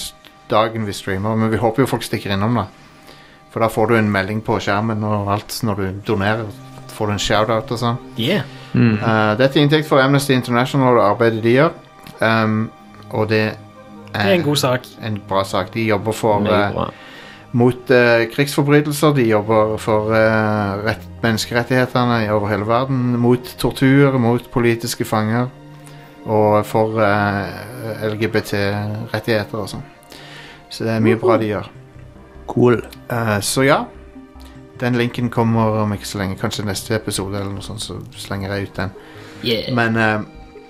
[0.51, 2.67] dagen vi streamer Men vi håper jo folk stikker innom, da.
[3.51, 6.45] For da får du en melding på skjermen og alt når du donerer.
[6.91, 7.97] Får du en shout-out og sånn.
[8.19, 8.47] Yeah.
[8.75, 11.73] Uh, det er til inntekt for Amnesty International og det arbeidet de gjør.
[12.21, 12.69] Um,
[13.11, 13.43] og det
[14.13, 14.87] Det er en god sak.
[15.01, 15.73] en bra sak.
[15.73, 16.91] De jobber for eh,
[17.51, 19.13] mot uh, krigsforbrytelser.
[19.15, 23.17] De jobber for eh, rett, menneskerettighetene over hele verden.
[23.19, 25.47] Mot tortur, mot politiske fanger.
[26.25, 29.87] Og for eh, LGBT-rettigheter og sånn.
[30.71, 31.67] Så det er mye bra de gjør.
[32.51, 32.79] Cool.
[33.11, 33.81] Eh, så ja.
[34.81, 36.39] Den linken kommer om ikke så lenge.
[36.41, 38.93] Kanskje neste episode, eller noe sånt, så slenger jeg ut den.
[39.43, 39.73] Yeah.
[39.77, 40.23] Men eh,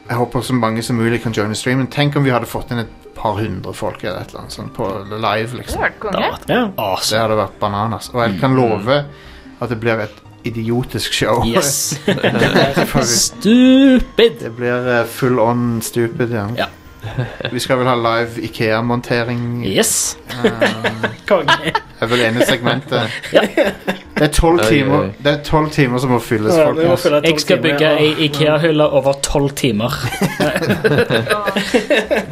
[0.10, 1.88] jeg håper så mange som mulig kan joine streamen.
[1.94, 4.73] Tenk om vi hadde fått inn et par hundre folk eller et eller annet sånt
[4.73, 5.86] på live, Det liksom.
[5.86, 6.49] vært.
[6.49, 6.65] Ja.
[6.76, 8.10] Det hadde vært bananas.
[8.15, 9.03] Og jeg kan love
[9.61, 11.45] at det blir et idiotisk show.
[11.45, 11.94] Yes.
[13.22, 14.40] Stupid.
[14.41, 16.48] det blir eh, full on stupid, ja.
[16.57, 16.68] Ja.
[17.52, 19.64] Vi skal vel ha live Ikea-montering.
[19.65, 20.18] Yes.
[20.44, 20.52] Um,
[21.32, 23.02] Det er vel ene segmentet.
[23.34, 23.41] Ja.
[24.22, 25.07] Det er tolv timer.
[25.23, 27.02] Det er 12 timer som må fylles, Ja, det må folkens.
[27.03, 27.98] fylle tolv Jeg skal timer, bygge ja.
[27.98, 29.91] ei Ikea-hylle over tolv timer.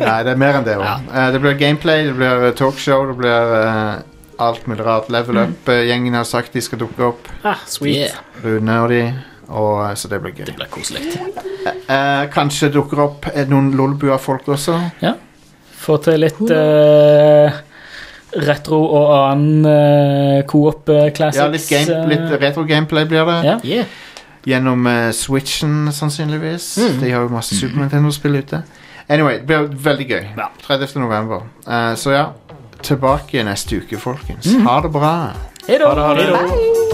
[0.03, 0.85] Nei, det er mer enn det òg.
[1.33, 3.93] det blir gameplay, det blir eh, talkshow, det blir eh,
[4.39, 5.09] alt mulig rart.
[5.13, 7.23] Level Up-gjengen har sagt de skal dukke opp.
[7.43, 7.97] Ah, sweet.
[8.09, 8.17] Yeah.
[8.45, 9.01] Rune og de.
[9.49, 10.45] Og, eh, så det blir gøy.
[10.45, 11.01] Det blir koselig.
[11.89, 14.77] Eh, kanskje dukker opp eh, noen Lolbua-folk også.
[15.79, 17.59] Få til litt eh,
[18.45, 21.39] retro og annen uh, coop eh, classics.
[21.39, 23.37] Ja, litt, game, eh, litt retro-gameplay blir det.
[23.47, 23.55] Ja.
[23.63, 23.95] Yeah.
[24.45, 26.69] Gjennom eh, Switchen, sannsynligvis.
[27.01, 28.61] De har jo masse Super Nintendo-spill ute.
[29.09, 30.27] Anyway, det blir veldig gøy.
[30.37, 30.51] Ja.
[30.67, 30.99] 30.
[31.01, 31.47] november.
[31.65, 32.27] Eh, så ja,
[32.85, 34.51] tilbake neste uke, folkens.
[34.67, 35.15] Ha det bra.
[35.65, 35.89] Hei da.
[35.89, 36.29] Ha det, ha det.
[36.29, 36.88] Hei da.